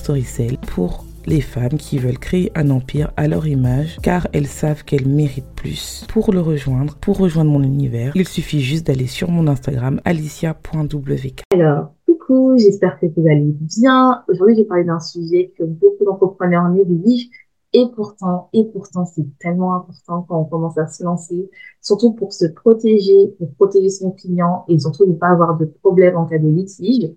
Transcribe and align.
Storycell 0.00 0.56
pour 0.66 1.04
les 1.26 1.42
femmes 1.42 1.76
qui 1.76 1.98
veulent 1.98 2.18
créer 2.18 2.50
un 2.54 2.70
empire 2.70 3.12
à 3.18 3.28
leur 3.28 3.46
image 3.46 3.98
car 4.02 4.26
elles 4.32 4.46
savent 4.46 4.82
qu'elles 4.82 5.06
méritent 5.06 5.54
plus. 5.54 6.06
Pour 6.08 6.32
le 6.32 6.40
rejoindre, 6.40 6.96
pour 6.96 7.18
rejoindre 7.18 7.50
mon 7.50 7.62
univers, 7.62 8.12
il 8.14 8.26
suffit 8.26 8.60
juste 8.60 8.86
d'aller 8.86 9.06
sur 9.06 9.30
mon 9.30 9.46
Instagram 9.46 10.00
alicia.wk. 10.06 11.42
Alors, 11.52 11.92
coucou, 12.06 12.54
j'espère 12.56 12.98
que 12.98 13.06
vous 13.14 13.26
allez 13.26 13.54
bien. 13.60 14.22
Aujourd'hui, 14.28 14.56
je 14.56 14.62
vais 14.62 14.66
parler 14.66 14.84
d'un 14.84 15.00
sujet 15.00 15.52
que 15.58 15.64
beaucoup 15.64 16.06
d'entrepreneurs 16.06 16.72
vivent 16.72 17.28
et 17.72 17.84
pourtant, 17.94 18.48
et 18.52 18.64
pourtant, 18.64 19.04
c'est 19.04 19.26
tellement 19.38 19.74
important 19.74 20.24
quand 20.28 20.40
on 20.40 20.44
commence 20.44 20.76
à 20.78 20.88
se 20.88 21.04
lancer, 21.04 21.50
surtout 21.80 22.14
pour 22.14 22.32
se 22.32 22.46
protéger, 22.46 23.28
pour 23.38 23.52
protéger 23.54 23.90
son 23.90 24.10
client 24.10 24.64
et 24.66 24.78
surtout 24.78 25.06
ne 25.06 25.12
pas 25.12 25.28
avoir 25.28 25.56
de 25.56 25.66
problème 25.66 26.16
en 26.16 26.26
cas 26.26 26.38
de 26.38 26.48
litige 26.48 27.12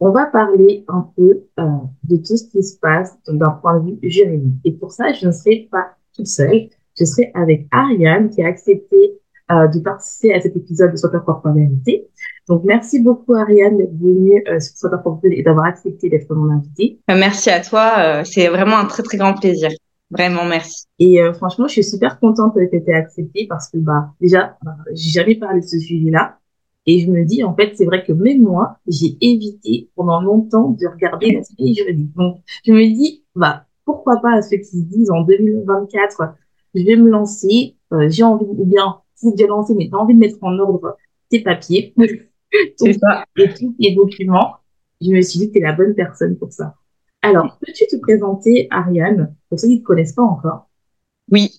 on 0.00 0.10
va 0.10 0.26
parler 0.26 0.84
un 0.88 1.10
peu 1.16 1.42
euh, 1.58 1.64
de 2.04 2.16
tout 2.16 2.36
ce 2.36 2.44
qui 2.48 2.62
se 2.62 2.78
passe 2.78 3.16
d'un 3.26 3.50
point 3.50 3.80
de 3.80 3.90
vue 3.90 3.98
juridique. 4.02 4.54
Et 4.64 4.72
pour 4.72 4.92
ça, 4.92 5.12
je 5.12 5.26
ne 5.26 5.32
serai 5.32 5.68
pas 5.70 5.88
toute 6.14 6.26
seule. 6.26 6.68
Je 6.98 7.04
serai 7.04 7.30
avec 7.34 7.66
Ariane 7.72 8.30
qui 8.30 8.42
a 8.42 8.46
accepté 8.46 9.18
euh, 9.50 9.66
de 9.66 9.80
participer 9.80 10.34
à 10.34 10.40
cet 10.40 10.56
épisode 10.56 10.92
de 10.92 10.96
Soit 10.96 11.10
ta 11.10 11.20
propre 11.20 11.50
vérité. 11.50 12.08
Donc, 12.48 12.62
merci 12.64 13.00
beaucoup 13.00 13.34
Ariane 13.34 13.76
d'être 13.76 13.98
venue 13.98 14.42
euh, 14.48 14.60
sur 14.60 14.76
Soit 14.76 14.90
ta 14.90 14.98
propre 14.98 15.22
vérité 15.22 15.40
et 15.40 15.44
d'avoir 15.44 15.66
accepté 15.66 16.08
d'être 16.08 16.32
mon 16.32 16.50
invitée. 16.52 17.00
Merci 17.08 17.50
à 17.50 17.60
toi. 17.60 18.24
C'est 18.24 18.48
vraiment 18.48 18.78
un 18.78 18.86
très 18.86 19.02
très 19.02 19.18
grand 19.18 19.34
plaisir. 19.34 19.70
Vraiment, 20.10 20.44
merci. 20.44 20.86
Et 20.98 21.20
franchement, 21.34 21.66
je 21.66 21.72
suis 21.72 21.84
super 21.84 22.18
contente 22.18 22.54
que 22.54 22.60
tu 22.60 22.76
aies 22.76 22.78
été 22.78 22.94
acceptée 22.94 23.46
parce 23.46 23.68
que 23.68 23.76
bah 23.76 24.10
déjà, 24.20 24.56
bah, 24.62 24.76
j'ai 24.94 25.10
jamais 25.10 25.34
parlé 25.34 25.60
de 25.60 25.66
ce 25.66 25.78
sujet-là. 25.78 26.37
Et 26.90 27.00
je 27.00 27.10
me 27.10 27.22
dis, 27.22 27.44
en 27.44 27.54
fait, 27.54 27.76
c'est 27.76 27.84
vrai 27.84 28.02
que 28.02 28.12
même 28.12 28.40
moi, 28.40 28.78
j'ai 28.86 29.18
évité 29.20 29.90
pendant 29.94 30.22
longtemps 30.22 30.70
de 30.70 30.86
regarder 30.86 31.32
la 31.32 31.42
série 31.42 31.74
juridique. 31.74 32.14
Donc, 32.16 32.38
je 32.64 32.72
me 32.72 32.82
dis, 32.82 33.24
bah, 33.36 33.66
pourquoi 33.84 34.22
pas 34.22 34.36
à 34.36 34.40
ceux 34.40 34.56
qui 34.56 34.64
se 34.64 34.84
disent 34.84 35.10
en 35.10 35.20
2024, 35.20 36.34
je 36.74 36.82
vais 36.82 36.96
me 36.96 37.10
lancer, 37.10 37.76
euh, 37.92 38.08
j'ai 38.08 38.22
envie, 38.22 38.46
ou 38.46 38.64
bien, 38.64 39.02
si 39.16 39.30
déjà 39.32 39.48
lancé, 39.48 39.74
mais 39.74 39.90
t'as 39.90 39.98
envie 39.98 40.14
de 40.14 40.18
mettre 40.18 40.38
en 40.40 40.58
ordre 40.58 40.96
tes 41.28 41.42
papiers, 41.42 41.92
tout 42.78 42.92
ça. 42.98 43.26
et 43.36 43.52
tous 43.52 43.74
tes 43.78 43.94
documents, 43.94 44.54
je 45.02 45.10
me 45.10 45.20
suis 45.20 45.40
dit 45.40 45.48
que 45.48 45.58
t'es 45.58 45.60
la 45.60 45.74
bonne 45.74 45.94
personne 45.94 46.38
pour 46.38 46.54
ça. 46.54 46.74
Alors, 47.20 47.58
peux-tu 47.60 47.86
te 47.86 47.96
présenter, 47.96 48.66
Ariane, 48.70 49.34
pour 49.50 49.60
ceux 49.60 49.68
qui 49.68 49.74
ne 49.74 49.80
te 49.80 49.84
connaissent 49.84 50.14
pas 50.14 50.22
encore? 50.22 50.70
Oui, 51.30 51.50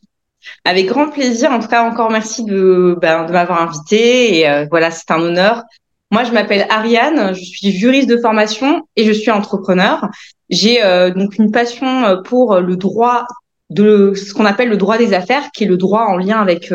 avec 0.65 0.87
grand 0.87 1.09
plaisir. 1.09 1.51
En 1.51 1.59
tout 1.59 1.67
cas, 1.67 1.83
encore 1.83 2.11
merci 2.11 2.43
de, 2.43 2.97
ben, 3.01 3.25
de 3.25 3.31
m'avoir 3.31 3.61
invité. 3.61 4.39
Et 4.39 4.49
euh, 4.49 4.65
voilà, 4.69 4.91
c'est 4.91 5.11
un 5.11 5.19
honneur. 5.19 5.63
Moi, 6.11 6.23
je 6.23 6.31
m'appelle 6.31 6.65
Ariane. 6.69 7.33
Je 7.33 7.43
suis 7.43 7.71
juriste 7.71 8.09
de 8.09 8.17
formation 8.17 8.87
et 8.95 9.05
je 9.05 9.11
suis 9.11 9.31
entrepreneur. 9.31 10.07
J'ai 10.49 10.83
euh, 10.83 11.11
donc 11.11 11.37
une 11.37 11.51
passion 11.51 12.05
euh, 12.05 12.21
pour 12.21 12.59
le 12.59 12.75
droit 12.75 13.25
de 13.69 14.13
ce 14.15 14.33
qu'on 14.33 14.45
appelle 14.45 14.69
le 14.69 14.77
droit 14.77 14.97
des 14.97 15.13
affaires, 15.13 15.51
qui 15.51 15.65
est 15.65 15.67
le 15.67 15.77
droit 15.77 16.05
en 16.05 16.17
lien 16.17 16.39
avec 16.39 16.73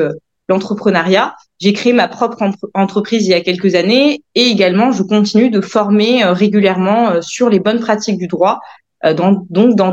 l'entrepreneuriat. 0.48 1.34
J'ai 1.58 1.72
créé 1.72 1.92
ma 1.92 2.06
propre 2.06 2.48
entreprise 2.72 3.26
il 3.26 3.30
y 3.30 3.34
a 3.34 3.40
quelques 3.40 3.74
années 3.74 4.22
et 4.36 4.42
également 4.42 4.92
je 4.92 5.02
continue 5.02 5.50
de 5.50 5.60
former 5.60 6.22
régulièrement 6.22 7.20
sur 7.20 7.48
les 7.48 7.58
bonnes 7.58 7.80
pratiques 7.80 8.18
du 8.18 8.28
droit, 8.28 8.60
dans, 9.02 9.44
donc 9.50 9.74
dans 9.74 9.92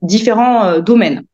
différents 0.00 0.78
domaines. 0.78 1.24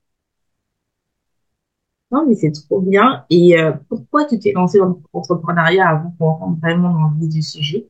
Non, 2.15 2.25
mais 2.29 2.37
c'est 2.37 2.53
trop 2.53 2.81
bien. 2.81 3.25
Et 3.29 3.59
euh, 3.59 3.73
pourquoi 3.89 4.25
tu 4.25 4.39
t'es 4.39 4.53
lancé 4.53 4.79
dans 4.79 5.01
l'entrepreneuriat 5.13 5.89
avant 5.89 6.15
qu'on 6.17 6.31
rentre 6.31 6.61
vraiment 6.61 6.91
dans 6.91 7.11
le 7.13 7.21
vif 7.21 7.29
du 7.29 7.43
sujet? 7.43 7.87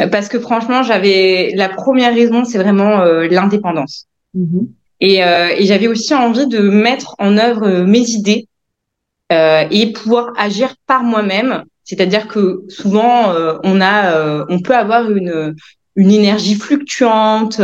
Euh, 0.00 0.08
Parce 0.08 0.28
que 0.28 0.40
franchement, 0.40 0.82
j'avais 0.82 1.52
la 1.54 1.68
première 1.68 2.12
raison, 2.12 2.44
c'est 2.44 2.58
vraiment 2.58 3.02
euh, 3.02 3.28
l'indépendance. 3.28 4.08
Mm-hmm. 4.36 4.66
Et, 5.02 5.18
et 5.20 5.64
j'avais 5.64 5.86
aussi 5.86 6.12
envie 6.14 6.46
de 6.46 6.58
mettre 6.58 7.14
en 7.18 7.38
œuvre 7.38 7.84
mes 7.84 8.10
idées 8.10 8.48
et 9.30 9.92
pouvoir 9.94 10.32
agir 10.36 10.74
par 10.86 11.04
moi-même. 11.04 11.64
C'est-à-dire 11.84 12.28
que 12.28 12.64
souvent, 12.68 13.32
on 13.64 13.80
a, 13.80 14.44
on 14.50 14.60
peut 14.60 14.76
avoir 14.76 15.10
une 15.10 15.54
une 15.96 16.10
énergie 16.10 16.54
fluctuante, 16.54 17.62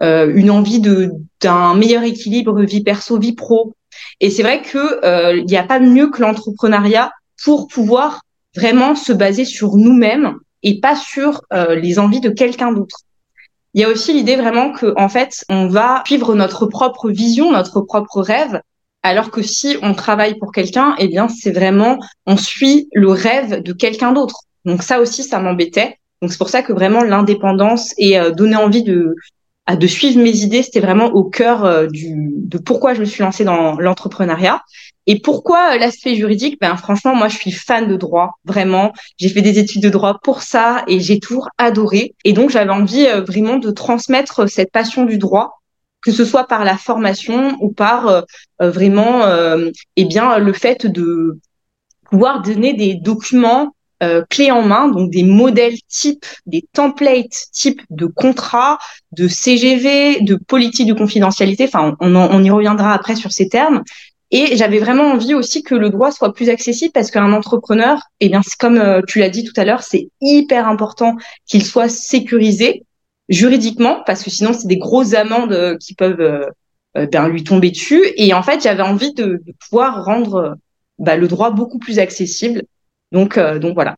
une 0.00 0.50
envie 0.50 0.80
de 0.80 1.12
d'un 1.40 1.76
meilleur 1.76 2.02
équilibre 2.02 2.60
vie 2.62 2.82
perso 2.82 3.20
vie 3.20 3.34
pro. 3.34 3.76
Et 4.20 4.30
c'est 4.30 4.42
vrai 4.42 4.62
que 4.62 5.04
euh, 5.04 5.36
il 5.36 5.46
n'y 5.46 5.56
a 5.56 5.62
pas 5.62 5.80
mieux 5.80 6.10
que 6.10 6.20
l'entrepreneuriat 6.22 7.12
pour 7.44 7.68
pouvoir 7.68 8.22
vraiment 8.56 8.94
se 8.94 9.12
baser 9.12 9.44
sur 9.44 9.76
nous-mêmes 9.76 10.36
et 10.62 10.80
pas 10.80 10.96
sur 10.96 11.42
euh, 11.52 11.74
les 11.74 11.98
envies 11.98 12.20
de 12.20 12.30
quelqu'un 12.30 12.72
d'autre. 12.72 13.00
Il 13.74 13.80
y 13.80 13.84
a 13.84 13.88
aussi 13.88 14.12
l'idée 14.12 14.36
vraiment 14.36 14.72
que 14.72 14.94
en 14.96 15.08
fait, 15.08 15.44
on 15.48 15.66
va 15.66 16.02
suivre 16.06 16.34
notre 16.34 16.66
propre 16.66 17.10
vision, 17.10 17.50
notre 17.50 17.80
propre 17.80 18.20
rêve, 18.20 18.60
alors 19.02 19.30
que 19.30 19.42
si 19.42 19.76
on 19.82 19.94
travaille 19.94 20.38
pour 20.38 20.52
quelqu'un, 20.52 20.94
eh 20.98 21.08
bien 21.08 21.28
c'est 21.28 21.50
vraiment 21.50 21.98
on 22.26 22.36
suit 22.36 22.88
le 22.92 23.10
rêve 23.10 23.62
de 23.62 23.72
quelqu'un 23.72 24.12
d'autre. 24.12 24.42
Donc 24.64 24.82
ça 24.82 25.00
aussi, 25.00 25.24
ça 25.24 25.40
m'embêtait. 25.40 25.98
Donc 26.22 26.30
c'est 26.32 26.38
pour 26.38 26.48
ça 26.48 26.62
que 26.62 26.72
vraiment 26.72 27.02
l'indépendance 27.02 27.92
et 27.98 28.18
euh, 28.18 28.30
donner 28.30 28.56
envie 28.56 28.82
de 28.82 29.14
à 29.66 29.76
de 29.76 29.86
suivre 29.86 30.20
mes 30.20 30.36
idées, 30.38 30.62
c'était 30.62 30.80
vraiment 30.80 31.06
au 31.06 31.24
cœur 31.24 31.64
euh, 31.64 31.86
du, 31.86 32.14
de 32.14 32.58
pourquoi 32.58 32.94
je 32.94 33.00
me 33.00 33.04
suis 33.04 33.22
lancée 33.22 33.44
dans 33.44 33.78
l'entrepreneuriat. 33.78 34.62
Et 35.06 35.20
pourquoi 35.20 35.74
euh, 35.74 35.78
l'aspect 35.78 36.14
juridique? 36.14 36.58
Ben 36.60 36.76
franchement, 36.76 37.14
moi 37.14 37.28
je 37.28 37.36
suis 37.36 37.50
fan 37.50 37.88
de 37.88 37.96
droit, 37.96 38.32
vraiment. 38.44 38.92
J'ai 39.18 39.30
fait 39.30 39.40
des 39.40 39.58
études 39.58 39.82
de 39.82 39.88
droit 39.88 40.18
pour 40.22 40.42
ça 40.42 40.84
et 40.86 41.00
j'ai 41.00 41.18
toujours 41.18 41.48
adoré. 41.56 42.14
Et 42.24 42.34
donc 42.34 42.50
j'avais 42.50 42.72
envie 42.72 43.06
euh, 43.06 43.22
vraiment 43.22 43.56
de 43.56 43.70
transmettre 43.70 44.48
cette 44.50 44.70
passion 44.70 45.06
du 45.06 45.16
droit, 45.16 45.62
que 46.02 46.12
ce 46.12 46.26
soit 46.26 46.46
par 46.46 46.64
la 46.64 46.76
formation 46.76 47.56
ou 47.60 47.72
par 47.72 48.24
vraiment, 48.60 49.22
eh 49.96 50.04
bien 50.04 50.36
le 50.36 50.52
fait 50.52 50.86
de 50.86 51.40
pouvoir 52.10 52.42
donner 52.42 52.74
des 52.74 52.92
documents 52.92 53.74
euh, 54.04 54.50
en 54.50 54.62
main, 54.62 54.88
donc 54.88 55.10
des 55.10 55.22
modèles 55.22 55.78
types, 55.88 56.26
des 56.46 56.64
templates 56.72 57.48
types 57.52 57.82
de 57.90 58.06
contrats, 58.06 58.78
de 59.12 59.28
CGV, 59.28 60.20
de 60.20 60.36
politique 60.36 60.88
de 60.88 60.94
confidentialité. 60.94 61.64
Enfin, 61.64 61.96
on, 62.00 62.14
on 62.14 62.42
y 62.42 62.50
reviendra 62.50 62.92
après 62.92 63.16
sur 63.16 63.32
ces 63.32 63.48
termes. 63.48 63.82
Et 64.30 64.56
j'avais 64.56 64.78
vraiment 64.78 65.04
envie 65.04 65.34
aussi 65.34 65.62
que 65.62 65.74
le 65.74 65.90
droit 65.90 66.10
soit 66.10 66.32
plus 66.32 66.48
accessible 66.48 66.92
parce 66.92 67.10
qu'un 67.10 67.32
entrepreneur, 67.32 68.00
eh 68.20 68.28
bien, 68.28 68.40
comme 68.58 68.78
euh, 68.78 69.00
tu 69.06 69.18
l'as 69.18 69.28
dit 69.28 69.44
tout 69.44 69.52
à 69.56 69.64
l'heure, 69.64 69.82
c'est 69.82 70.08
hyper 70.20 70.66
important 70.66 71.16
qu'il 71.46 71.64
soit 71.64 71.88
sécurisé 71.88 72.84
juridiquement 73.28 74.02
parce 74.06 74.22
que 74.22 74.30
sinon 74.30 74.52
c'est 74.52 74.66
des 74.66 74.76
grosses 74.76 75.14
amendes 75.14 75.52
euh, 75.52 75.76
qui 75.78 75.94
peuvent 75.94 76.48
ben, 76.94 77.28
lui 77.28 77.44
tomber 77.44 77.70
dessus. 77.70 78.04
Et 78.16 78.34
en 78.34 78.42
fait, 78.42 78.62
j'avais 78.62 78.82
envie 78.82 79.14
de, 79.14 79.40
de 79.44 79.54
pouvoir 79.68 80.04
rendre 80.04 80.56
bah, 80.98 81.16
le 81.16 81.28
droit 81.28 81.50
beaucoup 81.50 81.78
plus 81.78 81.98
accessible 81.98 82.62
donc, 83.14 83.38
euh, 83.38 83.58
donc 83.58 83.74
voilà. 83.74 83.96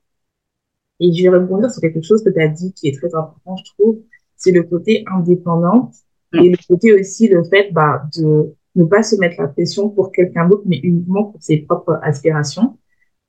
Et 1.01 1.13
je 1.13 1.23
vais 1.23 1.31
rebondir 1.31 1.71
sur 1.71 1.81
quelque 1.81 2.03
chose 2.03 2.23
que 2.23 2.31
tu 2.31 2.41
as 2.41 2.49
dit 2.49 2.73
qui 2.75 2.89
est 2.89 2.97
très 2.97 3.15
important, 3.15 3.57
je 3.57 3.65
trouve, 3.73 3.99
c'est 4.37 4.53
le 4.53 4.63
côté 4.63 5.05
indépendant 5.13 5.91
mm. 6.33 6.39
et 6.39 6.51
le 6.51 6.59
côté 6.69 6.93
aussi 6.93 7.29
le 7.29 7.43
fait 7.45 7.73
bah, 7.73 8.03
de 8.17 8.55
ne 8.77 8.85
pas 8.85 9.03
se 9.03 9.17
mettre 9.17 9.41
la 9.41 9.49
pression 9.49 9.89
pour 9.89 10.13
quelqu'un 10.13 10.47
d'autre, 10.49 10.65
mais 10.67 10.79
uniquement 10.83 11.25
pour 11.25 11.43
ses 11.43 11.59
propres 11.59 11.99
aspirations. 12.03 12.79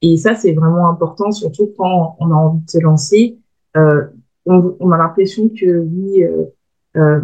Et 0.01 0.17
ça, 0.17 0.35
c'est 0.35 0.53
vraiment 0.53 0.89
important, 0.89 1.31
surtout 1.31 1.73
quand 1.77 2.17
on 2.19 2.31
a 2.31 2.35
envie 2.35 2.65
de 2.65 2.69
se 2.69 2.79
lancer. 2.79 3.39
Euh, 3.77 4.07
on, 4.45 4.75
on, 4.79 4.91
a 4.91 4.97
l'impression 4.97 5.49
que 5.49 5.79
oui, 5.79 6.23
euh, 6.23 6.45
euh, 6.97 7.21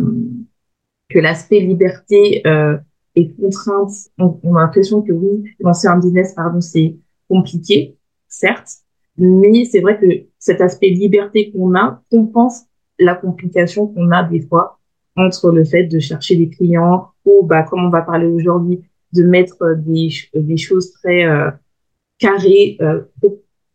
que 1.10 1.20
l'aspect 1.20 1.60
liberté 1.60 2.42
euh, 2.48 2.78
et 3.16 3.32
contrainte, 3.34 3.92
on, 4.18 4.40
on 4.44 4.56
a 4.56 4.62
l'impression 4.62 5.02
que 5.02 5.12
oui, 5.12 5.44
lancer 5.60 5.88
un 5.88 6.00
business, 6.00 6.34
pardon, 6.34 6.62
c'est 6.62 6.96
compliqué 7.30 7.98
certes, 8.34 8.72
mais 9.18 9.66
c'est 9.66 9.80
vrai 9.80 10.00
que 10.00 10.26
cet 10.40 10.60
aspect 10.62 10.90
liberté 10.90 11.52
qu'on 11.52 11.76
a 11.76 12.02
compense 12.12 12.64
la 13.00 13.16
complication 13.16 13.88
qu'on 13.88 14.12
a 14.12 14.24
des 14.24 14.42
fois 14.42 14.80
entre 15.16 15.52
le 15.52 15.64
fait 15.64 15.84
de 15.84 16.00
chercher 16.00 16.36
des 16.36 16.50
clients 16.50 17.10
ou, 17.26 17.44
bah, 17.44 17.64
comme 17.64 17.86
on 17.86 17.90
va 17.90 18.02
parler 18.02 18.26
aujourd'hui, 18.26 18.82
de 19.14 19.24
mettre 19.24 19.76
des, 19.78 20.10
des 20.34 20.58
choses 20.58 20.92
très 20.92 21.26
euh, 21.26 21.52
carrées, 22.18 22.78
euh, 22.82 23.02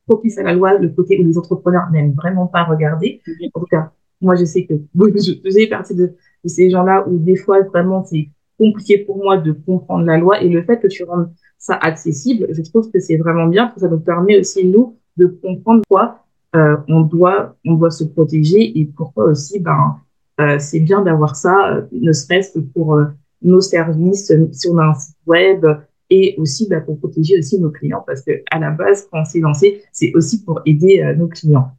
propices 0.06 0.38
à 0.38 0.42
la 0.42 0.54
loi, 0.54 0.76
le 0.78 0.88
côté 0.88 1.20
où 1.20 1.24
les 1.24 1.38
entrepreneurs 1.38 1.90
n'aiment 1.92 2.14
vraiment 2.14 2.46
pas 2.46 2.64
regarder. 2.64 3.20
En 3.54 3.60
tout 3.60 3.66
cas, 3.66 3.92
moi, 4.20 4.34
je 4.34 4.44
sais 4.44 4.66
que 4.66 4.74
je 4.74 5.32
faisais 5.44 5.68
partie 5.68 5.94
de, 5.94 6.06
de 6.44 6.48
ces 6.48 6.70
gens-là 6.70 7.06
où 7.06 7.18
des 7.18 7.36
fois, 7.36 7.62
vraiment, 7.62 8.04
c'est 8.04 8.28
compliqué 8.58 8.98
pour 8.98 9.18
moi 9.18 9.36
de 9.36 9.52
comprendre 9.52 10.04
la 10.04 10.18
loi 10.18 10.42
et 10.42 10.48
le 10.48 10.62
fait 10.64 10.80
que 10.80 10.88
tu 10.88 11.04
rendes 11.04 11.30
ça 11.58 11.74
accessible, 11.74 12.46
je 12.50 12.62
trouve 12.62 12.90
que 12.90 13.00
c'est 13.00 13.16
vraiment 13.16 13.46
bien, 13.46 13.66
parce 13.66 13.74
que 13.76 13.80
ça 13.82 13.88
nous 13.88 14.00
permet 14.00 14.38
aussi, 14.38 14.64
nous, 14.64 14.96
de 15.16 15.26
comprendre 15.26 15.82
quoi 15.88 16.24
euh, 16.56 16.76
on 16.88 17.02
doit 17.02 17.56
on 17.66 17.74
doit 17.74 17.90
se 17.90 18.04
protéger 18.04 18.78
et 18.78 18.86
pourquoi 18.86 19.26
aussi 19.26 19.60
ben 19.60 19.96
euh, 20.40 20.58
c'est 20.58 20.80
bien 20.80 21.02
d'avoir 21.02 21.36
ça 21.36 21.74
euh, 21.74 21.82
ne 21.92 22.12
serait-ce 22.12 22.54
que 22.54 22.60
pour 22.60 22.94
euh, 22.94 23.06
nos 23.42 23.60
services 23.60 24.32
si 24.52 24.68
on 24.68 24.78
a 24.78 24.84
un 24.84 24.94
site 24.94 25.16
web 25.26 25.66
et 26.10 26.34
aussi 26.38 26.66
ben, 26.66 26.80
pour 26.80 26.98
protéger 26.98 27.38
aussi 27.38 27.60
nos 27.60 27.70
clients. 27.70 28.02
Parce 28.06 28.22
que 28.22 28.42
à 28.50 28.58
la 28.58 28.70
base 28.70 29.06
quand 29.10 29.20
on 29.20 29.24
s'est 29.26 29.40
lancé 29.40 29.82
c'est 29.92 30.12
aussi 30.14 30.42
pour 30.42 30.62
aider 30.64 31.02
euh, 31.02 31.14
nos 31.14 31.28
clients. 31.28 31.70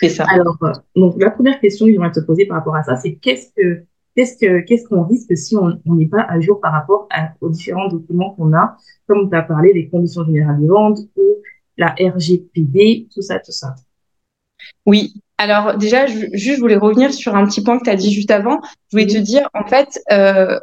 C'est 0.00 0.10
ça. 0.10 0.24
Alors 0.28 0.56
donc 0.94 1.20
la 1.20 1.30
première 1.30 1.58
question 1.60 1.86
que 1.86 1.92
j'aimerais 1.92 2.12
te 2.12 2.20
poser 2.20 2.46
par 2.46 2.58
rapport 2.58 2.76
à 2.76 2.84
ça 2.84 2.96
c'est 2.96 3.14
qu'est-ce 3.14 3.48
que 3.56 3.82
qu'est-ce 4.16 4.36
que 4.36 4.60
qu'est-ce 4.60 4.86
qu'on 4.88 5.04
risque 5.04 5.36
si 5.36 5.56
on 5.56 5.78
n'est 5.86 6.06
pas 6.06 6.22
à 6.22 6.40
jour 6.40 6.60
par 6.60 6.72
rapport 6.72 7.08
aux 7.40 7.48
différents 7.48 7.88
documents 7.88 8.30
qu'on 8.30 8.52
a 8.52 8.76
comme 9.06 9.28
tu 9.30 9.36
as 9.36 9.42
parlé 9.42 9.72
des 9.72 9.88
conditions 9.88 10.24
générales 10.24 10.60
de 10.60 10.66
vente 10.66 10.98
ou 11.16 11.22
la 11.76 11.94
RGPD, 11.98 13.08
tout 13.12 13.22
ça, 13.22 13.38
tout 13.38 13.52
ça? 13.52 13.74
Oui. 14.86 15.14
Alors 15.38 15.76
déjà, 15.76 16.06
je, 16.06 16.26
juste, 16.32 16.56
je 16.56 16.60
voulais 16.60 16.76
revenir 16.76 17.12
sur 17.12 17.34
un 17.34 17.46
petit 17.46 17.62
point 17.62 17.78
que 17.78 17.84
tu 17.84 17.90
as 17.90 17.96
dit 17.96 18.12
juste 18.12 18.30
avant. 18.30 18.60
Je 18.90 18.96
voulais 18.96 19.06
te 19.06 19.18
dire, 19.18 19.48
en 19.54 19.66
fait, 19.66 20.00
euh, 20.12 20.58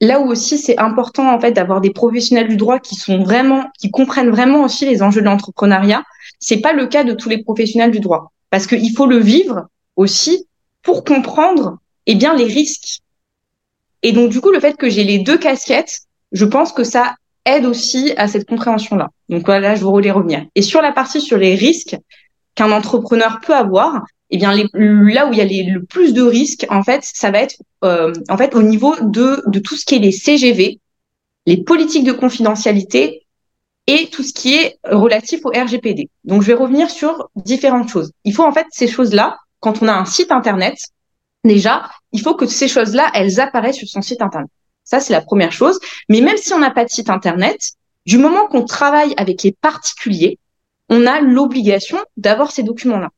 là 0.00 0.20
où 0.20 0.30
aussi 0.30 0.58
c'est 0.58 0.78
important 0.78 1.32
en 1.32 1.40
fait 1.40 1.52
d'avoir 1.52 1.80
des 1.80 1.90
professionnels 1.90 2.48
du 2.48 2.56
droit 2.56 2.78
qui 2.78 2.96
sont 2.96 3.22
vraiment, 3.22 3.64
qui 3.78 3.90
comprennent 3.90 4.30
vraiment 4.30 4.64
aussi 4.64 4.84
les 4.84 5.02
enjeux 5.02 5.20
de 5.20 5.26
l'entrepreneuriat. 5.26 6.02
C'est 6.38 6.60
pas 6.60 6.72
le 6.72 6.86
cas 6.86 7.04
de 7.04 7.12
tous 7.12 7.28
les 7.28 7.42
professionnels 7.42 7.90
du 7.90 8.00
droit, 8.00 8.32
parce 8.50 8.66
qu'il 8.66 8.94
faut 8.96 9.06
le 9.06 9.18
vivre 9.18 9.68
aussi 9.96 10.46
pour 10.82 11.04
comprendre 11.04 11.78
eh 12.06 12.14
bien 12.14 12.34
les 12.34 12.44
risques. 12.44 13.00
Et 14.02 14.12
donc 14.12 14.30
du 14.30 14.40
coup, 14.40 14.50
le 14.50 14.60
fait 14.60 14.76
que 14.76 14.90
j'ai 14.90 15.04
les 15.04 15.18
deux 15.18 15.38
casquettes, 15.38 16.00
je 16.32 16.44
pense 16.44 16.72
que 16.72 16.84
ça 16.84 17.14
aide 17.44 17.66
aussi 17.66 18.12
à 18.16 18.28
cette 18.28 18.48
compréhension-là. 18.48 19.10
Donc 19.28 19.44
voilà, 19.46 19.74
je 19.74 19.84
voulais 19.84 20.10
revenir. 20.10 20.44
Et 20.54 20.62
sur 20.62 20.82
la 20.82 20.92
partie 20.92 21.20
sur 21.20 21.38
les 21.38 21.54
risques 21.54 21.96
qu'un 22.54 22.72
entrepreneur 22.72 23.40
peut 23.44 23.54
avoir, 23.54 24.02
eh 24.30 24.38
bien 24.38 24.54
là 24.54 25.26
où 25.26 25.32
il 25.32 25.38
y 25.38 25.40
a 25.40 25.72
le 25.72 25.84
plus 25.84 26.14
de 26.14 26.22
risques, 26.22 26.66
en 26.70 26.82
fait, 26.82 27.00
ça 27.02 27.30
va 27.30 27.40
être 27.40 27.56
euh, 27.84 28.12
en 28.28 28.36
fait 28.36 28.54
au 28.54 28.62
niveau 28.62 28.94
de 29.00 29.42
de 29.46 29.58
tout 29.58 29.76
ce 29.76 29.84
qui 29.84 29.96
est 29.96 29.98
les 29.98 30.12
CGV, 30.12 30.80
les 31.46 31.62
politiques 31.62 32.04
de 32.04 32.12
confidentialité 32.12 33.22
et 33.86 34.08
tout 34.10 34.22
ce 34.22 34.32
qui 34.32 34.54
est 34.54 34.78
relatif 34.84 35.44
au 35.44 35.50
RGPD. 35.50 36.08
Donc 36.24 36.42
je 36.42 36.46
vais 36.46 36.54
revenir 36.54 36.90
sur 36.90 37.28
différentes 37.36 37.88
choses. 37.88 38.12
Il 38.24 38.34
faut 38.34 38.44
en 38.44 38.52
fait 38.52 38.66
ces 38.70 38.88
choses-là 38.88 39.38
quand 39.60 39.82
on 39.82 39.88
a 39.88 39.92
un 39.92 40.04
site 40.04 40.32
internet. 40.32 40.76
Déjà, 41.44 41.90
il 42.12 42.20
faut 42.20 42.34
que 42.34 42.46
ces 42.46 42.68
choses-là, 42.68 43.10
elles 43.14 43.40
apparaissent 43.40 43.76
sur 43.76 43.88
son 43.88 44.02
site 44.02 44.22
internet. 44.22 44.50
Ça, 44.84 45.00
c'est 45.00 45.12
la 45.12 45.22
première 45.22 45.52
chose. 45.52 45.78
Mais 46.08 46.20
même 46.20 46.36
si 46.36 46.52
on 46.52 46.58
n'a 46.58 46.70
pas 46.70 46.84
de 46.84 46.90
site 46.90 47.10
internet, 47.10 47.58
du 48.06 48.18
moment 48.18 48.46
qu'on 48.46 48.64
travaille 48.64 49.14
avec 49.16 49.42
les 49.42 49.52
particuliers, 49.52 50.38
on 50.88 51.06
a 51.06 51.20
l'obligation 51.20 51.98
d'avoir 52.16 52.50
ces 52.50 52.62
documents-là. 52.62 53.10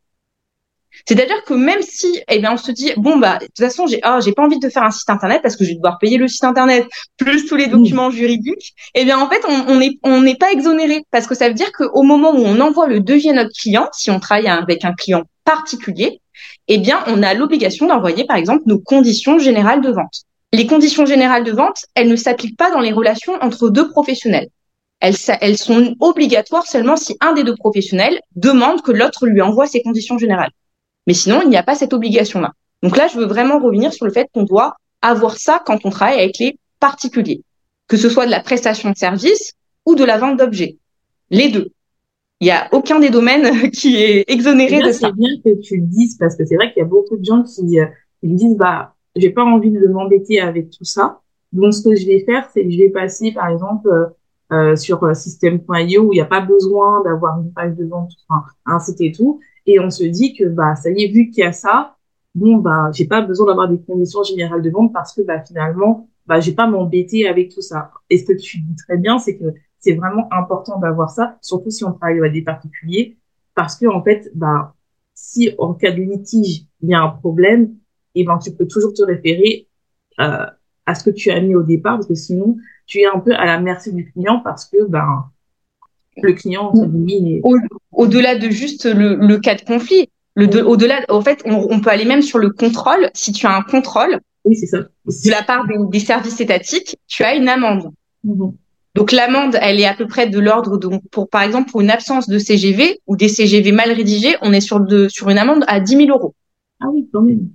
C'est-à-dire 1.07 1.43
que 1.45 1.55
même 1.55 1.83
si, 1.83 2.21
eh 2.29 2.39
bien, 2.39 2.53
on 2.53 2.57
se 2.57 2.71
dit, 2.71 2.93
bon, 2.97 3.19
bah, 3.19 3.39
de 3.41 3.47
toute 3.47 3.59
façon, 3.59 3.87
j'ai, 3.87 3.99
ah, 4.03 4.21
j'ai 4.25 4.33
pas 4.33 4.45
envie 4.45 4.61
de 4.61 4.69
faire 4.69 4.85
un 4.85 4.91
site 4.91 5.11
internet 5.11 5.43
parce 5.43 5.57
que 5.57 5.65
je 5.65 5.71
vais 5.71 5.75
devoir 5.75 5.99
payer 5.99 6.19
le 6.19 6.29
site 6.29 6.45
internet 6.45 6.87
plus 7.17 7.47
tous 7.47 7.57
les 7.57 7.67
documents 7.67 8.11
juridiques. 8.11 8.75
Eh 8.95 9.05
bien, 9.05 9.19
en 9.19 9.29
fait, 9.29 9.43
on 9.49 9.77
n'est 9.77 9.99
on 10.03 10.21
n'est 10.23 10.37
pas 10.37 10.53
exonéré 10.53 11.03
parce 11.11 11.27
que 11.27 11.35
ça 11.35 11.49
veut 11.49 11.55
dire 11.55 11.73
qu'au 11.73 12.03
moment 12.03 12.31
où 12.31 12.45
on 12.45 12.61
envoie 12.61 12.87
le 12.87 13.01
devis 13.01 13.31
à 13.31 13.33
notre 13.33 13.51
client, 13.59 13.89
si 13.93 14.11
on 14.11 14.21
travaille 14.21 14.47
avec 14.47 14.85
un 14.85 14.95
client 14.95 15.25
particulier, 15.45 16.21
eh 16.69 16.79
bien, 16.79 17.03
on 17.07 17.23
a 17.23 17.35
l'obligation 17.35 17.87
d'envoyer, 17.87 18.25
par 18.25 18.37
exemple, 18.37 18.63
nos 18.67 18.79
conditions 18.79 19.39
générales 19.39 19.81
de 19.81 19.91
vente. 19.91 20.23
Les 20.53 20.67
conditions 20.67 21.07
générales 21.07 21.45
de 21.45 21.53
vente, 21.53 21.85
elles 21.95 22.09
ne 22.09 22.17
s'appliquent 22.17 22.57
pas 22.57 22.71
dans 22.71 22.81
les 22.81 22.93
relations 22.93 23.35
entre 23.41 23.69
deux 23.71 23.89
professionnels. 23.89 24.49
Elles, 25.01 25.59
sont 25.59 25.97
obligatoires 26.01 26.67
seulement 26.67 26.97
si 26.97 27.17
un 27.21 27.35
des 27.35 27.45
deux 27.45 27.57
professionnels 27.57 28.21
demande 28.37 28.81
que 28.81 28.93
l'autre 28.93 29.27
lui 29.27 29.43
envoie 29.43 29.67
ses 29.67 29.83
conditions 29.83 30.17
générales. 30.17 30.53
Mais 31.07 31.13
sinon, 31.13 31.43
il 31.43 31.51
n'y 31.51 31.57
a 31.57 31.63
pas 31.63 31.75
cette 31.75 31.93
obligation-là. 31.93 32.53
Donc 32.83 32.97
là, 32.97 33.09
je 33.09 33.19
veux 33.19 33.27
vraiment 33.27 33.59
revenir 33.59 33.93
sur 33.93 34.07
le 34.07 34.13
fait 34.13 34.29
qu'on 34.33 34.45
doit 34.45 34.77
avoir 35.03 35.37
ça 35.37 35.63
quand 35.65 35.85
on 35.85 35.91
travaille 35.91 36.21
avec 36.21 36.39
les 36.39 36.59
particuliers, 36.81 37.43
que 37.89 37.97
ce 37.97 38.09
soit 38.09 38.25
de 38.25 38.31
la 38.31 38.41
prestation 38.41 38.91
de 38.91 38.97
service 38.97 39.53
ou 39.85 39.95
de 39.95 40.05
la 40.05 40.17
vente 40.17 40.39
d'objets. 40.39 40.79
Les 41.31 41.49
deux. 41.49 41.71
Il 42.41 42.45
n'y 42.45 42.51
a 42.51 42.69
aucun 42.73 42.99
des 42.99 43.11
domaines 43.11 43.71
qui 43.73 43.97
est 43.97 44.25
exonéré 44.29 44.81
de 44.81 44.93
ça. 44.93 45.09
C'est 45.09 45.15
bien 45.15 45.31
que 45.45 45.61
tu 45.61 45.77
le 45.77 45.87
dises 45.87 46.17
parce 46.19 46.37
que 46.37 46.45
c'est 46.45 46.57
vrai 46.57 46.73
qu'il 46.73 46.81
y 46.81 46.85
a 46.85 46.89
beaucoup 46.89 47.17
de 47.17 47.25
gens 47.25 47.43
qui, 47.43 47.81
euh, 47.81 47.87
qui 48.21 48.29
disent 48.29 48.57
bah 48.57 48.95
j'ai 49.17 49.31
pas 49.31 49.45
envie 49.45 49.71
de 49.71 49.87
m'embêter 49.87 50.41
avec 50.41 50.71
tout 50.71 50.85
ça. 50.85 51.21
Donc, 51.53 51.73
ce 51.73 51.83
que 51.83 51.95
je 51.95 52.07
vais 52.07 52.21
faire, 52.21 52.49
c'est 52.53 52.65
que 52.65 52.71
je 52.71 52.79
vais 52.79 52.89
passer, 52.89 53.33
par 53.33 53.49
exemple, 53.49 53.89
euh, 53.89 54.07
euh 54.53 54.77
sur 54.77 55.03
euh, 55.05 55.15
système.io 55.15 56.03
où 56.03 56.13
il 56.13 56.17
n'y 56.17 56.21
a 56.21 56.27
pas 56.27 56.41
besoin 56.41 57.03
d'avoir 57.05 57.41
une 57.41 57.53
page 57.53 57.77
de 57.77 57.85
vente, 57.85 58.11
enfin, 58.29 58.45
un 58.67 58.81
site 58.81 59.01
et 59.01 59.13
tout. 59.13 59.41
Et 59.67 59.79
on 59.81 59.89
se 59.89 60.05
dit 60.05 60.35
que, 60.35 60.45
bah, 60.45 60.75
ça 60.75 60.91
y 60.91 61.05
est, 61.05 61.13
vu 61.13 61.31
qu'il 61.31 61.45
y 61.45 61.47
a 61.47 61.53
ça, 61.53 61.97
bon, 62.35 62.57
bah, 62.57 62.91
j'ai 62.93 63.07
pas 63.07 63.23
besoin 63.23 63.47
d'avoir 63.47 63.69
des 63.69 63.79
conditions 63.79 64.25
générales 64.25 64.63
de 64.63 64.71
vente 64.71 64.93
parce 64.93 65.15
que, 65.15 65.23
bah, 65.23 65.43
finalement, 65.47 66.09
bah, 66.27 66.41
j'ai 66.41 66.53
pas 66.53 66.67
m'embêter 66.67 67.29
avec 67.29 67.51
tout 67.51 67.63
ça. 67.63 67.93
Et 68.11 68.19
ce 68.19 68.25
que 68.25 68.33
tu 68.33 68.59
dis 68.59 68.75
très 68.75 68.97
bien, 68.97 69.19
c'est 69.19 69.37
que 69.37 69.55
c'est 69.85 69.95
vraiment 69.95 70.29
important 70.33 70.79
d'avoir 70.79 71.11
ça, 71.11 71.37
surtout 71.43 71.71
si 71.71 71.85
on 71.85 71.93
travaille 71.93 72.19
avec 72.19 72.33
des 72.33 72.43
particuliers, 72.43 73.19
parce 73.55 73.77
que, 73.77 73.87
en 73.87 74.03
fait, 74.03 74.31
bah, 74.35 74.75
si 75.15 75.55
en 75.59 75.75
cas 75.75 75.93
de 75.93 76.01
litige, 76.01 76.65
il 76.81 76.89
y 76.89 76.95
a 76.95 77.03
un 77.03 77.11
problème, 77.11 77.75
et 78.15 78.25
ben 78.25 78.39
tu 78.39 78.53
peux 78.53 78.67
toujours 78.67 78.95
te 78.95 79.03
référer 79.03 79.69
euh, 80.21 80.47
à 80.87 80.95
ce 80.95 81.05
que 81.05 81.11
tu 81.11 81.31
as 81.31 81.41
mis 81.41 81.55
au 81.55 81.63
départ 81.63 81.97
parce 81.97 82.07
que 82.07 82.15
sinon 82.15 82.57
tu 82.87 83.01
es 83.01 83.07
un 83.07 83.19
peu 83.19 83.35
à 83.35 83.45
la 83.45 83.59
merci 83.59 83.93
du 83.93 84.11
client 84.13 84.41
parce 84.43 84.67
que 84.67 84.85
ben 84.87 85.25
le 86.23 86.33
client 86.33 86.73
au-delà 87.93 88.39
de 88.39 88.51
juste 88.51 88.85
le, 88.85 89.17
le, 89.17 89.39
cas 89.39 89.57
de 89.57 89.63
conflit 89.63 90.09
le 90.37 90.47
de, 90.47 90.63
au-delà 90.63 91.01
en 91.09 91.23
fait 91.23 91.43
on, 91.45 91.67
on, 91.71 91.81
peut 91.81 91.91
aller 91.91 92.05
même 92.05 92.23
sur 92.23 92.39
le 92.39 92.51
contrôle. 92.51 93.11
Si 93.15 93.33
tu 93.33 93.47
as 93.47 93.57
un 93.57 93.63
contrôle 93.63 94.21
oui 94.45 94.55
c'est 94.55 94.67
ça. 94.67 94.79
de 94.79 95.31
la 95.31 95.43
part 95.43 95.67
des, 95.67 95.77
des, 95.89 96.05
services 96.05 96.41
étatiques 96.41 96.97
tu 97.09 97.25
as 97.25 97.35
une 97.35 97.49
amende. 97.49 97.93
Mm-hmm. 98.25 98.55
Donc 98.95 99.13
l'amende 99.13 99.59
elle 99.61 99.81
est 99.81 99.87
à 99.87 99.95
peu 99.95 100.07
près 100.07 100.27
de 100.27 100.39
l'ordre 100.39 100.79
donc 100.79 101.03
pour 101.11 101.29
par 101.29 101.43
exemple 101.43 101.71
pour 101.71 101.81
une 101.81 101.91
absence 101.91 102.29
de 102.29 102.39
CGV 102.39 103.01
ou 103.07 103.17
des 103.17 103.29
CGV 103.29 103.73
mal 103.73 103.93
rédigés 103.93 104.37
on 104.43 104.53
est 104.53 104.61
sur 104.61 104.81
de 104.81 105.09
sur 105.09 105.31
une 105.31 105.39
amende 105.39 105.65
à 105.67 105.81
10 105.81 105.97
000 105.97 106.09
euros 106.11 106.35
ah 106.81 106.87
oui 106.93 107.09
quand 107.13 107.23
même 107.23 107.49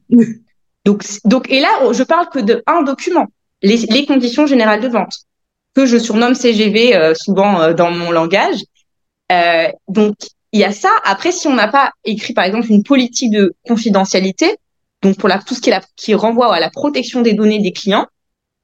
Donc, 0.85 1.05
donc, 1.25 1.49
et 1.51 1.59
là, 1.59 1.69
je 1.91 2.03
parle 2.03 2.29
que 2.29 2.39
de 2.39 2.63
un 2.65 2.81
document, 2.83 3.27
les, 3.61 3.77
les 3.77 4.05
conditions 4.05 4.47
générales 4.47 4.81
de 4.81 4.87
vente, 4.87 5.13
que 5.75 5.85
je 5.85 5.97
surnomme 5.97 6.35
CGV 6.35 6.95
euh, 6.95 7.13
souvent 7.15 7.61
euh, 7.61 7.73
dans 7.73 7.91
mon 7.91 8.11
langage. 8.11 8.59
Euh, 9.31 9.67
donc, 9.87 10.15
il 10.51 10.59
y 10.61 10.63
a 10.63 10.71
ça. 10.71 10.89
Après, 11.03 11.31
si 11.31 11.47
on 11.47 11.53
n'a 11.53 11.67
pas 11.67 11.91
écrit, 12.05 12.33
par 12.33 12.45
exemple, 12.45 12.71
une 12.71 12.83
politique 12.83 13.31
de 13.31 13.53
confidentialité, 13.67 14.57
donc 15.01 15.17
pour 15.17 15.29
la, 15.29 15.39
tout 15.39 15.53
ce 15.53 15.61
qui, 15.61 15.69
est 15.69 15.73
la, 15.73 15.81
qui 15.95 16.13
renvoie 16.15 16.53
à 16.55 16.59
la 16.59 16.69
protection 16.69 17.21
des 17.21 17.33
données 17.33 17.59
des 17.59 17.71
clients, 17.71 18.07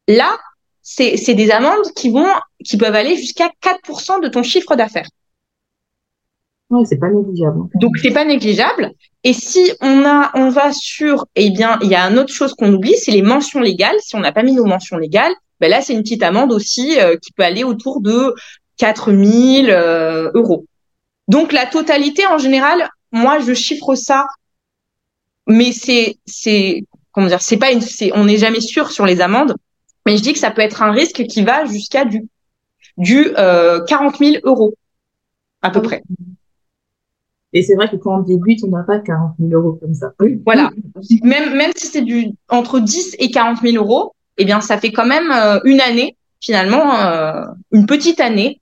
là, 0.08 0.38
c'est 0.86 1.34
des 1.34 1.50
amendes 1.50 1.92
qui 1.96 2.12
vont, 2.12 2.30
qui 2.64 2.78
peuvent 2.78 2.96
aller 2.96 3.18
jusqu'à 3.18 3.50
4% 3.62 4.22
de 4.22 4.28
ton 4.28 4.44
chiffre 4.44 4.76
d'affaires. 4.76 5.10
Oui, 6.70 6.86
c'est 6.86 6.98
pas 6.98 7.10
négligeable. 7.10 7.62
Donc 7.76 7.98
c'est 7.98 8.12
pas 8.12 8.24
négligeable. 8.24 8.92
Et 9.24 9.34
si 9.34 9.72
on 9.82 10.06
a, 10.06 10.32
on 10.36 10.50
va 10.50 10.72
sur, 10.72 11.26
eh 11.36 11.50
bien, 11.50 11.80
il 11.82 11.90
y 11.90 11.96
a 11.96 12.04
une 12.04 12.20
autre 12.20 12.34
chose 12.34 12.54
qu'on 12.54 12.72
oublie, 12.72 12.96
c'est 12.98 13.12
les 13.12 13.24
mentions 13.24 13.60
légales. 13.60 13.96
Si 14.00 14.16
on 14.16 14.20
n'a 14.20 14.32
pas 14.32 14.44
mis 14.44 14.54
nos 14.54 14.66
mentions 14.66 14.98
légales, 14.98 15.34
ben 15.60 15.70
là 15.70 15.82
c'est 15.82 15.94
une 15.94 16.04
petite 16.04 16.24
amende 16.24 16.52
aussi 16.52 17.00
euh, 17.00 17.18
qui 17.18 17.32
peut 17.32 17.44
aller 17.44 17.64
autour 17.64 18.02
de 18.02 18.36
4000 18.78 19.70
euh, 19.70 20.32
euros. 20.36 20.66
Donc 21.28 21.52
la 21.52 21.66
totalité 21.66 22.28
en 22.28 22.38
général, 22.38 22.90
moi 23.12 23.40
je 23.40 23.54
chiffre 23.54 23.96
ça, 23.96 24.26
mais 25.48 25.72
c'est 25.72 26.18
c'est 26.26 26.84
comment 27.12 27.28
dire, 27.28 27.42
c'est 27.42 27.58
pas 27.58 27.72
une, 27.72 27.82
c'est 27.82 28.12
on 28.14 28.26
n'est 28.26 28.38
jamais 28.38 28.62
sûr 28.62 28.92
sur 28.92 29.06
les 29.06 29.22
amendes, 29.22 29.56
mais 30.06 30.18
je 30.18 30.22
dis 30.22 30.34
que 30.34 30.40
ça 30.40 30.52
peut 30.52 30.62
être 30.62 30.82
un 30.82 30.92
risque 30.92 31.24
qui 31.26 31.44
va 31.44 31.66
jusqu'à 31.66 32.06
du 32.06 32.28
du 32.98 33.32
euh, 33.38 33.84
40 33.86 34.18
000 34.18 34.36
euros 34.44 34.74
à 35.62 35.70
peu 35.70 35.82
près. 35.82 36.02
Et 37.56 37.64
c'est 37.64 37.76
vrai 37.76 37.90
que 37.90 37.96
quand 37.96 38.20
on 38.20 38.22
débute, 38.22 38.64
on 38.66 38.68
n'a 38.68 38.84
pas 38.84 39.00
40 39.00 39.36
000 39.40 39.52
euros 39.54 39.78
comme 39.82 39.94
ça. 39.94 40.14
Voilà. 40.46 40.72
même, 41.24 41.56
même 41.56 41.72
si 41.76 41.88
c'est 41.88 42.02
du, 42.02 42.32
entre 42.50 42.82
10 42.82 43.16
et 43.18 43.32
40 43.32 43.62
000 43.62 43.78
euros, 43.78 44.14
eh 44.38 44.44
bien, 44.44 44.60
ça 44.60 44.78
fait 44.78 44.92
quand 44.92 45.06
même 45.06 45.32
euh, 45.32 45.60
une 45.64 45.80
année, 45.80 46.18
finalement, 46.42 47.00
euh, 47.00 47.46
une 47.72 47.86
petite 47.86 48.20
année 48.20 48.60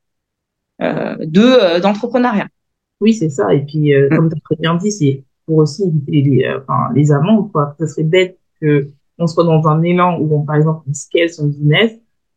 euh, 0.82 1.16
de 1.20 1.80
d'entrepreneuriat. 1.80 2.48
Oui, 3.02 3.16
c'est 3.16 3.30
ça. 3.30 3.52
Et 3.52 3.62
puis, 3.66 3.96
mm. 3.96 4.16
comme 4.16 4.30
tu 4.30 4.36
as 4.38 4.42
très 4.42 4.56
bien 4.58 4.76
dit, 4.76 4.92
c'est 4.92 5.24
pour 5.48 5.58
aussi 5.58 5.84
éviter 5.84 6.22
les, 6.22 6.48
enfin, 6.56 6.94
les 6.94 7.12
amendes, 7.12 7.52
quoi. 7.52 7.76
Ça 7.80 7.88
serait 7.88 8.04
bête 8.04 8.38
que 8.62 8.90
on 9.18 9.28
soit 9.28 9.44
dans 9.44 9.68
un 9.68 9.82
élan 9.84 10.20
où, 10.20 10.36
on, 10.36 10.44
par 10.44 10.56
exemple, 10.56 10.84
on 10.90 10.94
scale 10.94 11.30
son 11.30 11.48
business 11.48 11.92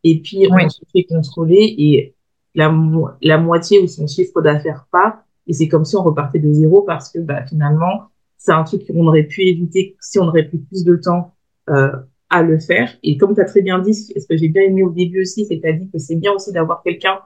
et 0.05 0.21
puis 0.21 0.47
on 0.51 0.69
se 0.69 0.81
fait 0.93 1.05
contrôler 1.05 1.75
et 1.79 2.15
la, 2.55 2.75
la 3.23 3.39
moitié 3.39 3.81
ou 3.81 3.87
son 3.87 4.07
chiffre 4.07 4.41
d'affaires 4.41 4.87
part 4.91 5.25
et 5.47 5.53
c'est 5.53 5.69
comme 5.69 5.85
si 5.85 5.97
on 5.97 6.03
repartait 6.03 6.39
de 6.39 6.53
zéro 6.53 6.83
parce 6.83 7.11
que 7.11 7.19
bah, 7.19 7.45
finalement, 7.47 8.05
c'est 8.37 8.53
un 8.53 8.65
truc 8.65 8.87
qu'on 8.87 9.07
aurait 9.07 9.25
pu 9.25 9.43
éviter 9.43 9.97
si 10.01 10.19
on 10.19 10.25
aurait 10.25 10.45
pris 10.45 10.59
plus 10.59 10.85
de 10.85 10.97
temps 10.97 11.35
euh, 11.71 11.93
à 12.31 12.43
le 12.43 12.59
faire. 12.59 12.91
Et 13.03 13.17
comme 13.17 13.35
tu 13.35 13.41
as 13.41 13.45
très 13.45 13.63
bien 13.63 13.79
dit, 13.79 13.95
ce 13.95 14.27
que 14.27 14.37
j'ai 14.37 14.49
bien 14.49 14.63
aimé 14.63 14.83
au 14.83 14.91
début 14.91 15.23
aussi, 15.23 15.47
c'est 15.47 15.57
que 15.57 15.63
tu 15.63 15.69
as 15.69 15.73
dit 15.73 15.89
que 15.91 15.99
c'est 15.99 16.17
bien 16.17 16.33
aussi 16.33 16.53
d'avoir 16.53 16.83
quelqu'un 16.83 17.19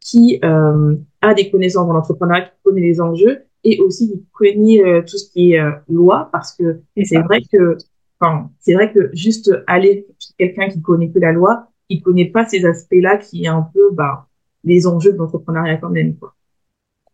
qui 0.00 0.38
euh, 0.44 0.96
a 1.20 1.34
des 1.34 1.50
connaissances 1.50 1.86
dans 1.86 1.94
l'entrepreneuriat, 1.94 2.46
qui 2.46 2.62
connaît 2.64 2.80
les 2.80 3.00
enjeux 3.00 3.44
et 3.64 3.80
aussi 3.80 4.10
qui 4.10 4.24
connaît 4.32 4.82
euh, 4.84 5.02
tout 5.02 5.16
ce 5.16 5.30
qui 5.30 5.52
est 5.52 5.60
euh, 5.60 5.70
loi 5.88 6.28
parce 6.32 6.52
que 6.56 6.80
c'est 7.04 7.20
vrai 7.20 7.42
que 7.50 7.76
enfin 8.22 8.50
c'est 8.60 8.74
vrai 8.74 8.92
que 8.92 9.10
juste 9.12 9.50
aller 9.66 10.06
chez 10.18 10.32
quelqu'un 10.38 10.68
qui 10.68 10.80
connaît 10.80 11.10
que 11.10 11.18
la 11.18 11.32
loi, 11.32 11.68
il 11.88 12.02
connaît 12.02 12.30
pas 12.30 12.46
ces 12.46 12.64
aspects-là 12.64 13.16
qui 13.18 13.44
est 13.44 13.48
un 13.48 13.62
peu 13.74 13.90
bah 13.92 14.28
les 14.64 14.86
enjeux 14.86 15.12
de 15.12 15.18
l'entrepreneuriat 15.18 15.78
quand 15.78 15.90
même 15.90 16.16
quoi. 16.16 16.34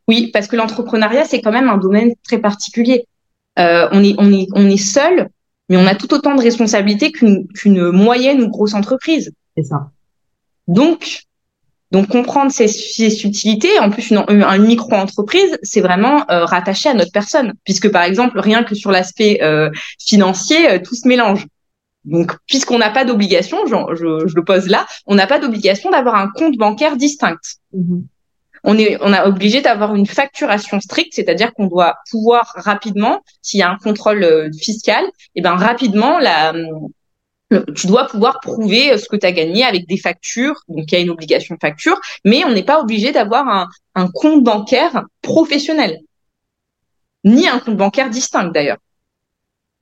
Oui, 0.07 0.31
parce 0.33 0.47
que 0.47 0.57
l'entrepreneuriat 0.57 1.25
c'est 1.25 1.41
quand 1.41 1.53
même 1.53 1.69
un 1.69 1.79
domaine 1.79 2.13
très 2.25 2.39
particulier. 2.39 3.07
Euh, 3.59 3.89
on 3.93 4.05
est 4.05 4.15
on 4.19 4.33
est 4.33 4.47
on 4.55 4.69
est 4.69 4.77
seul, 4.77 5.29
mais 5.69 5.77
on 5.77 5.87
a 5.87 5.95
tout 5.95 6.13
autant 6.15 6.35
de 6.35 6.43
responsabilités 6.43 7.11
qu'une 7.11 7.49
qu'une 7.49 7.91
moyenne 7.91 8.43
ou 8.43 8.49
grosse 8.49 8.75
entreprise. 8.75 9.33
C'est 9.57 9.65
ça. 9.65 9.91
Donc 10.67 11.23
donc 11.91 12.09
comprendre 12.09 12.53
ces, 12.53 12.69
ces 12.69 13.25
utilités, 13.25 13.79
en 13.79 13.91
plus 13.91 14.11
une, 14.11 14.25
une 14.29 14.67
micro-entreprise, 14.67 15.59
c'est 15.63 15.81
vraiment 15.81 16.25
euh, 16.31 16.45
rattaché 16.45 16.91
à 16.91 16.95
notre 16.95 17.13
personne, 17.13 17.55
puisque 17.65 17.91
par 17.91 18.03
exemple 18.03 18.39
rien 18.39 18.63
que 18.63 18.75
sur 18.75 18.91
l'aspect 18.91 19.41
euh, 19.43 19.71
financier, 19.99 20.71
euh, 20.71 20.79
tout 20.79 20.95
se 20.95 21.09
mélange. 21.09 21.47
Donc 22.05 22.37
puisqu'on 22.47 22.79
n'a 22.79 22.91
pas 22.91 23.05
d'obligation, 23.05 23.59
je, 23.67 23.75
je, 23.95 24.29
je, 24.29 24.35
le 24.35 24.45
pose 24.45 24.69
là, 24.69 24.87
on 25.07 25.15
n'a 25.15 25.27
pas 25.27 25.39
d'obligation 25.39 25.91
d'avoir 25.91 26.17
un 26.17 26.29
compte 26.29 26.57
bancaire 26.57 26.97
distinct. 26.97 27.41
Mm-hmm. 27.75 28.03
On 28.65 28.77
est, 28.77 28.99
on 29.01 29.13
a 29.13 29.27
obligé 29.27 29.63
d'avoir 29.63 29.95
une 29.95 30.07
facturation 30.07 30.81
stricte, 30.81 31.15
c'est-à-dire 31.15 31.55
qu'on 31.55 31.69
doit 31.69 31.97
pouvoir 32.11 32.53
rapidement, 32.57 33.23
s'il 33.41 33.61
y 33.61 33.63
a 33.63 33.71
un 33.71 33.77
contrôle 33.77 34.51
fiscal, 34.61 35.05
et 35.05 35.11
eh 35.37 35.41
ben 35.43 35.55
rapidement 35.55 36.19
la 36.19 36.53
tu 37.75 37.87
dois 37.87 38.07
pouvoir 38.07 38.41
prouver 38.41 38.93
euh, 38.93 38.99
ce 38.99 39.09
que 39.09 39.17
tu 39.17 39.27
as 39.27 39.33
gagné 39.33 39.65
avec 39.65 39.87
des 39.87 39.97
factures. 39.97 40.55
Donc, 40.69 40.91
il 40.91 40.95
y 40.95 40.97
a 40.97 41.01
une 41.01 41.11
obligation 41.11 41.55
de 41.55 41.61
facture, 41.61 41.99
mais 42.25 42.45
on 42.45 42.53
n'est 42.53 42.65
pas 42.65 42.81
obligé 42.81 43.13
d'avoir 43.13 43.49
un, 43.49 43.69
un, 43.95 44.09
compte 44.09 44.45
bancaire 44.45 45.05
professionnel, 45.23 46.01
ni 47.25 47.49
un 47.49 47.59
compte 47.59 47.77
bancaire 47.77 48.11
distinct 48.11 48.51
d'ailleurs. 48.53 48.79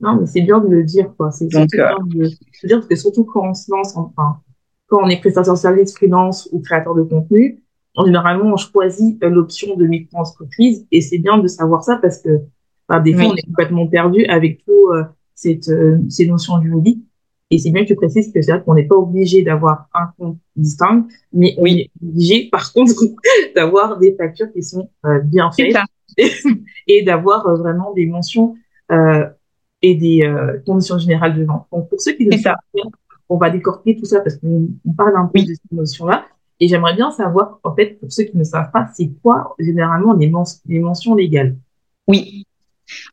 Non, 0.01 0.17
mais 0.17 0.27
c'est 0.27 0.43
bien 0.43 0.61
de 0.61 0.69
le 0.69 0.85
dire, 0.85 1.13
quoi. 1.17 1.31
C'est 1.31 1.47
euh... 1.55 1.67
bien 1.67 1.97
de, 2.05 2.25
de 2.25 2.69
dire 2.69 2.87
que 2.87 2.95
surtout 2.95 3.25
quand 3.25 3.49
on 3.49 3.55
se 3.55 3.71
lance, 3.71 3.97
enfin, 3.97 4.41
quand 4.87 5.03
on 5.03 5.09
est 5.09 5.21
prestataire 5.21 5.55
de 5.55 5.59
service, 5.59 5.95
freelance 5.95 6.49
ou 6.53 6.61
créateur 6.61 6.95
de 6.95 7.03
contenu, 7.03 7.63
en 7.97 8.05
généralement, 8.05 8.53
on 8.53 8.57
choisit 8.57 9.23
euh, 9.23 9.31
l'option 9.31 9.75
de 9.75 9.87
micro-entreprise 9.87 10.87
et 10.93 11.01
c'est 11.01 11.19
bien 11.19 11.39
de 11.39 11.49
savoir 11.49 11.83
ça 11.83 11.97
parce 11.97 12.19
que, 12.19 12.43
enfin, 12.89 13.01
des 13.01 13.15
fois, 13.15 13.25
on 13.25 13.35
est 13.35 13.47
complètement 13.47 13.87
perdu 13.87 14.27
avec 14.27 14.65
tout 14.65 14.93
euh, 14.93 15.05
cette, 15.35 15.69
euh, 15.69 15.99
ces 16.11 16.27
notions 16.27 16.61
juridiques 16.61 17.06
et 17.51 17.59
c'est 17.59 17.71
bien 17.71 17.83
que 17.83 17.89
tu 17.89 17.95
précises 17.95 18.33
que 18.33 18.43
c'est 18.43 18.65
qu'on 18.65 18.75
n'est 18.75 18.87
pas 18.87 18.97
obligé 18.97 19.43
d'avoir 19.43 19.89
un 19.95 20.09
compte 20.19 20.39
distinct, 20.57 21.07
mais 21.33 21.55
on 21.59 21.67
est 21.67 21.91
obligé, 22.03 22.49
par 22.51 22.73
contre, 22.73 22.95
d'avoir 23.55 23.99
des 23.99 24.15
factures 24.17 24.53
qui 24.53 24.63
sont 24.63 24.91
euh, 25.05 25.21
bien 25.21 25.51
faites 25.53 25.77
et 26.89 27.03
d'avoir 27.03 27.47
euh, 27.47 27.55
vraiment 27.55 27.93
des 27.93 28.07
mentions 28.07 28.57
euh, 28.91 29.27
et 29.83 29.95
des 29.95 30.23
euh, 30.25 30.59
conditions 30.67 30.99
générales 30.99 31.37
de 31.37 31.45
vente. 31.45 31.67
Donc, 31.73 31.89
pour 31.89 32.01
ceux 32.01 32.13
qui 32.13 32.27
ne 32.27 32.37
savent 32.37 32.57
pas, 32.73 32.89
on 33.29 33.37
va 33.37 33.51
décortiquer 33.51 33.97
tout 33.99 34.07
ça 34.07 34.21
parce 34.21 34.37
qu'on 34.37 34.69
parle 34.97 35.17
un 35.17 35.27
peu 35.27 35.41
de 35.41 35.55
ces 35.55 35.61
notions-là. 35.75 36.27
Et 36.59 36.69
j'aimerais 36.69 36.95
bien 36.95 37.11
savoir, 37.11 37.61
en 37.63 37.75
fait, 37.75 38.01
pour 38.01 38.11
ceux 38.11 38.25
qui 38.25 38.37
ne 38.37 38.45
savent 38.45 38.71
pas, 38.73 38.89
c'est 38.95 39.11
quoi 39.23 39.55
généralement 39.59 40.15
les, 40.15 40.33
les 40.67 40.79
mentions 40.79 41.15
légales? 41.15 41.57
Oui. 42.09 42.46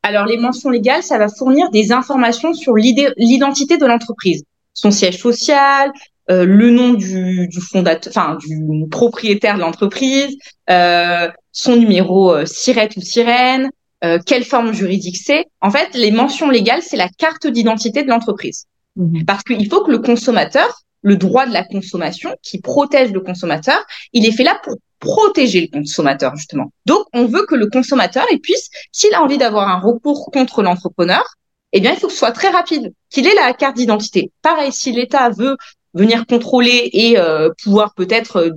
Alors, 0.01 0.25
les 0.25 0.37
mentions 0.37 0.69
légales, 0.69 1.03
ça 1.03 1.17
va 1.17 1.27
fournir 1.29 1.69
des 1.69 1.91
informations 1.91 2.53
sur 2.53 2.75
l'identité 2.75 3.77
de 3.77 3.85
l'entreprise, 3.85 4.43
son 4.73 4.91
siège 4.91 5.17
social, 5.17 5.91
euh, 6.31 6.45
le 6.45 6.69
nom 6.69 6.93
du, 6.93 7.47
du 7.47 7.59
fondateur, 7.59 8.11
enfin 8.15 8.37
du 8.39 8.87
propriétaire 8.89 9.55
de 9.55 9.61
l'entreprise, 9.61 10.37
euh, 10.69 11.29
son 11.51 11.75
numéro 11.75 12.33
euh, 12.33 12.45
SIRET 12.45 12.89
ou 12.95 13.01
sirène, 13.01 13.69
euh, 14.03 14.19
quelle 14.25 14.43
forme 14.43 14.73
juridique 14.73 15.17
c'est. 15.17 15.45
En 15.61 15.71
fait, 15.71 15.89
les 15.93 16.11
mentions 16.11 16.49
légales, 16.49 16.81
c'est 16.81 16.97
la 16.97 17.09
carte 17.09 17.47
d'identité 17.47 18.03
de 18.03 18.09
l'entreprise. 18.09 18.65
Mmh. 18.95 19.23
Parce 19.25 19.43
qu'il 19.43 19.69
faut 19.69 19.83
que 19.83 19.91
le 19.91 19.99
consommateur, 19.99 20.81
le 21.01 21.15
droit 21.15 21.45
de 21.45 21.53
la 21.53 21.63
consommation, 21.63 22.35
qui 22.41 22.59
protège 22.59 23.11
le 23.11 23.21
consommateur, 23.21 23.81
il 24.11 24.25
est 24.25 24.31
fait 24.31 24.43
là 24.43 24.59
pour 24.63 24.75
protéger 25.03 25.61
le 25.61 25.79
consommateur 25.79 26.35
justement. 26.35 26.71
Donc 26.85 27.03
on 27.13 27.25
veut 27.25 27.45
que 27.45 27.55
le 27.55 27.67
consommateur 27.69 28.25
il 28.31 28.39
puisse, 28.39 28.69
s'il 28.91 29.13
a 29.13 29.21
envie 29.21 29.37
d'avoir 29.37 29.67
un 29.67 29.79
recours 29.79 30.29
contre 30.31 30.63
l'entrepreneur, 30.63 31.25
eh 31.73 31.79
bien 31.81 31.91
il 31.93 31.99
faut 31.99 32.07
que 32.07 32.13
ce 32.13 32.19
soit 32.19 32.31
très 32.31 32.49
rapide, 32.49 32.93
qu'il 33.09 33.27
ait 33.27 33.35
la 33.35 33.53
carte 33.53 33.75
d'identité. 33.75 34.31
Pareil, 34.41 34.71
si 34.71 34.91
l'État 34.91 35.29
veut 35.29 35.57
venir 35.93 36.25
contrôler 36.25 36.89
et 36.93 37.19
euh, 37.19 37.49
pouvoir 37.63 37.93
peut-être 37.93 38.37
euh, 38.37 38.51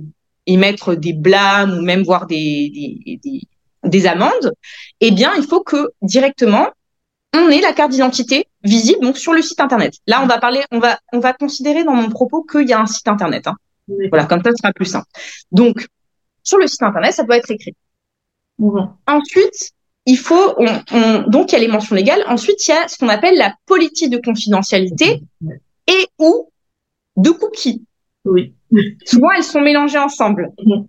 émettre 0.45 0.95
des 0.95 1.13
blâmes 1.13 1.73
ou 1.77 1.81
même 1.81 2.03
voir 2.03 2.25
des, 2.25 2.71
des, 2.73 3.19
des, 3.23 3.41
des 3.83 4.07
amendes, 4.07 4.53
eh 5.01 5.11
bien 5.11 5.33
il 5.37 5.43
faut 5.43 5.61
que 5.61 5.89
directement 6.01 6.69
on 7.33 7.49
ait 7.49 7.61
la 7.61 7.73
carte 7.73 7.91
d'identité 7.91 8.47
visible 8.63 9.01
donc 9.01 9.17
sur 9.17 9.33
le 9.33 9.41
site 9.41 9.59
internet. 9.59 9.93
Là, 10.07 10.21
on 10.23 10.27
va 10.27 10.37
parler, 10.39 10.61
on 10.71 10.79
va, 10.79 10.99
on 11.13 11.19
va 11.19 11.33
considérer 11.33 11.83
dans 11.83 11.93
mon 11.93 12.09
propos 12.09 12.43
qu'il 12.43 12.67
y 12.67 12.73
a 12.73 12.79
un 12.79 12.85
site 12.85 13.07
internet. 13.07 13.47
Hein. 13.47 13.55
Voilà, 14.09 14.25
comme 14.25 14.41
ça, 14.43 14.51
ce 14.51 14.57
sera 14.57 14.73
plus 14.73 14.85
simple. 14.85 15.07
Donc, 15.51 15.87
sur 16.47 16.57
le 16.57 16.67
site 16.67 16.81
internet, 16.81 17.13
ça 17.13 17.23
doit 17.23 17.37
être 17.37 17.51
écrit. 17.51 17.75
Mmh. 18.59 18.79
Ensuite, 19.05 19.71
il 20.05 20.17
faut, 20.17 20.53
on, 20.57 20.81
on, 20.93 21.23
donc 21.27 21.51
il 21.51 21.53
y 21.53 21.55
a 21.57 21.59
les 21.59 21.67
mentions 21.67 21.95
légales. 21.95 22.23
Ensuite, 22.27 22.65
il 22.67 22.71
y 22.71 22.73
a 22.73 22.87
ce 22.87 22.97
qu'on 22.97 23.09
appelle 23.09 23.37
la 23.37 23.53
politique 23.65 24.09
de 24.09 24.17
confidentialité 24.17 25.21
et 25.87 26.07
ou 26.17 26.49
de 27.17 27.31
cookies. 27.31 27.83
Oui. 28.23 28.53
Souvent, 29.05 29.31
elles 29.35 29.43
sont 29.43 29.59
mélangées 29.59 29.97
ensemble. 29.97 30.53
Mmh. 30.63 30.83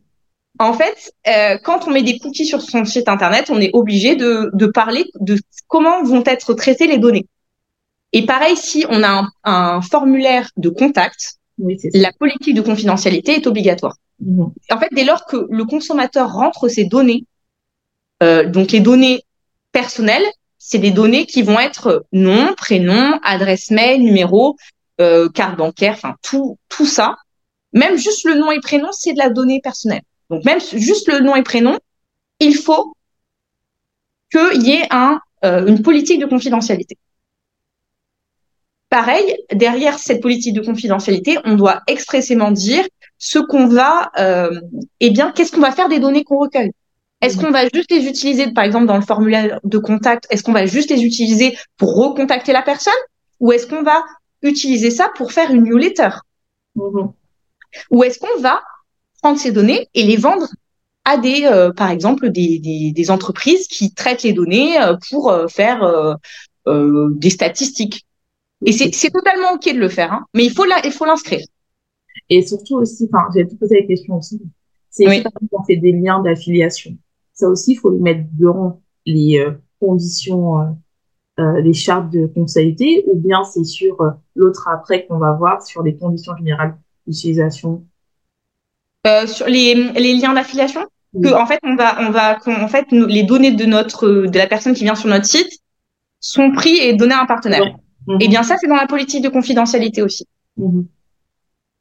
En 0.61 0.73
fait, 0.73 1.13
euh, 1.27 1.59
quand 1.65 1.89
on 1.89 1.91
met 1.91 2.03
des 2.03 2.19
cookies 2.19 2.47
sur 2.47 2.63
son 2.63 2.85
site 2.85 3.09
internet, 3.09 3.51
on 3.51 3.61
est 3.61 3.71
obligé 3.73 4.15
de, 4.15 4.51
de, 4.53 4.67
parler 4.67 5.05
de 5.21 5.39
comment 5.67 6.03
vont 6.05 6.23
être 6.25 6.55
traitées 6.55 6.87
les 6.87 6.99
données. 6.99 7.27
Et 8.13 8.27
pareil, 8.27 8.57
si 8.57 8.85
on 8.89 9.03
a 9.03 9.09
un, 9.09 9.29
un 9.45 9.83
formulaire 9.83 10.51
de 10.57 10.69
contact, 10.69 11.39
oui, 11.59 11.79
la 11.95 12.13
politique 12.13 12.55
de 12.55 12.63
confidentialité 12.63 13.33
est 13.35 13.47
obligatoire. 13.47 13.97
En 14.21 14.81
fait, 14.81 14.89
dès 14.93 15.05
lors 15.05 15.27
que 15.27 15.47
le 15.49 15.65
consommateur 15.65 16.33
rentre 16.33 16.69
ses 16.69 16.85
données, 16.85 17.25
euh, 18.23 18.49
donc 18.49 18.73
les 18.73 18.81
données 18.81 19.23
personnelles, 19.73 20.27
c'est 20.59 20.79
des 20.79 20.91
données 20.91 21.25
qui 21.27 21.43
vont 21.43 21.59
être 21.59 22.05
nom, 22.13 22.53
prénom, 22.57 23.19
adresse 23.23 23.71
mail, 23.71 24.03
numéro, 24.03 24.57
euh, 25.01 25.29
carte 25.29 25.57
bancaire, 25.57 25.95
enfin 25.95 26.17
tout, 26.23 26.59
tout 26.69 26.87
ça. 26.87 27.17
Même 27.73 27.97
juste 27.97 28.25
le 28.25 28.35
nom 28.35 28.51
et 28.51 28.61
prénom, 28.61 28.91
c'est 28.93 29.13
de 29.13 29.19
la 29.19 29.31
donnée 29.31 29.61
personnelle. 29.61 30.03
Donc 30.31 30.45
même 30.45 30.61
juste 30.61 31.09
le 31.09 31.21
nom 31.21 31.37
et 31.37 31.43
prénom, 31.43 31.79
il 32.41 32.57
faut 32.57 32.95
qu'il 34.33 34.63
y 34.63 34.73
ait 34.73 34.87
un, 34.91 35.21
euh, 35.45 35.67
une 35.67 35.83
politique 35.83 36.21
de 36.21 36.27
confidentialité. 36.27 36.99
Pareil, 38.89 39.37
derrière 39.53 39.99
cette 39.99 40.23
politique 40.23 40.55
de 40.55 40.63
confidentialité, 40.63 41.39
on 41.45 41.55
doit 41.55 41.83
expressément 41.87 42.51
dire 42.51 42.85
ce 43.19 43.39
qu'on 43.39 43.67
va, 43.67 44.11
euh, 44.19 44.61
eh 45.01 45.11
bien, 45.11 45.33
qu'est-ce 45.33 45.53
qu'on 45.53 45.61
va 45.61 45.73
faire 45.73 45.89
des 45.89 45.99
données 45.99 46.25
qu'on 46.25 46.39
recueille? 46.39 46.73
Est-ce 47.21 47.37
mmh. 47.37 47.41
qu'on 47.41 47.51
va 47.51 47.63
juste 47.75 47.91
les 47.91 48.07
utiliser, 48.07 48.53
par 48.53 48.65
exemple, 48.65 48.87
dans 48.87 48.97
le 48.97 49.03
formulaire 49.03 49.61
de 49.65 49.79
contact? 49.79 50.27
Est-ce 50.31 50.45
qu'on 50.45 50.53
va 50.53 50.67
juste 50.67 50.91
les 50.91 51.03
utiliser 51.03 51.59
pour 51.77 51.97
recontacter 51.97 52.53
la 52.53 52.63
personne? 52.63 52.93
Ou 53.41 53.53
est-ce 53.53 53.67
qu'on 53.67 53.83
va 53.83 54.05
utiliser 54.43 54.91
ça 54.91 55.11
pour 55.17 55.33
faire 55.33 55.51
une 55.51 55.65
newsletter? 55.65 56.11
Mmh. 56.77 57.09
Ou 57.91 58.05
est-ce 58.05 58.19
qu'on 58.21 58.41
va 58.41 58.63
prendre 59.21 59.39
ces 59.39 59.51
données 59.51 59.89
et 59.95 60.05
les 60.05 60.17
vendre 60.17 60.47
à 61.05 61.17
des, 61.17 61.45
euh, 61.45 61.73
par 61.73 61.91
exemple, 61.91 62.31
des, 62.31 62.61
des, 62.61 62.93
des, 62.93 63.11
entreprises 63.11 63.67
qui 63.67 63.93
traitent 63.93 64.23
les 64.23 64.33
données 64.33 64.81
euh, 64.81 64.97
pour 65.11 65.31
euh, 65.31 65.49
faire 65.49 65.83
euh, 65.83 67.09
des 67.17 67.31
statistiques? 67.31 68.07
Et 68.65 68.73
c'est 68.73 69.11
totalement 69.11 69.53
ok 69.53 69.73
de 69.73 69.79
le 69.79 69.89
faire, 69.89 70.13
hein, 70.13 70.27
mais 70.35 70.45
il 70.45 70.53
faut 70.53 70.65
il 70.85 70.93
faut 70.93 71.05
l'inscrire. 71.05 71.45
Et 72.31 72.43
surtout 72.47 72.77
aussi, 72.77 73.09
enfin, 73.13 73.27
j'ai 73.35 73.45
posé 73.45 73.81
la 73.81 73.87
question 73.87 74.17
aussi, 74.17 74.41
c'est 74.91 75.09
oui. 75.09 75.23
quand 75.23 75.61
on 75.61 75.63
fait 75.65 75.77
des 75.77 75.93
liens 75.93 76.21
d'affiliation. 76.21 76.97
Ça 77.33 77.49
aussi, 77.49 77.73
il 77.73 77.77
faut 77.77 77.91
le 77.91 77.99
mettre 77.99 78.25
dans 78.39 78.81
les 79.07 79.39
euh, 79.39 79.53
conditions, 79.81 80.61
euh, 80.61 80.65
euh, 81.41 81.61
les 81.61 81.73
chartes 81.73 82.11
de 82.11 82.27
conseillité, 82.27 83.05
ou 83.11 83.17
bien 83.17 83.45
c'est 83.45 83.65
sur 83.65 84.01
euh, 84.01 84.11
l'autre 84.35 84.69
après 84.69 85.07
qu'on 85.07 85.19
va 85.19 85.33
voir 85.33 85.63
sur 85.63 85.83
les 85.83 85.97
conditions 85.97 86.37
générales 86.37 86.77
d'utilisation? 87.07 87.85
Euh, 89.07 89.27
sur 89.27 89.47
les, 89.47 89.75
les 89.75 90.15
liens 90.15 90.35
d'affiliation, 90.35 90.85
oui. 91.15 91.23
que 91.23 91.35
en 91.35 91.47
fait 91.47 91.61
on 91.63 91.77
va 91.77 91.97
on 92.07 92.11
va 92.11 92.39
en 92.47 92.69
fait 92.69 92.87
les 92.91 93.23
données 93.23 93.53
de 93.53 93.65
notre 93.65 94.27
de 94.27 94.37
la 94.37 94.49
personne 94.49 94.75
qui 94.75 94.85
vient 94.85 94.97
sur 94.97 95.09
notre 95.09 95.25
site 95.25 95.63
sont 96.21 96.51
pris 96.51 96.77
et 96.77 96.95
données 96.95 97.15
à 97.15 97.23
un 97.23 97.27
partenaire. 97.27 97.79
Mhm. 98.07 98.19
Eh 98.21 98.29
bien, 98.29 98.43
ça, 98.43 98.57
c'est 98.59 98.67
dans 98.67 98.77
la 98.77 98.87
politique 98.87 99.23
de 99.23 99.29
confidentialité 99.29 100.03
aussi. 100.03 100.27
Mhm. 100.57 100.87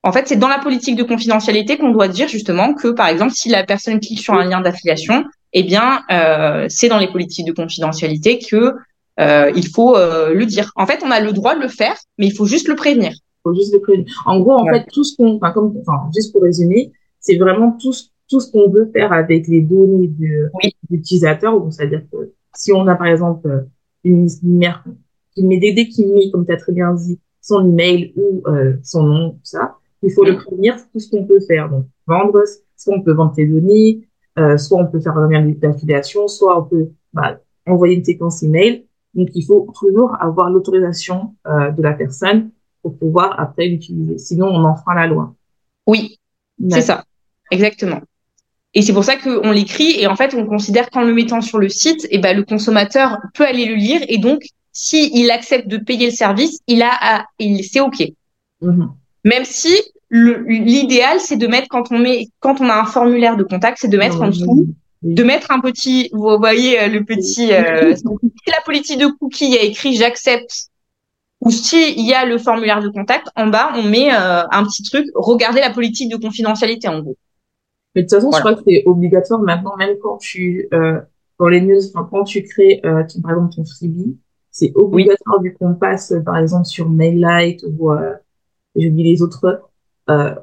En 0.04 0.12
fait, 0.12 0.28
c'est 0.28 0.38
dans 0.38 0.48
la 0.48 0.60
politique 0.60 0.96
de 0.96 1.04
confidentialité 1.04 1.78
qu'on 1.78 1.92
doit 1.92 2.08
dire 2.08 2.28
justement 2.28 2.74
que, 2.74 2.90
par 2.90 3.08
exemple, 3.08 3.34
si 3.34 3.50
la 3.50 3.64
personne 3.64 4.00
clique 4.00 4.20
sur 4.20 4.34
un 4.34 4.46
lien 4.46 4.62
d'affiliation, 4.62 5.26
eh 5.54 5.64
bien, 5.64 6.02
euh, 6.12 6.66
c'est 6.70 6.88
dans 6.88 7.00
les 7.00 7.12
politiques 7.12 7.48
de 7.48 7.52
confidentialité 7.52 8.40
que 8.40 8.74
euh, 9.20 9.52
il 9.56 9.68
faut 9.68 9.98
euh, 9.98 10.34
le 10.34 10.46
dire. 10.46 10.72
En 10.76 10.86
fait, 10.86 11.02
on 11.04 11.12
a 11.12 11.20
le 11.20 11.34
droit 11.34 11.56
de 11.56 11.62
le 11.62 11.68
faire, 11.68 11.96
mais 12.18 12.28
il 12.28 12.34
faut 12.34 12.46
juste 12.46 12.68
le 12.68 12.76
prévenir. 12.76 13.12
Il 13.12 13.42
faut 13.44 13.56
juste 13.56 13.74
le 13.74 13.80
prévenir. 13.80 14.24
En 14.26 14.40
gros, 14.40 14.54
en 14.54 14.66
fait, 14.66 14.86
tout 14.94 15.04
ce 15.04 15.16
qu'on, 15.18 15.38
enfin, 15.38 15.52
comme, 15.52 15.76
enfin, 15.82 16.10
juste 16.16 16.32
pour 16.32 16.44
résumer, 16.44 16.92
c'est 17.20 17.38
vraiment 17.38 17.72
tout, 17.72 17.94
tout 18.30 18.40
ce 18.40 18.52
qu'on 18.52 18.70
veut 18.70 18.90
faire 18.94 19.12
avec 19.12 19.48
les 19.48 19.62
données 19.62 20.08
de 20.08 20.50
l'utilisateur. 20.92 21.54
C'est-à-dire 21.72 22.04
que 22.12 22.34
si 22.56 22.72
on 22.72 22.88
a 22.88 22.96
par 22.96 23.08
exemple 23.08 23.66
une, 24.04 24.28
une 24.44 24.58
mère 24.58 24.84
qui 25.34 25.44
met 25.44 25.58
dès 25.58 25.88
qui 25.88 26.06
met, 26.06 26.30
comme 26.32 26.46
tu 26.46 26.54
as 26.54 26.58
très 26.58 26.74
bien 26.74 26.94
dit, 26.94 27.20
son 27.42 27.66
email 27.66 28.14
ou 28.16 28.42
euh, 28.48 28.74
son 28.84 29.04
nom, 29.04 29.32
tout 29.32 29.40
ça, 29.44 29.76
il 30.04 30.12
faut 30.12 30.24
le 30.24 30.36
prévenir 30.38 30.76
tout 30.92 31.00
ce 31.00 31.10
qu'on 31.10 31.26
peut 31.26 31.40
faire. 31.40 31.70
Donc 31.70 31.86
vendre, 32.06 32.44
soit 32.76 32.96
on 32.96 33.02
peut 33.02 33.14
vendre 33.14 33.34
tes 33.34 33.46
données, 33.46 34.08
euh, 34.38 34.58
soit 34.58 34.80
on 34.80 34.88
peut 34.88 35.00
faire 35.00 35.18
un 35.18 35.30
lien 35.30 35.42
d'affiliation, 35.42 36.28
soit 36.28 36.60
on 36.60 36.64
peut 36.64 36.90
bah, 37.14 37.40
envoyer 37.66 37.96
une 37.96 38.04
séquence 38.04 38.44
email. 38.44 38.86
Donc 39.14 39.30
il 39.34 39.44
faut 39.44 39.68
toujours 39.80 40.16
avoir 40.22 40.50
l'autorisation 40.50 41.36
euh, 41.48 41.72
de 41.72 41.82
la 41.82 41.94
personne 41.94 42.52
pour 42.82 42.98
pouvoir 42.98 43.40
après 43.40 43.68
l'utiliser. 43.68 44.18
Sinon 44.18 44.48
on 44.48 44.64
enfreint 44.64 44.96
la 44.96 45.08
loi. 45.08 45.34
Oui, 45.88 46.20
c'est 46.70 46.82
ça, 46.82 47.04
exactement. 47.50 48.02
Et 48.74 48.82
c'est 48.82 48.94
pour 48.94 49.04
ça 49.04 49.16
qu'on 49.16 49.52
l'écrit 49.52 50.00
et 50.00 50.06
en 50.06 50.16
fait 50.16 50.36
on 50.36 50.46
considère 50.46 50.90
qu'en 50.92 51.04
le 51.04 51.14
mettant 51.14 51.42
sur 51.42 51.58
le 51.58 51.70
site, 51.70 52.06
et 52.06 52.10
eh 52.12 52.18
ben 52.20 52.38
le 52.38 52.44
consommateur 52.44 53.18
peut 53.34 53.46
aller 53.46 53.66
le 53.66 53.76
lire 53.76 54.02
et 54.08 54.20
donc 54.20 54.44
si 54.72 55.10
il 55.20 55.32
accepte 55.32 55.68
de 55.68 55.78
payer 55.78 56.08
le 56.08 56.12
service, 56.12 56.60
il 56.68 56.84
a, 56.84 57.26
il 57.40 57.64
c'est 57.64 57.80
ok. 57.80 58.04
Mhm. 58.62 58.92
Même 59.28 59.46
si 59.46 59.74
l'idéal 60.10 61.20
c'est 61.20 61.38
de 61.38 61.48
mettre 61.48 61.68
quand 61.70 61.92
on 61.92 62.00
met, 62.00 62.28
quand 62.40 62.62
on 62.62 62.70
a 62.70 62.76
un 62.76 62.86
formulaire 62.86 63.36
de 63.36 63.44
contact, 63.44 63.78
c'est 63.82 63.90
de 63.90 63.98
mettre 63.98 64.22
en 64.22 64.28
dessous, 64.28 64.68
de 65.04 65.24
mettre 65.24 65.52
un 65.52 65.60
petit, 65.60 66.10
vous 66.14 66.38
voyez 66.38 66.80
euh, 66.80 66.88
le 66.88 67.04
petit, 67.04 67.52
euh, 67.52 67.94
si 67.96 68.52
la 68.58 68.62
politique 68.66 69.00
de 69.00 69.08
cookie 69.20 69.58
a 69.58 69.64
écrit 69.64 69.96
j'accepte 69.96 70.70
ou 71.42 71.52
si 71.52 71.94
il 71.98 72.08
y 72.08 72.14
a 72.14 72.26
le 72.26 72.38
formulaire 72.38 72.82
de 72.82 72.90
contact, 72.90 73.28
en 73.36 73.48
bas, 73.48 73.72
on 73.76 73.84
met 73.84 74.12
euh, 74.12 74.44
un 74.50 74.64
petit 74.64 74.84
truc, 74.84 75.06
regardez 75.14 75.60
la 75.60 75.72
politique 75.72 76.12
de 76.12 76.18
confidentialité 76.18 76.88
en 76.88 77.00
gros. 77.02 77.18
Mais 77.96 78.04
de 78.04 78.08
toute 78.08 78.18
façon, 78.18 78.32
je 78.32 78.40
crois 78.40 78.56
que 78.56 78.62
c'est 78.68 78.84
obligatoire 78.86 79.42
maintenant, 79.42 79.76
même 79.78 79.98
quand 80.02 80.18
tu, 80.18 80.68
euh, 80.74 81.00
dans 81.40 81.48
les 81.48 81.62
news, 81.62 81.82
quand 81.94 82.24
tu 82.24 82.44
crées, 82.44 82.82
euh, 82.86 83.04
par 83.22 83.32
exemple, 83.32 83.56
ton 83.56 83.66
freebie, 83.66 84.18
c'est 84.52 84.72
obligatoire 84.76 85.42
vu 85.42 85.54
qu'on 85.54 85.76
passe, 85.76 86.14
par 86.26 86.38
exemple, 86.38 86.66
sur 86.66 86.90
Maillight 86.90 87.64
ou, 87.78 87.92
je 88.78 88.88
dis 88.88 89.04
les 89.04 89.22
autres, 89.22 89.64
euh, 90.10 90.36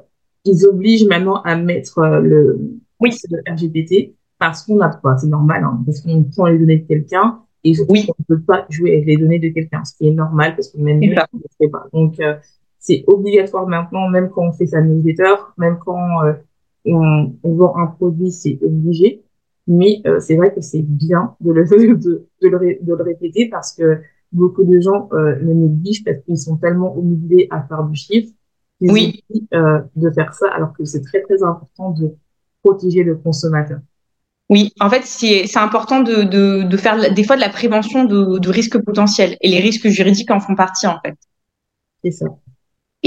ils 0.43 0.65
obligent 0.65 1.07
maintenant 1.07 1.41
à 1.41 1.55
mettre 1.55 1.99
euh, 1.99 2.19
le, 2.19 2.59
oui. 2.99 3.11
le 3.29 3.51
RGPD 3.51 4.15
parce 4.37 4.63
qu'on 4.63 4.79
a, 4.81 4.89
pas, 4.89 5.17
c'est 5.17 5.27
normal, 5.27 5.63
hein, 5.63 5.81
parce 5.85 6.01
qu'on 6.01 6.23
prend 6.23 6.47
les 6.47 6.59
données 6.59 6.79
de 6.79 6.87
quelqu'un 6.87 7.39
et 7.63 7.73
oui. 7.89 8.07
on 8.07 8.13
ne 8.19 8.35
peut 8.35 8.43
pas 8.43 8.65
jouer 8.69 8.93
avec 8.93 9.05
les 9.05 9.17
données 9.17 9.39
de 9.39 9.49
quelqu'un, 9.49 9.83
ce 9.83 9.95
qui 9.97 10.07
est 10.07 10.11
normal 10.11 10.55
parce 10.55 10.69
que 10.69 10.77
même 10.77 10.99
nous, 10.99 11.13
on 11.33 11.37
ne 11.37 11.43
sait 11.59 11.69
pas. 11.69 11.87
Donc, 11.91 12.19
euh, 12.19 12.35
c'est 12.77 13.03
obligatoire 13.07 13.67
maintenant, 13.67 14.07
même 14.09 14.29
quand 14.29 14.47
on 14.47 14.51
fait 14.51 14.67
sa 14.67 14.81
newsletter, 14.81 15.33
même 15.57 15.79
quand 15.83 16.23
euh, 16.23 16.33
on, 16.85 17.33
on, 17.43 17.55
vend 17.55 17.75
un 17.77 17.87
produit, 17.87 18.31
c'est 18.31 18.59
obligé. 18.61 19.23
Mais 19.67 20.01
euh, 20.05 20.19
c'est 20.19 20.35
vrai 20.35 20.53
que 20.53 20.61
c'est 20.61 20.83
bien 20.83 21.35
de 21.41 21.51
le, 21.51 21.65
de, 21.97 22.27
de, 22.41 22.47
le, 22.47 22.77
de 22.83 22.93
le 22.93 23.03
répéter 23.03 23.49
parce 23.49 23.73
que 23.73 23.99
beaucoup 24.35 24.63
de 24.63 24.79
gens 24.79 25.09
euh, 25.13 25.35
le 25.41 25.53
négligent 25.53 26.03
parce 26.03 26.19
qu'ils 26.19 26.37
sont 26.37 26.57
tellement 26.57 26.95
obligés 26.97 27.47
à 27.49 27.63
faire 27.63 27.83
du 27.83 27.95
chiffre 27.95 28.31
qu'ils 28.79 28.91
oui. 28.91 29.23
euh, 29.53 29.81
de 29.95 30.11
faire 30.11 30.33
ça 30.33 30.49
alors 30.51 30.73
que 30.73 30.85
c'est 30.85 31.01
très 31.01 31.21
très 31.21 31.41
important 31.43 31.91
de 31.91 32.13
protéger 32.63 33.03
le 33.03 33.15
consommateur. 33.15 33.79
Oui, 34.49 34.73
en 34.79 34.89
fait, 34.91 35.03
c'est 35.05 35.57
important 35.57 36.01
de, 36.01 36.21
de, 36.23 36.63
de, 36.63 36.77
faire 36.77 37.13
des 37.13 37.23
fois 37.23 37.35
de 37.35 37.41
la 37.41 37.49
prévention 37.49 38.03
de, 38.03 38.37
de 38.37 38.49
risques 38.49 38.77
potentiels 38.77 39.37
et 39.41 39.49
les 39.49 39.59
risques 39.59 39.87
juridiques 39.87 40.29
en 40.29 40.39
font 40.39 40.55
partie 40.55 40.85
en 40.85 40.99
fait. 41.03 41.15
C'est 42.03 42.11
ça. 42.11 42.27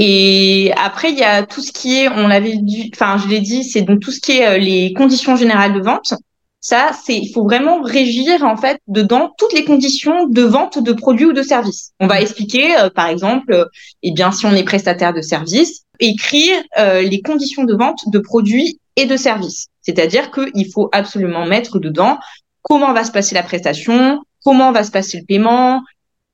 Et 0.01 0.71
après, 0.77 1.11
il 1.11 1.17
y 1.17 1.23
a 1.23 1.45
tout 1.45 1.61
ce 1.61 1.71
qui 1.71 1.97
est, 1.97 2.09
on 2.09 2.27
l'avait 2.27 2.57
dit, 2.57 2.89
enfin, 2.93 3.17
je 3.17 3.27
l'ai 3.27 3.41
dit, 3.41 3.63
c'est 3.63 3.81
donc 3.81 3.99
tout 3.99 4.11
ce 4.11 4.21
qui 4.21 4.33
est 4.33 4.47
euh, 4.47 4.57
les 4.57 4.93
conditions 4.93 5.35
générales 5.35 5.73
de 5.73 5.81
vente. 5.81 6.13
Ça, 6.61 6.91
c'est, 7.05 7.15
il 7.15 7.31
faut 7.31 7.43
vraiment 7.43 7.81
régir 7.81 8.43
en 8.43 8.57
fait 8.57 8.81
dedans 8.87 9.33
toutes 9.37 9.53
les 9.53 9.63
conditions 9.63 10.27
de 10.27 10.41
vente 10.41 10.81
de 10.83 10.91
produits 10.91 11.27
ou 11.27 11.33
de 11.33 11.41
services. 11.41 11.93
On 12.01 12.07
va 12.07 12.19
expliquer, 12.19 12.77
euh, 12.77 12.89
par 12.89 13.07
exemple, 13.07 13.53
euh, 13.53 13.65
eh 14.03 14.11
bien, 14.11 14.31
si 14.31 14.45
on 14.45 14.51
est 14.51 14.63
prestataire 14.63 15.13
de 15.13 15.21
services, 15.21 15.83
écrire 16.01 16.61
euh, 16.77 17.01
les 17.01 17.21
conditions 17.21 17.63
de 17.63 17.73
vente 17.73 18.01
de 18.07 18.19
produits 18.19 18.79
et 18.97 19.05
de 19.05 19.15
services. 19.15 19.67
C'est-à-dire 19.81 20.31
qu'il 20.31 20.69
faut 20.71 20.89
absolument 20.91 21.45
mettre 21.45 21.79
dedans 21.79 22.19
comment 22.61 22.91
va 22.93 23.05
se 23.05 23.11
passer 23.11 23.35
la 23.35 23.43
prestation, 23.43 24.21
comment 24.43 24.73
va 24.73 24.83
se 24.83 24.91
passer 24.91 25.17
le 25.17 25.25
paiement, 25.25 25.81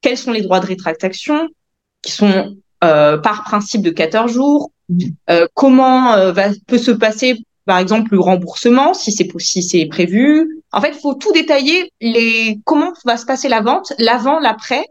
quels 0.02 0.18
sont 0.18 0.32
les 0.32 0.42
droits 0.42 0.60
de 0.60 0.66
rétractation 0.66 1.48
qui 2.02 2.12
sont 2.12 2.56
par 2.82 3.44
principe 3.46 3.82
de 3.82 3.90
14 3.90 4.32
jours, 4.32 4.70
mmh. 4.90 5.06
comment 5.56 6.32
va, 6.32 6.50
peut 6.68 6.78
se 6.78 6.92
passer 6.92 7.44
par 7.66 7.80
exemple 7.80 8.14
le 8.14 8.20
remboursement 8.20 8.94
si 8.94 9.12
c'est 9.12 9.28
si 9.40 9.64
c'est 9.64 9.86
prévu. 9.88 10.62
En 10.72 10.82
fait, 10.82 10.90
il 10.90 11.00
faut 11.00 11.16
tout 11.16 11.32
détailler 11.32 11.92
les 12.02 12.60
comment 12.66 12.94
va 13.06 13.18
se 13.18 13.26
passer 13.26 13.50
la 13.50 13.62
vente, 13.62 13.94
l'avant, 13.98 14.40
l'après 14.40 14.86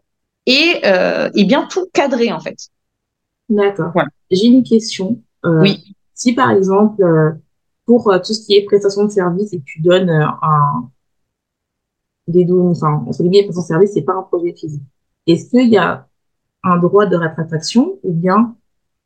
et 0.47 0.81
euh, 0.85 1.31
et 1.35 1.45
bien 1.45 1.67
tout 1.67 1.87
cadrer 1.93 2.33
en 2.33 2.41
fait. 2.41 2.57
D'accord. 3.49 3.93
J'ai 4.31 4.47
une 4.47 4.63
question. 4.63 5.21
Euh, 5.45 5.61
oui. 5.61 5.95
Si 6.15 6.33
par 6.33 6.51
exemple 6.51 7.03
euh, 7.03 7.33
pour 7.87 8.11
euh, 8.11 8.19
tout 8.19 8.33
ce 8.33 8.45
qui 8.47 8.55
est 8.55 8.65
prestation 8.65 9.05
de 9.05 9.11
service 9.11 9.53
et 9.53 9.63
tu 9.65 9.81
donnes 9.81 10.11
euh, 10.11 10.27
un 10.43 10.91
des 12.27 12.45
données, 12.45 12.71
enfin 12.71 13.05
on 13.07 13.13
se 13.13 13.23
dit 13.23 13.29
bien 13.29 13.43
prestation 13.43 13.63
de 13.63 13.67
service, 13.67 13.91
c'est 13.95 14.03
pas 14.03 14.15
un 14.15 14.23
projet 14.23 14.55
physique. 14.55 14.83
Est-ce 15.27 15.51
qu'il 15.51 15.69
y 15.69 15.77
a 15.77 16.09
un 16.63 16.79
droit 16.79 17.07
de 17.07 17.17
rétractation 17.17 17.99
ou 18.03 18.13
bien 18.13 18.57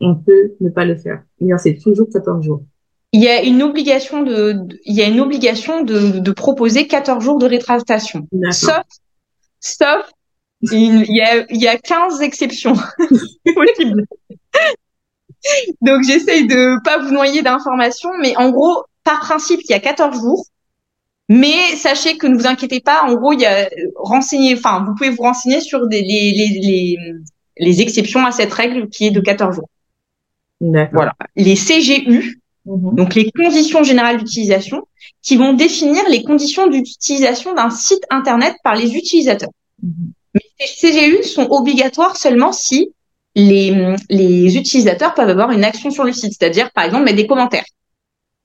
on 0.00 0.14
peut 0.14 0.54
ne 0.60 0.70
pas 0.70 0.84
le 0.84 0.96
faire? 0.96 1.22
Ou 1.40 1.46
bien 1.46 1.58
c'est 1.58 1.76
toujours 1.76 2.08
14 2.08 2.44
jours? 2.44 2.62
Il 3.12 3.22
y 3.22 3.28
a 3.28 3.42
une 3.42 3.62
obligation 3.62 4.22
de, 4.22 4.56
il 4.84 4.94
y 4.94 5.02
a 5.02 5.06
une 5.06 5.20
obligation 5.20 5.82
de, 5.82 6.18
de 6.18 6.30
proposer 6.32 6.86
14 6.86 7.24
jours 7.24 7.38
de 7.38 7.46
rétractation. 7.46 8.26
Sauf, 8.50 8.82
sauf, 9.60 10.10
il 10.62 11.04
y 11.08 11.20
a, 11.20 11.44
il 11.50 11.60
y 11.60 11.68
a 11.68 11.78
15 11.78 12.20
exceptions 12.20 12.74
possibles. 13.54 14.04
Donc, 15.80 16.02
j'essaye 16.04 16.46
de 16.46 16.82
pas 16.84 16.98
vous 16.98 17.10
noyer 17.10 17.42
d'informations, 17.42 18.10
mais 18.20 18.36
en 18.36 18.50
gros, 18.50 18.84
par 19.04 19.20
principe, 19.20 19.60
il 19.64 19.70
y 19.70 19.74
a 19.74 19.80
14 19.80 20.20
jours. 20.20 20.44
Mais 21.30 21.76
sachez 21.76 22.16
que 22.16 22.26
ne 22.26 22.34
vous 22.34 22.46
inquiétez 22.46 22.80
pas, 22.80 23.02
en 23.04 23.14
gros, 23.14 23.32
il 23.34 23.40
y 23.40 23.46
a 23.46 23.68
renseigné, 23.96 24.54
enfin, 24.54 24.84
vous 24.86 24.94
pouvez 24.94 25.10
vous 25.10 25.22
renseigner 25.22 25.60
sur 25.60 25.86
des, 25.86 26.00
les, 26.00 26.32
les, 26.32 26.60
les, 26.60 26.98
les 27.58 27.82
exceptions 27.82 28.24
à 28.24 28.32
cette 28.32 28.52
règle 28.52 28.88
qui 28.88 29.06
est 29.06 29.10
de 29.10 29.20
14 29.20 29.56
jours. 29.56 29.68
Voilà. 30.60 31.14
Les 31.36 31.54
CGU, 31.54 32.40
Mhm. 32.68 32.94
Donc 32.94 33.14
les 33.14 33.30
conditions 33.30 33.82
générales 33.82 34.18
d'utilisation 34.18 34.86
qui 35.22 35.36
vont 35.36 35.54
définir 35.54 36.02
les 36.10 36.22
conditions 36.22 36.66
d'utilisation 36.66 37.54
d'un 37.54 37.70
site 37.70 38.04
internet 38.10 38.54
par 38.62 38.76
les 38.76 38.94
utilisateurs. 38.94 39.50
Mhm. 39.82 40.12
Mais 40.34 40.42
ces 40.58 40.92
CGU 40.92 41.22
sont 41.22 41.48
obligatoires 41.50 42.16
seulement 42.16 42.52
si 42.52 42.92
les, 43.34 43.94
les 44.10 44.56
utilisateurs 44.56 45.14
peuvent 45.14 45.28
avoir 45.28 45.50
une 45.52 45.64
action 45.64 45.90
sur 45.90 46.04
le 46.04 46.12
site, 46.12 46.34
c'est-à-dire 46.38 46.70
par 46.72 46.84
exemple 46.84 47.04
mettre 47.04 47.16
des 47.16 47.26
commentaires. 47.26 47.64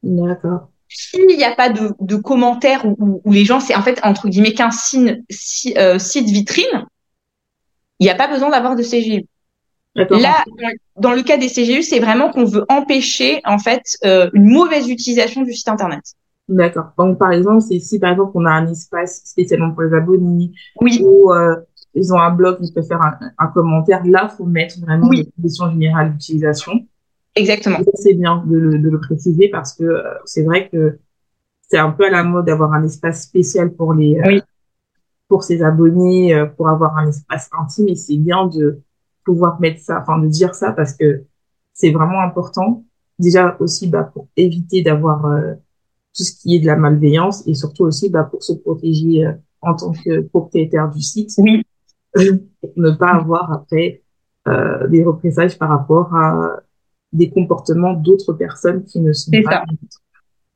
D'accord. 0.02 0.70
S'il 0.88 1.26
n'y 1.26 1.44
a 1.44 1.56
pas 1.56 1.70
de, 1.70 1.92
de 2.00 2.16
commentaires 2.16 2.86
où, 2.86 3.22
les 3.32 3.46
gens, 3.46 3.60
c'est 3.60 3.76
en 3.76 3.82
fait 3.82 4.00
entre 4.04 4.28
guillemets 4.30 4.54
qu'un 4.54 4.72
site, 4.72 5.18
euh, 5.78 5.98
site 5.98 6.30
vitrine, 6.30 6.86
il 8.00 8.04
n'y 8.04 8.10
a 8.10 8.16
pas 8.16 8.28
besoin 8.28 8.50
d'avoir 8.50 8.76
de 8.76 8.84
CGU. 8.84 9.26
Là, 9.96 10.44
dans 10.98 11.14
le 11.14 11.22
cas 11.22 11.38
des 11.38 11.48
CGU, 11.48 11.84
c'est 11.84 12.00
vraiment 12.00 12.32
qu'on 12.32 12.46
veut 12.46 12.66
empêcher 12.70 13.42
en 13.46 13.60
fait 13.60 13.84
euh, 14.06 14.30
une 14.34 14.46
mauvaise 14.46 14.90
utilisation 14.90 15.44
du 15.44 15.54
site 15.54 15.70
internet. 15.70 16.02
D'accord. 16.50 16.92
Donc 16.98 17.20
par 17.20 17.32
exemple, 17.32 17.62
c'est 17.62 17.80
si 17.80 18.00
par 18.00 18.12
exemple 18.12 18.32
on 18.34 18.46
a 18.46 18.52
un 18.52 18.68
espace 18.68 19.22
spécialement 19.24 19.72
pour 19.72 19.84
les 19.84 19.96
abonnés, 19.96 20.52
oui. 20.82 21.02
ou 21.04 21.32
euh, 21.32 21.56
ils 21.94 22.12
ont 22.12 22.20
un 22.20 22.32
blog, 22.32 22.58
ils 22.62 22.74
peuvent 22.74 22.88
faire 22.88 23.02
un, 23.38 23.48
commentaire. 23.48 24.02
Là, 24.06 24.30
faut 24.30 24.46
mettre 24.46 24.80
vraiment 24.82 25.08
oui. 25.08 25.18
les 25.18 25.32
conditions 25.32 25.70
générales 25.70 26.14
d'utilisation. 26.14 26.74
Exactement. 27.36 27.78
C'est 27.94 28.16
bien 28.16 28.44
de 28.48 28.58
le, 28.58 28.80
de 28.80 28.90
le, 28.90 29.00
préciser 29.00 29.48
parce 29.50 29.74
que 29.74 29.84
euh, 29.84 30.04
c'est 30.26 30.44
vrai 30.44 30.70
que 30.70 31.00
c'est 31.62 31.78
un 31.78 31.92
peu 31.92 32.06
à 32.06 32.10
la 32.10 32.24
mode 32.24 32.46
d'avoir 32.46 32.74
un 32.74 32.84
espace 32.84 33.24
spécial 33.24 33.72
pour 33.72 33.94
les 33.94 34.20
oui. 34.26 34.42
pour 35.28 35.44
ses 35.44 35.64
abonnés, 35.64 36.46
pour 36.58 36.68
avoir 36.68 36.98
un 36.98 37.08
espace 37.08 37.50
intime 37.58 37.90
et 37.90 37.96
c'est 37.96 38.18
bien 38.18 38.48
de 38.48 38.82
pouvoir 39.24 39.60
mettre 39.60 39.82
ça, 39.82 40.00
enfin 40.02 40.20
de 40.20 40.28
dire 40.28 40.56
ça 40.56 40.72
parce 40.72 40.94
que 40.94 41.24
c'est 41.74 41.92
vraiment 41.92 42.22
important. 42.22 42.84
Déjà 43.20 43.56
aussi 43.60 43.88
bah, 43.88 44.04
pour 44.04 44.28
éviter 44.38 44.82
d'avoir 44.82 45.26
euh, 45.26 45.54
tout 46.16 46.24
ce 46.24 46.34
qui 46.34 46.56
est 46.56 46.60
de 46.60 46.66
la 46.66 46.76
malveillance 46.76 47.48
et 47.48 47.54
surtout 47.54 47.84
aussi 47.84 48.10
bah, 48.10 48.24
pour 48.24 48.44
se 48.44 48.54
protéger 48.54 49.26
euh, 49.26 49.34
en 49.62 49.76
tant 49.76 49.92
que 49.92 50.22
propriétaire 50.22 50.90
du 50.90 51.02
site. 51.02 51.32
Oui. 51.38 51.64
pour 52.14 52.72
ne 52.78 52.92
pas 52.92 53.14
avoir 53.14 53.52
après 53.52 54.04
euh, 54.48 54.88
des 54.88 55.04
représailles 55.04 55.56
par 55.58 55.70
rapport 55.70 56.14
à 56.16 56.60
des 57.12 57.30
comportements 57.30 57.94
d'autres 57.94 58.34
personnes 58.34 58.84
qui 58.84 59.00
ne 59.00 59.14
sont 59.14 59.32
pas. 59.44 59.64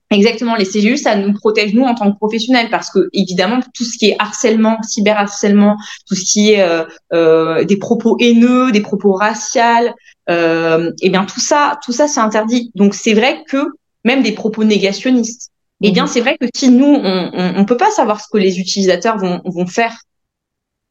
Exactement, 0.09 0.55
les 0.55 0.65
CGU, 0.65 0.95
ça 0.95 1.17
nous 1.17 1.33
protège 1.33 1.73
nous 1.73 1.83
en 1.83 1.93
tant 1.93 2.09
que 2.09 2.15
professionnels 2.15 2.69
parce 2.69 2.89
que 2.89 3.09
évidemment 3.11 3.59
tout 3.73 3.83
ce 3.83 3.97
qui 3.97 4.11
est 4.11 4.15
harcèlement, 4.19 4.81
cyberharcèlement, 4.81 5.75
tout 6.07 6.15
ce 6.15 6.23
qui 6.23 6.51
est 6.51 6.61
euh, 6.61 6.85
euh, 7.11 7.65
des 7.65 7.75
propos 7.75 8.15
haineux, 8.21 8.71
des 8.71 8.79
propos 8.79 9.11
raciales, 9.11 9.93
euh, 10.29 10.91
eh 11.01 11.09
bien 11.09 11.25
tout 11.25 11.41
ça, 11.41 11.77
tout 11.83 11.91
ça 11.91 12.07
c'est 12.07 12.21
interdit. 12.21 12.71
Donc 12.73 12.93
c'est 12.93 13.13
vrai 13.13 13.43
que 13.49 13.57
même 14.05 14.23
des 14.23 14.31
propos 14.31 14.63
négationnistes. 14.63 15.51
Eh 15.81 15.91
bien 15.91 16.03
mhm. 16.03 16.09
c'est 16.09 16.21
vrai 16.21 16.37
que 16.37 16.45
si 16.55 16.69
nous 16.69 16.85
on, 16.85 17.53
on, 17.57 17.65
peut 17.65 17.75
pas 17.75 17.91
savoir 17.91 18.21
ce 18.21 18.27
que 18.31 18.37
les 18.37 18.59
utilisateurs 18.59 19.17
vont, 19.17 19.41
vont 19.43 19.67
faire 19.67 19.93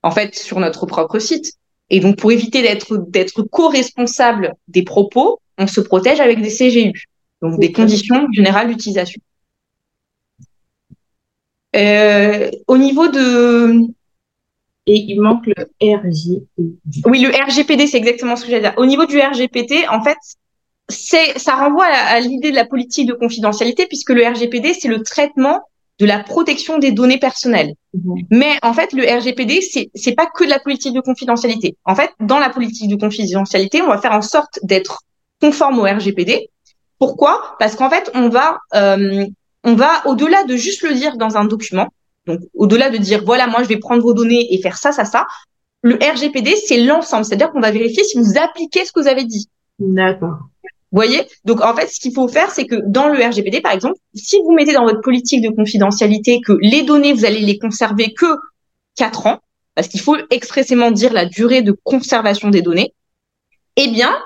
en 0.03 0.11
fait 0.11 0.35
sur 0.35 0.61
notre 0.61 0.85
propre 0.85 1.19
site. 1.21 1.55
Et 1.89 2.01
donc 2.01 2.19
pour 2.19 2.33
éviter 2.33 2.61
d'être 2.61 2.99
d'être 3.09 3.43
co-responsable 3.45 4.53
des 4.69 4.83
propos, 4.83 5.41
on 5.57 5.67
se 5.67 5.81
protège 5.81 6.21
avec 6.21 6.43
des 6.43 6.51
CGU 6.51 7.09
donc 7.51 7.61
des 7.61 7.73
conditions 7.73 8.27
générales 8.33 8.69
d'utilisation. 8.69 9.21
Euh, 11.75 12.51
au 12.69 12.79
niveau 12.79 13.09
de 13.09 13.87
et 14.87 14.99
il 15.09 15.21
manque 15.21 15.47
le 15.47 15.55
RGPD. 15.83 16.79
Oui, 17.07 17.21
le 17.21 17.31
RGPD, 17.31 17.87
c'est 17.89 17.97
exactement 17.97 18.37
ce 18.37 18.45
que 18.45 18.51
j'allais 18.51 18.63
dire. 18.63 18.75
Au 18.77 18.87
niveau 18.87 19.05
du 19.05 19.19
RGPD, 19.19 19.85
en 19.91 20.03
fait, 20.03 20.17
c'est 20.89 21.39
ça 21.39 21.57
renvoie 21.57 21.87
à, 21.87 22.21
l'idée 22.21 22.51
de 22.53 22.55
la 22.55 22.65
politique 22.65 23.09
de 23.09 23.13
confidentialité 23.13 23.87
puisque 23.87 24.11
le 24.11 24.25
RGPD, 24.25 24.75
c'est 24.75 24.89
le 24.89 25.03
traitement 25.03 25.63
de 25.99 26.07
la 26.07 26.23
protection 26.23 26.79
des 26.79 26.93
données 26.93 27.19
personnelles. 27.19 27.75
Mhm. 27.95 28.15
Mais 28.31 28.53
en 28.63 28.73
fait, 28.73 28.93
le 28.93 29.03
RGPD, 29.03 29.61
c'est 29.61 29.91
c'est 29.95 30.15
pas 30.15 30.27
que 30.27 30.45
de 30.45 30.51
la 30.51 30.61
politique 30.61 30.95
de 30.95 31.01
confidentialité. 31.01 31.77
En 31.85 31.97
fait, 31.97 32.11
dans 32.21 32.39
la 32.39 32.51
politique 32.51 32.89
de 32.89 32.97
confidentialité, 32.97 33.83
on 33.83 33.89
va 33.89 33.99
faire 33.99 34.13
en 34.13 34.23
sorte 34.23 34.61
d'être 34.63 35.03
conforme 35.41 35.81
au 35.81 35.83
RGPD, 35.83 36.49
pourquoi? 36.99 37.57
Parce 37.59 37.77
qu'en 37.77 37.91
fait, 37.91 38.11
on 38.15 38.29
va, 38.29 38.59
euh, 38.75 39.27
on 39.65 39.75
va 39.75 40.07
au-delà 40.07 40.45
de 40.45 40.57
juste 40.57 40.83
le 40.83 40.95
dire 40.95 41.17
dans 41.17 41.37
un 41.37 41.45
document. 41.45 41.89
Donc, 42.27 42.41
au-delà 42.55 42.91
de 42.91 42.99
dire 42.99 43.23
voilà, 43.25 43.47
moi, 43.47 43.63
je 43.63 43.69
vais 43.69 43.79
prendre 43.79 44.03
vos 44.03 44.15
données 44.15 44.55
et 44.55 44.61
faire 44.61 44.79
ça, 44.79 44.93
ça, 44.93 45.05
ça. 45.05 45.27
Le 45.83 45.97
RGPD, 45.97 46.57
c'est 46.57 46.79
l'ensemble. 46.79 47.25
C'est-à-dire 47.25 47.51
qu'on 47.51 47.61
va 47.61 47.71
vérifier 47.71 48.03
si 48.05 48.19
vous 48.19 48.39
appliquez 48.39 48.85
ce 48.85 48.93
que 48.93 49.01
vous 49.01 49.09
avez 49.09 49.25
dit. 49.25 49.49
D'accord. 49.79 50.39
Vous 50.93 51.03
voyez? 51.03 51.27
Donc, 51.45 51.61
en 51.61 51.75
fait, 51.75 51.89
ce 51.89 52.01
qu'il 52.01 52.13
faut 52.13 52.29
faire, 52.29 52.51
c'est 52.51 52.67
que 52.67 52.77
dans 52.87 53.09
le 53.09 53.23
RGPD, 53.23 53.61
par 53.61 53.73
exemple, 53.73 53.99
si 54.15 54.39
vous 54.43 54.53
mettez 54.53 54.73
dans 54.73 54.85
votre 54.85 55.01
politique 55.01 55.43
de 55.43 55.51
confidentialité 55.51 56.41
que 56.41 56.57
les 56.61 56.83
données, 56.83 57.13
vous 57.13 57.25
allez 57.25 57.41
les 57.41 57.59
conserver 57.59 58.15
que 58.15 58.27
quatre 58.95 59.27
ans, 59.27 59.41
parce 59.75 59.89
qu'il 59.89 60.01
faut 60.01 60.17
expressément 60.31 60.91
dire 60.91 61.13
la 61.13 61.27
durée 61.27 61.63
de 61.63 61.77
conservation 61.85 62.49
des 62.49 62.63
données, 62.63 62.95
eh 63.77 63.89
bien, 63.89 64.17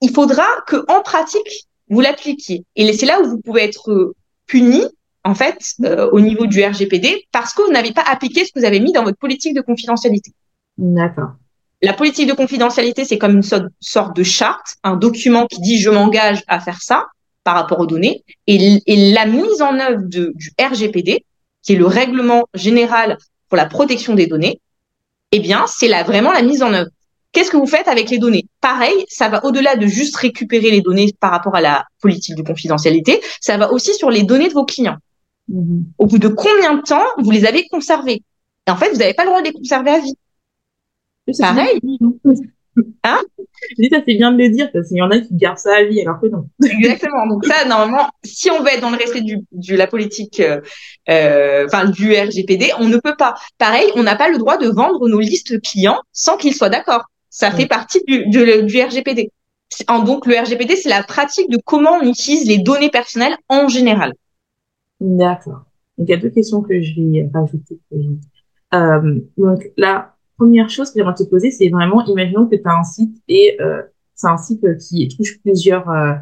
il 0.00 0.10
faudra 0.10 0.46
que 0.66 0.84
en 0.88 1.02
pratique, 1.02 1.67
vous 1.90 2.00
l'appliquiez. 2.00 2.64
Et 2.76 2.92
c'est 2.92 3.06
là 3.06 3.20
où 3.20 3.28
vous 3.28 3.40
pouvez 3.40 3.62
être 3.64 3.90
euh, 3.90 4.14
puni, 4.46 4.82
en 5.24 5.34
fait, 5.34 5.58
euh, 5.84 6.08
au 6.12 6.20
niveau 6.20 6.46
du 6.46 6.62
RGPD, 6.62 7.26
parce 7.32 7.52
que 7.52 7.62
vous 7.62 7.72
n'avez 7.72 7.92
pas 7.92 8.02
appliqué 8.02 8.44
ce 8.44 8.52
que 8.52 8.60
vous 8.60 8.64
avez 8.64 8.80
mis 8.80 8.92
dans 8.92 9.04
votre 9.04 9.18
politique 9.18 9.54
de 9.54 9.60
confidentialité. 9.60 10.32
D'accord. 10.76 11.30
La 11.82 11.92
politique 11.92 12.28
de 12.28 12.34
confidentialité, 12.34 13.04
c'est 13.04 13.18
comme 13.18 13.36
une 13.36 13.70
sorte 13.80 14.16
de 14.16 14.22
charte, 14.22 14.76
un 14.82 14.96
document 14.96 15.46
qui 15.46 15.60
dit 15.60 15.78
je 15.78 15.90
m'engage 15.90 16.42
à 16.48 16.58
faire 16.58 16.82
ça 16.82 17.06
par 17.44 17.54
rapport 17.54 17.78
aux 17.78 17.86
données. 17.86 18.24
Et, 18.46 18.80
et 18.86 19.12
la 19.12 19.26
mise 19.26 19.62
en 19.62 19.78
œuvre 19.78 20.02
de, 20.02 20.32
du 20.34 20.52
RGPD, 20.60 21.24
qui 21.62 21.72
est 21.74 21.76
le 21.76 21.86
règlement 21.86 22.44
général 22.54 23.16
pour 23.48 23.56
la 23.56 23.66
protection 23.66 24.14
des 24.14 24.26
données, 24.26 24.60
eh 25.30 25.40
bien, 25.40 25.66
c'est 25.68 25.88
là 25.88 26.02
vraiment 26.02 26.32
la 26.32 26.42
mise 26.42 26.62
en 26.62 26.72
œuvre. 26.72 26.90
Qu'est-ce 27.32 27.50
que 27.50 27.56
vous 27.56 27.66
faites 27.66 27.88
avec 27.88 28.10
les 28.10 28.18
données? 28.18 28.46
Pareil, 28.60 29.04
ça 29.08 29.28
va 29.28 29.44
au-delà 29.44 29.76
de 29.76 29.86
juste 29.86 30.16
récupérer 30.16 30.70
les 30.70 30.80
données 30.80 31.12
par 31.20 31.30
rapport 31.30 31.54
à 31.54 31.60
la 31.60 31.84
politique 32.00 32.36
de 32.36 32.42
confidentialité, 32.42 33.20
ça 33.40 33.56
va 33.58 33.70
aussi 33.72 33.94
sur 33.94 34.10
les 34.10 34.22
données 34.22 34.48
de 34.48 34.54
vos 34.54 34.64
clients. 34.64 34.96
Mhm. 35.48 35.84
Au 35.98 36.06
bout 36.06 36.18
de 36.18 36.28
combien 36.28 36.74
de 36.74 36.82
temps 36.82 37.04
vous 37.18 37.30
les 37.30 37.44
avez 37.44 37.66
conservées? 37.68 38.22
Et 38.66 38.70
en 38.70 38.76
fait, 38.76 38.90
vous 38.90 38.98
n'avez 38.98 39.14
pas 39.14 39.24
le 39.24 39.30
droit 39.30 39.40
de 39.40 39.46
les 39.46 39.52
conserver 39.52 39.90
à 39.90 40.00
vie. 40.00 40.14
Pareil. 41.38 41.80
Hein? 43.02 43.20
Je 43.70 43.82
dis 43.82 43.88
ça 43.90 43.98
c'est 44.06 44.14
bien 44.14 44.30
de 44.30 44.38
le 44.38 44.50
dire 44.50 44.70
parce 44.72 44.86
qu'il 44.86 44.98
y 44.98 45.02
en 45.02 45.10
a 45.10 45.18
qui 45.18 45.34
gardent 45.34 45.58
ça 45.58 45.74
à 45.74 45.82
vie 45.82 46.00
alors 46.00 46.20
que 46.20 46.26
non. 46.26 46.48
Exactement. 46.64 47.26
Donc 47.26 47.44
ça 47.44 47.64
normalement, 47.64 48.08
si 48.22 48.52
on 48.52 48.60
veut 48.60 48.68
être 48.68 48.80
dans 48.80 48.90
le 48.90 48.96
respect 48.96 49.22
du, 49.22 49.38
du 49.50 49.74
la 49.74 49.88
politique, 49.88 50.38
euh, 50.38 50.60
euh, 51.08 51.66
enfin 51.66 51.86
du 51.86 52.12
RGPD, 52.12 52.70
on 52.78 52.88
ne 52.88 52.98
peut 52.98 53.16
pas. 53.16 53.34
Pareil, 53.58 53.90
on 53.96 54.04
n'a 54.04 54.14
pas 54.14 54.28
le 54.28 54.38
droit 54.38 54.58
de 54.58 54.68
vendre 54.68 55.08
nos 55.08 55.18
listes 55.18 55.60
clients 55.60 56.00
sans 56.12 56.36
qu'ils 56.36 56.54
soient 56.54 56.68
d'accord. 56.68 57.04
Ça 57.38 57.52
fait 57.52 57.66
partie 57.66 58.02
du, 58.04 58.26
du, 58.26 58.82
RGPD. 58.82 59.30
En, 59.86 60.02
donc 60.02 60.26
le 60.26 60.34
RGPD, 60.34 60.74
c'est 60.74 60.88
la 60.88 61.04
pratique 61.04 61.48
de 61.48 61.56
comment 61.64 61.92
on 62.02 62.02
utilise 62.02 62.48
les 62.48 62.58
données 62.58 62.90
personnelles 62.90 63.36
en 63.48 63.68
général. 63.68 64.12
D'accord. 64.98 65.62
Il 65.98 66.08
y 66.08 66.12
a 66.12 66.16
deux 66.16 66.30
questions 66.30 66.62
que 66.62 66.82
je 66.82 66.94
vais 66.96 67.30
rajouter. 67.32 67.78
Euh, 68.74 69.20
donc 69.36 69.70
là, 69.76 70.16
première 70.36 70.68
chose 70.68 70.90
que 70.90 70.98
j'aimerais 70.98 71.14
te 71.14 71.22
poser, 71.22 71.52
c'est 71.52 71.68
vraiment, 71.68 72.04
imaginons 72.06 72.48
que 72.48 72.56
tu 72.56 72.62
as 72.64 72.76
un 72.76 72.82
site 72.82 73.22
et 73.28 73.56
euh, 73.60 73.82
c'est 74.16 74.26
un 74.26 74.36
site 74.36 74.76
qui 74.78 75.06
touche 75.06 75.40
plusieurs. 75.40 75.88
Euh, 75.90 76.14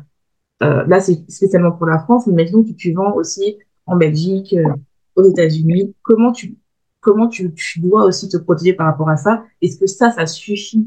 euh, 0.65 0.85
là, 0.87 1.01
c'est 1.01 1.31
spécialement 1.31 1.73
pour 1.73 1.87
la 1.87 1.99
France. 1.99 2.27
Mais 2.27 2.35
imaginons 2.35 2.63
que 2.63 2.73
tu 2.73 2.93
vends 2.93 3.15
aussi 3.15 3.57
en 3.87 3.97
Belgique, 3.97 4.53
euh, 4.53 4.69
aux 5.15 5.25
États-Unis. 5.25 5.95
Comment 6.03 6.33
tu 6.33 6.59
comment 7.01 7.29
tu, 7.29 7.55
tu, 7.55 7.81
dois 7.81 8.05
aussi 8.05 8.29
te 8.29 8.37
protéger 8.37 8.75
par 8.75 8.87
rapport 8.87 9.09
à 9.09 9.17
ça? 9.17 9.45
Est-ce 9.63 9.79
que 9.79 9.87
ça, 9.87 10.11
ça 10.11 10.27
suffit 10.27 10.87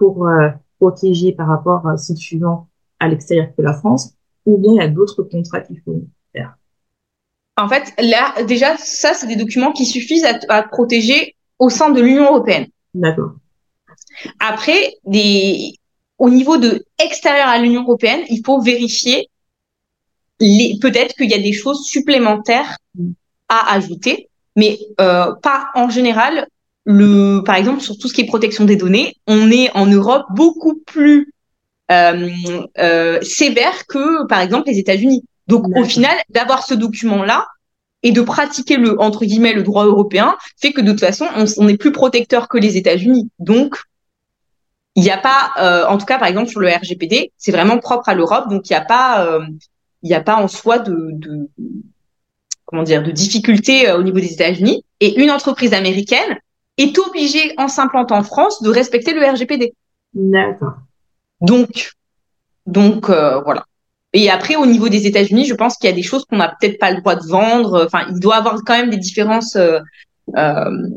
pour 0.00 0.26
euh, 0.26 0.48
protéger 0.80 1.32
par 1.32 1.46
rapport 1.46 1.86
à 1.86 1.96
si 1.98 2.14
tu 2.14 2.38
vends 2.38 2.66
à 2.98 3.06
l'extérieur 3.06 3.48
de 3.56 3.62
la 3.62 3.74
France 3.74 4.14
Ou 4.46 4.56
bien 4.56 4.72
il 4.72 4.76
y 4.76 4.80
a 4.80 4.88
d'autres 4.88 5.22
contrats 5.22 5.60
qu'il 5.60 5.80
faut 5.84 6.02
faire 6.32 6.56
En 7.58 7.68
fait, 7.68 7.92
là, 7.98 8.42
déjà, 8.44 8.76
ça, 8.78 9.12
c'est 9.14 9.26
des 9.28 9.36
documents 9.36 9.72
qui 9.72 9.84
suffisent 9.84 10.24
à, 10.24 10.38
à 10.48 10.62
protéger 10.62 11.36
au 11.58 11.68
sein 11.68 11.90
de 11.90 12.00
l'Union 12.00 12.24
européenne. 12.24 12.66
D'accord. 12.94 13.32
Après, 14.38 14.94
des, 15.04 15.74
au 16.18 16.30
niveau 16.30 16.56
de 16.56 16.84
extérieur 16.98 17.48
à 17.48 17.58
l'Union 17.58 17.82
européenne, 17.82 18.22
il 18.30 18.42
faut 18.44 18.60
vérifier 18.60 19.28
les, 20.40 20.78
peut-être 20.80 21.14
qu'il 21.14 21.30
y 21.30 21.34
a 21.34 21.38
des 21.38 21.52
choses 21.52 21.84
supplémentaires 21.84 22.78
à 23.48 23.74
ajouter, 23.74 24.30
mais 24.56 24.78
euh, 25.00 25.34
pas 25.34 25.68
en 25.74 25.90
général. 25.90 26.46
Le, 26.90 27.42
par 27.44 27.54
exemple, 27.54 27.80
sur 27.80 27.96
tout 27.96 28.08
ce 28.08 28.14
qui 28.14 28.22
est 28.22 28.26
protection 28.26 28.64
des 28.64 28.76
données, 28.76 29.14
on 29.26 29.50
est 29.50 29.70
en 29.76 29.86
Europe 29.86 30.26
beaucoup 30.34 30.80
plus 30.86 31.32
euh, 31.92 32.28
euh, 32.78 33.20
sévère 33.22 33.86
que, 33.86 34.26
par 34.26 34.40
exemple, 34.40 34.68
les 34.68 34.78
États-Unis. 34.78 35.24
Donc, 35.46 35.64
au 35.76 35.84
final, 35.84 36.16
d'avoir 36.30 36.66
ce 36.66 36.74
document-là, 36.74 37.46
et 38.02 38.12
de 38.12 38.20
pratiquer 38.22 38.76
le 38.76 38.98
entre 38.98 39.24
guillemets 39.26 39.52
le 39.52 39.62
droit 39.62 39.84
européen 39.84 40.36
fait 40.56 40.72
que 40.72 40.80
de 40.80 40.90
toute 40.92 41.00
façon 41.00 41.26
on, 41.58 41.68
est 41.68 41.76
plus 41.76 41.92
protecteur 41.92 42.48
que 42.48 42.56
les 42.56 42.78
États-Unis. 42.78 43.28
Donc 43.38 43.76
il 44.96 45.02
n'y 45.02 45.10
a 45.10 45.18
pas, 45.18 45.52
euh, 45.58 45.86
en 45.86 45.98
tout 45.98 46.06
cas 46.06 46.18
par 46.18 46.28
exemple 46.28 46.48
sur 46.48 46.60
le 46.60 46.68
RGPD, 46.68 47.32
c'est 47.36 47.52
vraiment 47.52 47.78
propre 47.78 48.08
à 48.08 48.14
l'Europe, 48.14 48.48
donc 48.48 48.68
il 48.68 48.72
n'y 48.72 48.76
a 48.78 48.84
pas, 48.84 49.26
euh, 49.26 49.44
il 50.02 50.08
n'y 50.08 50.14
a 50.14 50.20
pas 50.20 50.36
en 50.36 50.48
soi 50.48 50.78
de, 50.78 51.10
de 51.12 51.48
comment 52.64 52.82
dire 52.82 53.02
de 53.02 53.10
difficulté 53.10 53.88
euh, 53.88 53.98
au 53.98 54.02
niveau 54.02 54.18
des 54.18 54.32
États-Unis. 54.32 54.84
Et 55.00 55.20
une 55.20 55.30
entreprise 55.30 55.74
américaine 55.74 56.38
est 56.82 56.98
obligée 56.98 57.54
en 57.58 57.68
s'implantant 57.68 58.18
en 58.18 58.22
France 58.22 58.62
de 58.62 58.70
respecter 58.70 59.12
le 59.14 59.24
RGPD. 59.24 59.74
D'accord. 60.14 60.74
Donc 61.40 61.92
donc 62.66 63.06
voilà. 63.08 63.64
Et 64.12 64.28
après, 64.28 64.56
au 64.56 64.66
niveau 64.66 64.88
des 64.88 65.06
États-Unis, 65.06 65.44
je 65.44 65.54
pense 65.54 65.76
qu'il 65.76 65.88
y 65.88 65.92
a 65.92 65.96
des 65.96 66.02
choses 66.02 66.24
qu'on 66.24 66.38
n'a 66.38 66.48
peut-être 66.60 66.78
pas 66.78 66.90
le 66.90 66.98
droit 66.98 67.14
de 67.14 67.26
vendre. 67.26 67.84
Enfin, 67.84 68.06
il 68.10 68.18
doit 68.18 68.36
y 68.36 68.38
avoir 68.38 68.56
quand 68.64 68.76
même 68.76 68.90
des 68.90 68.96
différences 68.96 69.54
euh, 69.54 69.78
euh, 70.36 70.88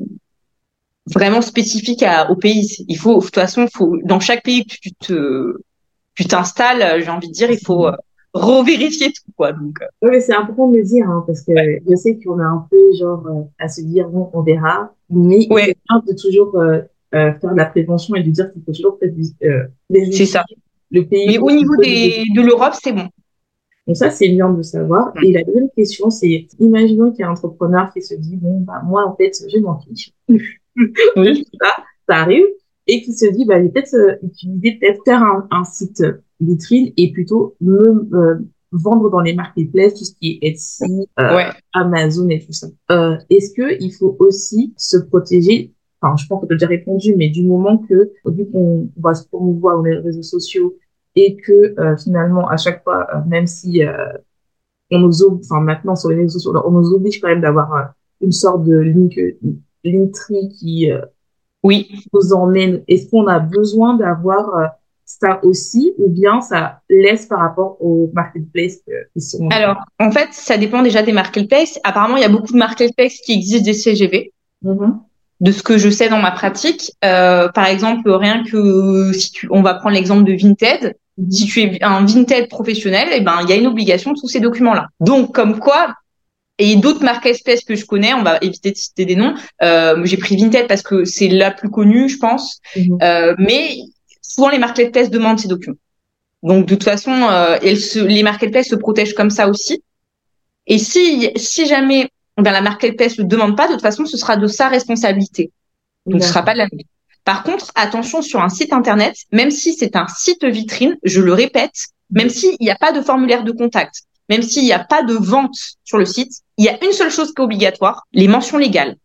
vraiment 1.14 1.42
spécifiques 1.42 2.04
au 2.30 2.36
pays. 2.36 2.68
Il 2.88 2.98
faut, 2.98 3.20
de 3.20 3.26
toute 3.26 3.36
façon, 3.36 3.68
faut 3.72 3.98
dans 4.04 4.20
chaque 4.20 4.44
pays 4.44 4.66
que 4.66 4.76
tu 4.82 4.94
te, 4.94 5.58
tu 6.16 6.26
t'installes, 6.26 7.04
j'ai 7.04 7.10
envie 7.10 7.28
de 7.28 7.34
dire, 7.34 7.52
il 7.52 7.64
faut 7.64 7.88
euh, 7.88 7.96
revérifier 8.34 9.08
tout 9.08 9.32
quoi. 9.36 9.54
Donc. 9.54 9.82
Euh. 9.82 9.86
Oui, 10.02 10.10
mais 10.12 10.22
c'est 10.22 10.34
important 10.34 10.70
de 10.70 10.78
le 10.78 10.84
dire 10.84 11.10
hein, 11.10 11.24
parce 11.26 11.42
que 11.42 11.54
je 11.90 11.96
sais 11.96 12.20
qu'on 12.20 12.40
a 12.40 12.46
un 12.46 12.68
peu 12.70 12.78
genre 13.00 13.48
à 13.60 13.68
se 13.68 13.82
dire 13.82 14.10
bon, 14.10 14.30
on 14.34 14.42
verra, 14.42 14.94
mais 15.10 15.48
ouais. 15.52 15.76
important 15.90 16.12
de 16.12 16.18
toujours 16.20 16.52
faire 17.12 17.38
de 17.54 17.58
la 17.58 17.66
prévention 17.66 18.16
et 18.16 18.24
de 18.24 18.32
dire 18.32 18.52
qu'il 18.52 18.64
faut 18.64 18.72
toujours 18.72 18.98
faire 19.00 19.12
des 19.90 20.12
C'est 20.12 20.26
ça. 20.26 20.44
Mais 20.92 21.38
au 21.40 21.52
niveau 21.52 21.76
des, 21.78 22.24
de 22.36 22.42
l'Europe, 22.42 22.74
c'est 22.82 22.94
bon. 22.94 23.08
Donc 23.88 23.98
ça, 23.98 24.10
c'est 24.12 24.30
bien 24.30 24.50
de 24.50 24.62
savoir. 24.62 25.12
Et 25.24 25.32
la 25.32 25.44
deuxième 25.44 25.70
question, 25.76 26.10
c'est, 26.10 26.48
imaginons 26.60 27.12
qu'il 27.12 27.22
y 27.22 27.24
a 27.24 27.30
un 27.30 27.34
entrepreneur 27.34 27.92
qui 27.92 28.02
se 28.02 28.16
dit, 28.16 28.38
bon, 28.38 28.62
bah, 28.62 28.82
moi, 28.86 29.06
en 29.06 29.16
fait, 29.16 29.34
je 29.52 29.58
m'en 29.60 29.80
fiche. 29.80 30.12
oui. 31.18 31.46
ça, 31.62 31.76
ça 32.08 32.16
arrive. 32.16 32.46
Et 32.88 33.02
qui 33.02 33.14
se 33.14 33.26
dit, 33.26 33.46
bah, 33.46 33.60
peut-être 33.60 33.94
euh, 33.96 34.16
utiliser, 34.24 34.78
peut-être 34.80 35.02
faire 35.06 35.22
un, 35.24 35.48
un, 35.52 35.64
site 35.64 36.04
vitrine 36.46 36.92
et 36.98 37.12
plutôt 37.12 37.56
me 37.62 38.08
euh, 38.14 38.40
vendre 38.72 39.10
dans 39.10 39.22
les 39.22 39.34
marketplaces, 39.34 39.96
tout 39.96 40.06
ce 40.06 40.14
qui 40.20 40.40
est 40.42 40.48
Etsy, 40.50 41.08
euh, 41.20 41.40
Amazon 41.74 42.30
et 42.30 42.40
tout 42.40 42.54
ça. 42.54 42.68
Euh, 42.92 43.18
Est-ce 43.30 43.54
que 43.54 43.82
il 43.82 43.92
faut 43.92 44.16
aussi 44.20 44.74
se 44.78 44.98
protéger? 44.98 45.74
Enfin, 46.02 46.16
je 46.18 46.28
pense 46.28 46.42
que 46.42 46.48
tu 46.48 46.54
as 46.54 46.58
déjà 46.58 46.68
répondu, 46.68 47.16
mais 47.16 47.30
du 47.30 47.46
moment 47.46 47.78
que, 47.78 48.12
vu 48.26 48.46
qu'on 48.52 48.90
va 48.98 49.14
se 49.14 49.28
promouvoir 49.28 49.78
dans 49.78 49.84
les 49.84 49.98
réseaux 49.98 50.24
sociaux 50.24 50.76
et 51.16 51.38
que 51.38 51.76
finalement, 52.04 52.50
à 52.50 52.58
chaque 52.58 52.84
fois, 52.84 53.08
même 53.26 53.48
si 53.48 53.84
on 54.92 55.00
nous 55.00 55.24
oblige, 55.24 55.46
enfin 55.50 55.62
maintenant 55.62 55.96
sur 55.96 56.10
les 56.10 56.18
réseaux 56.18 56.40
sociaux, 56.40 56.54
on 56.66 56.72
nous 56.72 56.92
oblige 56.92 57.22
quand 57.22 57.30
même 57.30 57.40
d'avoir 57.40 57.94
une 58.20 58.34
sorte 58.34 58.66
de 58.66 58.76
link, 58.76 59.18
linktree 59.86 60.50
qui 60.50 60.90
oui. 61.64 61.88
nous 62.12 62.34
emmène. 62.34 62.84
Est-ce 62.90 63.10
qu'on 63.10 63.28
a 63.28 63.40
besoin 63.40 63.96
d'avoir 63.96 64.74
ça 65.20 65.40
aussi 65.44 65.94
ou 65.98 66.10
bien 66.10 66.42
ça 66.42 66.80
laisse 66.90 67.26
par 67.26 67.40
rapport 67.40 67.78
aux 67.80 68.10
marketplaces 68.14 68.80
qui 69.14 69.22
sont 69.22 69.48
Alors, 69.52 69.78
en 70.00 70.12
fait, 70.12 70.30
ça 70.32 70.58
dépend 70.58 70.82
déjà 70.82 71.02
des 71.02 71.12
marketplaces. 71.12 71.80
Apparemment, 71.84 72.18
il 72.18 72.22
y 72.22 72.26
a 72.26 72.30
beaucoup 72.30 72.54
de 72.54 72.58
marketplaces 72.58 73.18
qui 73.26 73.34
existent 73.34 73.66
des 73.66 73.74
CGV. 73.74 74.34
Mm-hmm. 74.64 74.98
De 75.42 75.52
ce 75.52 75.62
que 75.62 75.78
je 75.78 75.90
sais 75.90 76.10
dans 76.10 76.20
ma 76.20 76.32
pratique, 76.32 76.92
euh, 77.04 77.50
par 77.50 77.68
exemple, 77.68 78.10
rien 78.10 78.44
que 78.44 79.12
si 79.14 79.32
tu, 79.32 79.48
on 79.52 79.62
va 79.62 79.74
prendre 79.74 79.96
l'exemple 79.96 80.24
de 80.24 80.34
Vinted, 80.34 80.96
mm-hmm. 81.20 81.32
si 81.32 81.46
tu 81.48 81.62
es 81.62 81.84
un 81.84 82.06
Vinted 82.06 82.48
professionnel, 82.48 83.10
eh 83.12 83.22
ben 83.22 83.40
il 83.44 83.50
y 83.50 83.54
a 83.54 83.56
une 83.56 83.68
obligation 83.68 84.14
de 84.14 84.20
tous 84.20 84.30
ces 84.30 84.40
documents-là. 84.40 84.88
Donc, 85.00 85.34
comme 85.34 85.60
quoi, 85.60 85.96
et 86.60 86.76
d'autres 86.76 87.04
marketplaces 87.04 87.64
que 87.64 87.76
je 87.76 87.86
connais, 87.86 88.14
on 88.14 88.24
va 88.24 88.38
éviter 88.42 88.72
de 88.72 88.78
citer 88.78 89.06
des 89.06 89.16
noms. 89.16 89.34
Euh, 89.64 90.06
j'ai 90.06 90.18
pris 90.18 90.38
Vinted 90.38 90.68
parce 90.68 90.84
que 90.84 91.04
c'est 91.04 91.28
la 91.28 91.52
plus 91.52 91.70
connue, 91.70 92.10
je 92.10 92.18
pense. 92.18 92.60
Mm-hmm. 92.76 93.04
Euh, 93.04 93.36
mais 93.40 93.76
souvent 94.24 94.50
les 94.50 94.58
marketplaces 94.58 95.12
demandent 95.12 95.40
ces 95.40 95.48
documents. 95.48 95.78
Donc 96.42 96.66
de 96.66 96.74
toute 96.74 96.84
façon, 96.84 97.12
euh, 97.12 97.58
se, 97.76 98.00
les 98.00 98.24
marketplaces 98.24 98.70
se 98.70 98.76
protègent 98.76 99.14
comme 99.14 99.30
ça 99.30 99.48
aussi. 99.48 99.84
Et 100.66 100.80
si 100.80 101.30
si 101.36 101.68
jamais 101.68 102.10
ben, 102.38 102.52
la 102.52 102.62
marketplace 102.62 103.18
ne 103.18 103.24
le 103.24 103.30
demande 103.30 103.56
pas, 103.56 103.68
de 103.68 103.74
toute 103.74 103.82
façon, 103.82 104.06
ce 104.06 104.18
sera 104.18 104.38
de 104.38 104.48
sa 104.48 104.68
responsabilité. 104.68 105.52
Donc 106.06 106.24
ce 106.24 106.30
sera 106.30 106.44
pas 106.44 106.54
de 106.54 106.58
la 106.58 106.68
Par 107.24 107.44
contre, 107.44 107.72
attention 107.76 108.22
sur 108.22 108.42
un 108.42 108.50
site 108.50 108.74
internet, 108.74 109.16
même 109.32 109.52
si 109.52 109.74
c'est 109.74 109.96
un 109.96 110.08
site 110.08 110.44
vitrine, 110.44 110.98
je 111.04 111.22
le 111.22 111.34
répète, 111.34 111.76
même 112.10 112.30
s'il 112.30 112.56
n'y 112.60 112.72
a 112.72 112.76
pas 112.76 112.92
de 112.92 113.02
formulaire 113.02 113.44
de 113.44 113.52
contact, 113.52 114.04
même 114.30 114.42
s'il 114.42 114.64
n'y 114.64 114.74
a 114.74 114.84
pas 114.84 115.04
de 115.04 115.14
vente 115.14 115.56
sur 115.84 115.98
le 115.98 116.06
site, 116.06 116.32
il 116.58 116.66
y 116.66 116.70
a 116.70 116.84
une 116.84 116.92
seule 116.92 117.12
chose 117.12 117.34
qui 117.34 117.42
est 117.42 117.46
obligatoire, 117.46 118.04
les 118.12 118.28
mentions 118.28 118.58
légales. 118.58 118.96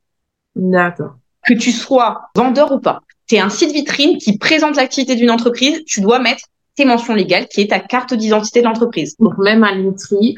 D'accord. 0.57 1.17
Que 1.47 1.55
tu 1.55 1.71
sois 1.71 2.31
vendeur 2.35 2.73
ou 2.73 2.81
pas 2.81 3.03
tu 3.29 3.37
un 3.37 3.51
site 3.51 3.73
vitrine 3.73 4.19
qui 4.19 4.39
présente 4.39 4.77
l'activité 4.77 5.15
d'une 5.15 5.31
entreprise, 5.31 5.85
tu 5.85 6.01
dois 6.01 6.19
mettre 6.19 6.45
tes 6.77 6.85
mentions 6.85 7.15
légales, 7.15 7.47
qui 7.49 7.61
est 7.61 7.69
ta 7.69 7.81
carte 7.81 8.15
d'identité 8.15 8.61
de 8.61 8.67
l'entreprise. 8.67 9.17
Donc 9.19 9.37
même 9.39 9.65
à 9.65 9.75
Linktree, 9.75 10.35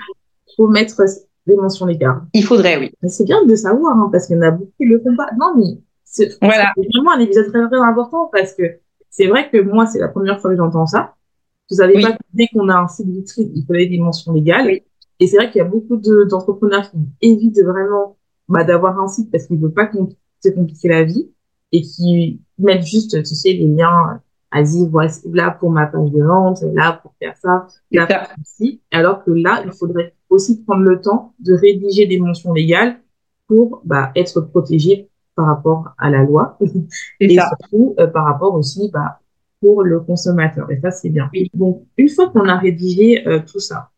il 0.49 0.55
faut 0.57 0.69
mettre 0.69 1.03
des 1.47 1.57
mentions 1.57 1.87
légales. 1.87 2.23
Il 2.35 2.45
faudrait, 2.45 2.79
oui. 2.79 2.93
C'est 3.07 3.25
bien 3.25 3.45
de 3.45 3.55
savoir, 3.55 3.97
hein, 3.97 4.09
parce 4.11 4.27
qu'il 4.27 4.37
y 4.37 4.39
en 4.39 4.43
a 4.43 4.51
beaucoup 4.51 4.73
qui 4.79 4.87
le 4.87 5.01
font 5.01 5.15
pas. 5.17 5.29
Non, 5.39 5.55
mais 5.57 5.79
c'est 6.05 6.37
voilà. 6.43 6.73
vraiment 6.77 7.13
un 7.13 7.21
épisode 7.21 7.47
très, 7.49 7.67
très 7.69 7.79
important 7.79 8.29
parce 8.33 8.55
que 8.55 8.63
c'est 9.09 9.27
vrai 9.27 9.49
que 9.51 9.61
moi, 9.61 9.87
c'est 9.87 10.01
la 10.01 10.09
première 10.09 10.41
fois 10.41 10.51
que 10.51 10.57
j'entends 10.57 10.87
ça. 10.87 11.15
Vous 11.71 11.77
savez 11.77 12.01
pas 12.01 12.13
que 12.13 12.23
dès 12.35 12.49
qu'on 12.53 12.69
a 12.69 12.75
un 12.75 12.89
site 12.89 13.07
vitrine, 13.07 13.53
il 13.55 13.65
faut 13.65 13.73
avoir 13.73 13.89
des 13.89 13.99
mentions 13.99 14.33
légales. 14.33 14.81
Et 15.21 15.27
c'est 15.27 15.37
vrai 15.37 15.51
qu'il 15.51 15.59
y 15.59 15.63
a 15.63 15.69
beaucoup 15.69 15.97
d'entrepreneurs 15.97 16.91
qui 16.91 16.99
évitent 17.21 17.63
vraiment 17.63 18.17
bah, 18.49 18.65
d'avoir 18.65 18.99
un 18.99 19.07
site 19.07 19.31
parce 19.31 19.47
qu'ils 19.47 19.57
ne 19.57 19.63
veulent 19.63 19.75
pas 19.75 19.91
se 20.43 20.49
compliquer 20.49 20.89
la 20.89 21.05
vie 21.05 21.31
et 21.73 21.83
qui 21.83 22.41
mettre 22.61 22.87
juste, 22.87 23.23
tu 23.23 23.35
sais, 23.35 23.53
les 23.53 23.67
liens, 23.67 24.21
vas-y, 24.53 24.87
voici, 24.89 25.23
là 25.33 25.51
pour 25.51 25.71
ma 25.71 25.87
page 25.87 26.11
de 26.11 26.23
vente, 26.23 26.63
là 26.75 27.01
pour 27.03 27.15
faire 27.19 27.37
ça, 27.37 27.67
là 27.91 28.07
pour 28.07 28.45
ceci. 28.45 28.81
Alors 28.91 29.25
que 29.25 29.31
là, 29.31 29.63
il 29.65 29.73
faudrait 29.73 30.15
aussi 30.29 30.63
prendre 30.63 30.83
le 30.83 31.01
temps 31.01 31.35
de 31.41 31.55
rédiger 31.55 32.07
des 32.07 32.19
mentions 32.19 32.53
légales 32.53 33.01
pour 33.47 33.83
bah, 33.85 34.13
être 34.15 34.41
protégé 34.41 35.09
par 35.35 35.47
rapport 35.47 35.91
à 35.99 36.11
la 36.11 36.23
loi 36.23 36.59
et 37.21 37.37
surtout 37.37 37.95
euh, 37.99 38.07
par 38.07 38.25
rapport 38.25 38.55
aussi 38.55 38.91
bah, 38.93 39.21
pour 39.61 39.83
le 39.83 40.01
consommateur. 40.01 40.71
Et 40.71 40.81
ça, 40.81 40.91
c'est 40.91 41.11
bien. 41.11 41.31
Donc, 41.55 41.83
une 41.97 42.09
fois 42.09 42.31
qu'on 42.31 42.49
a 42.49 42.57
rédigé 42.57 43.27
euh, 43.27 43.41
tout 43.41 43.61
ça, 43.61 43.91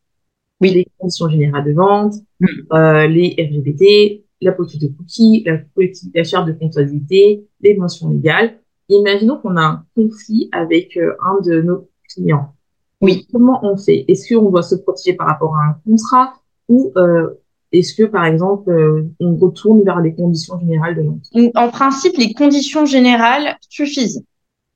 oui. 0.60 0.70
les 0.70 0.86
conditions 0.98 1.28
générales 1.28 1.64
de 1.64 1.72
vente, 1.72 2.14
mm. 2.40 2.46
euh, 2.72 3.06
les 3.06 3.34
RGPD, 3.38 4.21
la 4.42 4.52
politique 4.52 4.82
de 4.82 4.88
cookies, 4.88 5.44
la 5.46 5.58
politique, 5.74 6.10
la 6.14 6.24
charte 6.24 6.46
de 6.46 6.52
comptabilité, 6.52 7.46
les 7.60 7.76
mentions 7.76 8.10
légales. 8.10 8.58
Imaginons 8.88 9.38
qu'on 9.38 9.56
a 9.56 9.62
un 9.62 9.84
conflit 9.94 10.48
avec 10.52 10.96
euh, 10.96 11.14
un 11.24 11.40
de 11.40 11.62
nos 11.62 11.88
clients. 12.08 12.54
Oui. 13.00 13.26
Comment 13.32 13.60
on 13.64 13.76
fait? 13.76 14.04
Est-ce 14.08 14.34
qu'on 14.34 14.50
doit 14.50 14.62
se 14.62 14.74
protéger 14.74 15.14
par 15.14 15.28
rapport 15.28 15.56
à 15.56 15.70
un 15.70 15.76
contrat 15.84 16.34
ou 16.68 16.92
euh, 16.96 17.30
est-ce 17.72 17.94
que, 17.94 18.04
par 18.04 18.26
exemple, 18.26 18.70
euh, 18.70 19.08
on 19.18 19.36
retourne 19.36 19.82
vers 19.82 20.00
les 20.00 20.14
conditions 20.14 20.58
générales 20.60 20.94
de 20.94 21.02
vente 21.02 21.52
En 21.54 21.70
principe, 21.70 22.16
les 22.18 22.34
conditions 22.34 22.84
générales 22.84 23.56
suffisent. 23.68 24.24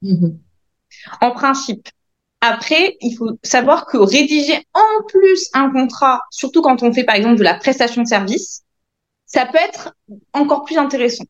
Mm-hmm. 0.03 0.35
En 1.21 1.31
principe. 1.33 1.89
Après, 2.41 2.97
il 3.01 3.15
faut 3.17 3.39
savoir 3.43 3.87
que 3.87 3.97
rédiger 3.99 4.65
en 4.75 5.05
plus 5.09 5.51
un 5.53 5.71
contrat, 5.71 6.23
surtout 6.31 6.63
quand 6.63 6.83
on 6.83 6.93
fait 6.93 7.05
par 7.05 7.17
exemple 7.17 7.37
de 7.37 7.43
la 7.43 7.55
prestation 7.55 8.03
de 8.03 8.07
service, 8.07 8.63
ça 9.27 9.47
peut 9.47 9.59
être 9.59 9.95
encore 10.33 10.65
plus 10.65 10.79
intéressant. 10.79 11.25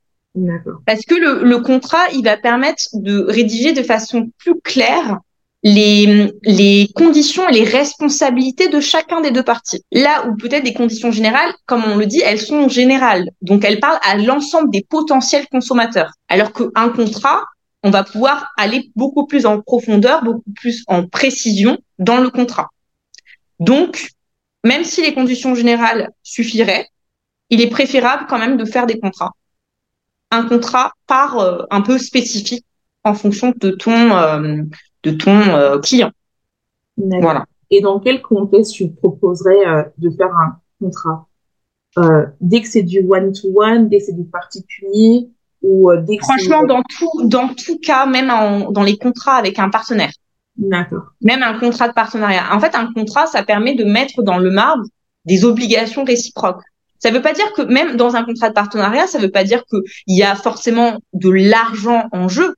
Parce 0.84 1.02
que 1.06 1.14
le, 1.14 1.44
le, 1.44 1.60
contrat, 1.60 2.08
il 2.12 2.22
va 2.22 2.36
permettre 2.36 2.84
de 2.92 3.24
rédiger 3.26 3.72
de 3.72 3.82
façon 3.82 4.30
plus 4.38 4.60
claire 4.60 5.18
les, 5.62 6.30
les 6.42 6.88
conditions 6.94 7.48
et 7.48 7.52
les 7.52 7.64
responsabilités 7.64 8.68
de 8.68 8.80
chacun 8.80 9.20
des 9.20 9.30
deux 9.30 9.42
parties. 9.42 9.82
Là 9.90 10.26
où 10.26 10.36
peut-être 10.36 10.62
des 10.62 10.74
conditions 10.74 11.10
générales, 11.10 11.52
comme 11.64 11.84
on 11.84 11.96
le 11.96 12.06
dit, 12.06 12.20
elles 12.20 12.40
sont 12.40 12.68
générales. 12.68 13.30
Donc 13.40 13.64
elles 13.64 13.80
parlent 13.80 13.98
à 14.02 14.16
l'ensemble 14.16 14.70
des 14.70 14.86
potentiels 14.88 15.46
consommateurs. 15.48 16.12
Alors 16.28 16.52
qu'un 16.52 16.90
contrat, 16.90 17.42
on 17.82 17.90
va 17.90 18.04
pouvoir 18.04 18.52
aller 18.56 18.90
beaucoup 18.94 19.26
plus 19.26 19.46
en 19.46 19.60
profondeur, 19.60 20.22
beaucoup 20.22 20.52
plus 20.54 20.84
en 20.86 21.06
précision 21.06 21.78
dans 21.98 22.18
le 22.18 22.30
contrat. 22.30 22.68
Donc, 23.58 24.08
même 24.64 24.84
si 24.84 25.02
les 25.02 25.14
conditions 25.14 25.54
générales 25.54 26.10
suffiraient, 26.22 26.88
il 27.50 27.60
est 27.60 27.70
préférable 27.70 28.26
quand 28.28 28.38
même 28.38 28.56
de 28.56 28.64
faire 28.64 28.86
des 28.86 28.98
contrats. 28.98 29.32
Un 30.30 30.44
contrat 30.44 30.92
par 31.06 31.38
euh, 31.38 31.62
un 31.70 31.80
peu 31.80 31.98
spécifique 31.98 32.64
en 33.04 33.14
fonction 33.14 33.52
de 33.56 33.70
ton 33.70 34.16
euh, 34.16 34.62
de 35.02 35.10
ton 35.12 35.38
euh, 35.38 35.78
client. 35.78 36.10
Voilà. 36.96 37.44
Et 37.70 37.80
dans 37.80 38.00
quel 38.00 38.22
contexte 38.22 38.72
tu 38.74 38.88
proposerais 38.88 39.90
de 39.98 40.10
faire 40.10 40.34
un 40.34 40.56
contrat? 40.80 41.26
Dès 42.40 42.60
que 42.62 42.68
c'est 42.68 42.82
du 42.82 43.00
one 43.08 43.32
to 43.32 43.48
one, 43.54 43.88
dès 43.88 43.98
que 43.98 44.04
c'est 44.06 44.16
du 44.16 44.24
particulier 44.24 45.28
ou 45.62 45.90
dès 45.96 46.16
que 46.16 46.24
Franchement, 46.24 46.64
dans 46.64 46.82
tout 46.82 47.26
dans 47.28 47.48
tout 47.48 47.78
cas, 47.78 48.06
même 48.06 48.28
dans 48.70 48.82
les 48.82 48.96
contrats 48.96 49.36
avec 49.36 49.58
un 49.58 49.68
partenaire. 49.68 50.12
D'accord. 50.56 51.12
Même 51.20 51.42
un 51.42 51.58
contrat 51.58 51.88
de 51.88 51.92
partenariat. 51.92 52.54
En 52.54 52.60
fait, 52.60 52.74
un 52.74 52.92
contrat, 52.92 53.26
ça 53.26 53.42
permet 53.42 53.74
de 53.74 53.84
mettre 53.84 54.22
dans 54.22 54.38
le 54.38 54.50
marbre 54.50 54.84
des 55.24 55.44
obligations 55.44 56.04
réciproques. 56.04 56.62
Ça 56.98 57.10
ne 57.10 57.16
veut 57.16 57.22
pas 57.22 57.32
dire 57.32 57.52
que 57.52 57.62
même 57.62 57.96
dans 57.96 58.16
un 58.16 58.24
contrat 58.24 58.48
de 58.48 58.54
partenariat, 58.54 59.06
ça 59.06 59.18
ne 59.18 59.24
veut 59.24 59.30
pas 59.30 59.44
dire 59.44 59.64
qu'il 59.66 59.82
y 60.06 60.22
a 60.22 60.34
forcément 60.34 60.98
de 61.12 61.30
l'argent 61.30 62.04
en 62.12 62.28
jeu, 62.28 62.54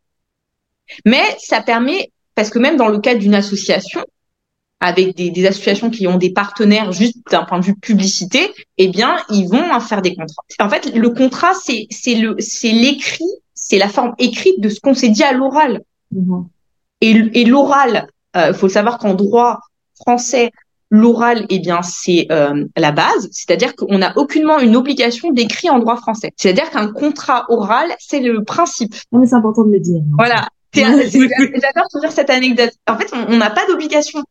mais 1.05 1.23
ça 1.39 1.61
permet, 1.61 2.13
parce 2.35 2.51
que 2.51 2.59
même 2.59 2.77
dans 2.77 2.89
le 2.89 2.99
cadre 2.99 3.21
d'une 3.21 3.35
association, 3.35 4.05
avec 4.81 5.17
des, 5.17 5.47
associations 5.47 5.91
qui 5.91 6.07
ont 6.07 6.19
des 6.19 6.31
partenaires 6.31 6.93
juste 6.93 7.19
d'un 7.31 7.45
point 7.45 7.59
de 7.59 7.65
vue 7.65 7.75
publicité, 7.75 8.53
eh 8.77 8.89
bien, 8.89 9.17
ils 9.29 9.49
vont 9.49 9.79
faire 9.81 10.03
des 10.03 10.15
contrats. 10.15 10.45
En 10.61 10.69
fait, 10.69 10.95
le 10.95 11.11
contrat, 11.11 11.53
c'est 11.55 11.89
c'est 11.91 12.15
le 12.15 12.37
c'est 12.39 12.71
l'écrit, 12.71 13.25
c'est 13.55 13.79
la 13.79 13.89
forme 13.89 14.15
écrite 14.19 14.61
de 14.61 14.69
ce 14.69 14.79
qu'on 14.81 14.95
s'est 14.95 15.09
dit 15.09 15.25
à 15.25 15.33
l'oral. 15.33 15.83
Et, 17.01 17.11
et 17.11 17.45
l'oral, 17.45 18.09
il 18.35 18.41
euh, 18.41 18.55
faut 18.55 18.69
savoir 18.69 18.99
qu'en 18.99 19.15
droit 19.15 19.59
français, 20.01 20.53
l'oral, 20.91 21.47
eh 21.49 21.59
bien, 21.59 21.83
c'est 21.83 22.27
euh, 22.31 22.65
la 22.77 22.93
base, 22.93 23.29
c'est-à-dire 23.31 23.77
qu'on 23.77 23.99
n'a 23.99 24.17
aucunement 24.17 24.59
une 24.59 24.77
obligation 24.77 25.31
d'écrit 25.31 25.71
en 25.71 25.79
droit 25.79 25.97
français. 25.97 26.33
C'est-à-dire 26.37 26.71
qu'un 26.71 26.93
contrat 26.93 27.47
oral, 27.49 27.95
c'est 27.99 28.21
le 28.21 28.43
principe. 28.45 28.95
Non, 29.13 29.21
mais 29.21 29.27
c'est 29.27 29.35
important 29.35 29.65
de 29.65 29.73
le 29.73 29.81
dire. 29.81 30.01
Voilà. 30.17 30.49
J'adore 30.75 31.89
toujours 31.93 32.13
cette 32.13 32.31
anecdote. 32.31 32.73
En 32.89 32.97
fait, 32.97 33.11
on 33.13 33.37
n'a 33.37 33.51
pas 33.51 33.67
d'obligation 33.67 34.23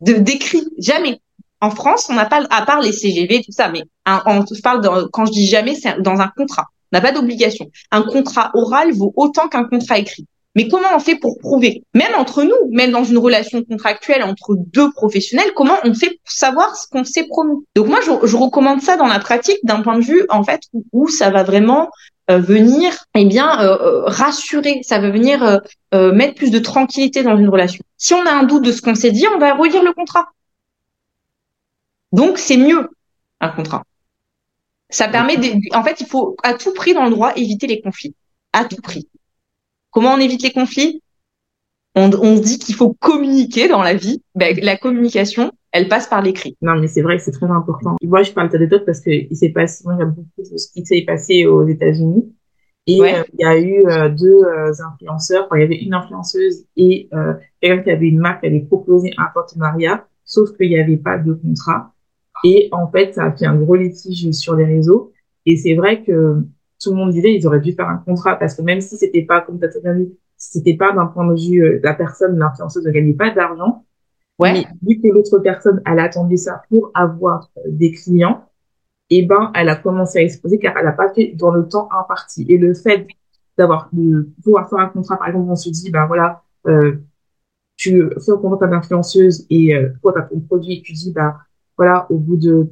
de 0.00 0.14
d'écrit, 0.14 0.64
jamais. 0.78 1.20
En 1.60 1.70
France, 1.70 2.08
on 2.10 2.14
n'a 2.14 2.26
pas, 2.26 2.44
à 2.50 2.66
part 2.66 2.80
les 2.80 2.92
CGV, 2.92 3.42
tout 3.44 3.52
ça, 3.52 3.68
mais 3.68 3.84
on, 4.06 4.44
je 4.44 4.60
parle 4.60 5.08
quand 5.12 5.24
je 5.26 5.32
dis 5.32 5.46
jamais, 5.46 5.74
c'est 5.74 6.00
dans 6.02 6.20
un 6.20 6.28
contrat. 6.36 6.66
On 6.92 6.96
n'a 6.96 7.00
pas 7.00 7.12
d'obligation. 7.12 7.70
Un 7.90 8.02
contrat 8.02 8.50
oral 8.54 8.92
vaut 8.92 9.12
autant 9.16 9.48
qu'un 9.48 9.64
contrat 9.64 9.98
écrit. 9.98 10.26
Mais 10.54 10.68
comment 10.68 10.88
on 10.94 11.00
fait 11.00 11.16
pour 11.16 11.38
prouver? 11.38 11.84
Même 11.94 12.14
entre 12.16 12.44
nous, 12.44 12.70
même 12.70 12.92
dans 12.92 13.02
une 13.02 13.18
relation 13.18 13.64
contractuelle 13.64 14.22
entre 14.22 14.54
deux 14.54 14.92
professionnels, 14.92 15.52
comment 15.54 15.74
on 15.82 15.94
fait 15.94 16.10
pour 16.10 16.30
savoir 16.30 16.76
ce 16.76 16.86
qu'on 16.88 17.04
s'est 17.04 17.26
promis? 17.26 17.64
Donc 17.74 17.88
moi, 17.88 18.00
je, 18.00 18.26
je, 18.26 18.36
recommande 18.36 18.80
ça 18.80 18.96
dans 18.96 19.06
la 19.06 19.18
pratique 19.18 19.58
d'un 19.64 19.82
point 19.82 19.98
de 19.98 20.04
vue 20.04 20.24
en 20.28 20.44
fait 20.44 20.60
où, 20.92 21.08
ça 21.08 21.30
va 21.30 21.42
vraiment 21.42 21.90
euh, 22.30 22.38
venir, 22.38 23.04
eh 23.16 23.24
bien, 23.24 23.60
euh, 23.60 23.76
euh, 23.80 24.02
rassurer. 24.06 24.80
Ça 24.82 24.98
va 24.98 25.10
venir 25.10 25.60
mettre 25.92 26.34
plus 26.34 26.50
de 26.50 26.58
tranquillité 26.58 27.22
dans 27.22 27.36
une 27.36 27.48
relation. 27.48 27.84
Si 27.96 28.14
on 28.14 28.26
a 28.26 28.30
un 28.30 28.42
doute 28.44 28.64
de 28.64 28.72
ce 28.72 28.82
qu'on 28.82 28.94
s'est 28.94 29.12
dit, 29.12 29.26
on 29.34 29.38
va 29.38 29.54
relire 29.54 29.82
le 29.82 29.92
contrat. 29.92 30.26
Donc 32.12 32.38
c'est 32.38 32.56
mieux 32.56 32.90
un 33.40 33.48
contrat. 33.48 33.84
Ça 34.90 35.08
permet, 35.08 35.36
de, 35.36 35.76
en 35.76 35.82
fait, 35.82 36.00
il 36.00 36.06
faut 36.06 36.36
à 36.42 36.54
tout 36.54 36.72
prix 36.72 36.94
dans 36.94 37.04
le 37.04 37.10
droit 37.10 37.32
éviter 37.34 37.66
les 37.66 37.80
conflits, 37.80 38.14
à 38.52 38.64
tout 38.64 38.80
prix. 38.82 39.08
Comment 39.94 40.14
on 40.14 40.18
évite 40.18 40.42
les 40.42 40.50
conflits? 40.50 41.00
On, 41.94 42.10
on 42.20 42.40
dit 42.40 42.58
qu'il 42.58 42.74
faut 42.74 42.92
communiquer 42.94 43.68
dans 43.68 43.80
la 43.80 43.94
vie. 43.94 44.20
Ben, 44.34 44.58
la 44.60 44.76
communication, 44.76 45.52
elle 45.70 45.88
passe 45.88 46.08
par 46.08 46.20
l'écrit. 46.20 46.56
Non, 46.60 46.74
mais 46.80 46.88
c'est 46.88 47.02
vrai 47.02 47.16
que 47.16 47.22
c'est 47.22 47.30
très 47.30 47.46
important. 47.46 47.96
Moi, 48.02 48.24
je 48.24 48.32
parle 48.32 48.50
de 48.50 48.78
parce 48.78 49.00
que 49.00 49.10
il 49.10 49.36
s'est 49.36 49.50
passé, 49.50 49.84
moi, 49.84 49.94
j'aime 49.96 50.10
beaucoup 50.10 50.44
ce 50.44 50.72
qui 50.72 50.84
s'est 50.84 51.02
passé 51.02 51.46
aux 51.46 51.66
États-Unis. 51.66 52.34
Et 52.86 53.00
euh, 53.00 53.22
il 53.32 53.40
y 53.40 53.44
a 53.44 53.58
eu 53.58 53.86
euh, 53.86 54.08
deux 54.08 54.42
euh, 54.44 54.72
influenceurs. 54.92 55.46
Enfin, 55.46 55.56
il 55.56 55.60
y 55.60 55.64
avait 55.64 55.78
une 55.82 55.94
influenceuse 55.94 56.64
et 56.76 57.08
quelqu'un 57.60 57.82
qui 57.82 57.90
avait 57.90 58.08
une 58.08 58.18
marque 58.18 58.40
qui 58.40 58.48
avait 58.48 58.60
proposé 58.60 59.12
un 59.16 59.28
partenariat, 59.32 60.06
sauf 60.24 60.56
qu'il 60.56 60.70
n'y 60.70 60.78
avait 60.78 60.96
pas 60.96 61.18
de 61.18 61.32
contrat. 61.32 61.92
Et 62.44 62.68
en 62.72 62.90
fait, 62.90 63.14
ça 63.14 63.26
a 63.26 63.32
fait 63.32 63.46
un 63.46 63.56
gros 63.56 63.76
litige 63.76 64.30
sur 64.32 64.56
les 64.56 64.64
réseaux. 64.64 65.12
Et 65.46 65.56
c'est 65.56 65.74
vrai 65.74 66.02
que 66.02 66.42
tout 66.80 66.90
le 66.90 66.96
monde 66.96 67.10
disait 67.10 67.34
ils 67.34 67.46
auraient 67.46 67.60
dû 67.60 67.72
faire 67.72 67.88
un 67.88 67.98
contrat 67.98 68.36
parce 68.36 68.54
que 68.54 68.62
même 68.62 68.80
si 68.80 68.96
c'était 68.96 69.22
pas 69.22 69.40
comme 69.40 69.58
tu 69.58 69.66
as 69.66 69.94
dit, 69.94 70.12
c'était 70.36 70.76
pas 70.76 70.92
d'un 70.92 71.06
point 71.06 71.26
de 71.26 71.40
vue 71.40 71.80
la 71.82 71.94
personne, 71.94 72.38
l'influenceuse 72.38 72.84
ne 72.84 72.90
gagnait 72.90 73.14
pas 73.14 73.30
d'argent. 73.30 73.84
Ouais. 74.38 74.52
Mais 74.52 74.66
vu 74.82 75.00
que 75.00 75.08
l'autre 75.08 75.38
personne, 75.38 75.80
elle 75.86 76.00
attendait 76.00 76.36
ça 76.36 76.62
pour 76.68 76.90
avoir 76.94 77.50
des 77.68 77.92
clients, 77.92 78.44
et 79.10 79.18
eh 79.18 79.26
ben, 79.26 79.52
elle 79.54 79.68
a 79.68 79.76
commencé 79.76 80.18
à 80.18 80.22
exposer 80.22 80.58
car 80.58 80.76
elle 80.78 80.86
n'a 80.86 80.92
pas 80.92 81.12
fait 81.12 81.34
dans 81.36 81.50
le 81.50 81.68
temps 81.68 81.88
imparti. 81.92 82.46
Et 82.48 82.56
le 82.56 82.72
fait 82.74 83.06
d'avoir, 83.58 83.88
de 83.92 84.30
pouvoir 84.42 84.68
faire 84.68 84.78
un 84.78 84.88
contrat, 84.88 85.18
par 85.18 85.28
exemple, 85.28 85.50
on 85.50 85.56
se 85.56 85.68
dit, 85.68 85.90
ben 85.90 86.06
voilà, 86.06 86.42
euh, 86.66 86.96
tu 87.76 88.10
fais 88.24 88.32
un 88.32 88.36
contrat 88.38 88.66
d'influenceuse 88.66 89.46
et 89.50 89.74
euh, 89.74 89.90
toi, 90.00 90.12
tu 90.14 90.18
as 90.20 90.22
ton 90.22 90.40
produit 90.40 90.78
et 90.78 90.82
tu 90.82 90.92
dis, 90.92 91.12
ben 91.12 91.36
voilà, 91.76 92.06
au 92.10 92.16
bout 92.16 92.36
de, 92.36 92.70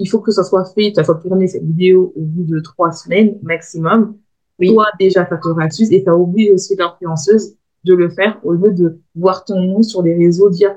il 0.00 0.08
faut 0.08 0.20
que 0.20 0.32
ça 0.32 0.42
soit 0.42 0.64
fait, 0.74 0.92
ça 0.94 1.04
soit 1.04 1.16
tourné 1.16 1.46
cette 1.46 1.62
vidéo 1.62 2.12
au 2.16 2.22
bout 2.22 2.44
de 2.44 2.58
trois 2.60 2.90
semaines 2.90 3.38
maximum. 3.42 4.16
Oui. 4.58 4.68
Toi, 4.74 4.86
déjà, 4.98 5.28
ça 5.28 5.36
te 5.36 5.48
rassure 5.48 5.86
et 5.90 6.02
ça 6.02 6.16
oblige 6.16 6.50
aussi 6.52 6.74
l'influenceuse 6.74 7.54
de 7.84 7.94
le 7.94 8.08
faire 8.08 8.40
au 8.42 8.52
lieu 8.52 8.72
de 8.72 8.98
voir 9.14 9.44
ton 9.44 9.60
nom 9.60 9.82
sur 9.82 10.02
les 10.02 10.14
réseaux 10.14 10.48
dire, 10.50 10.74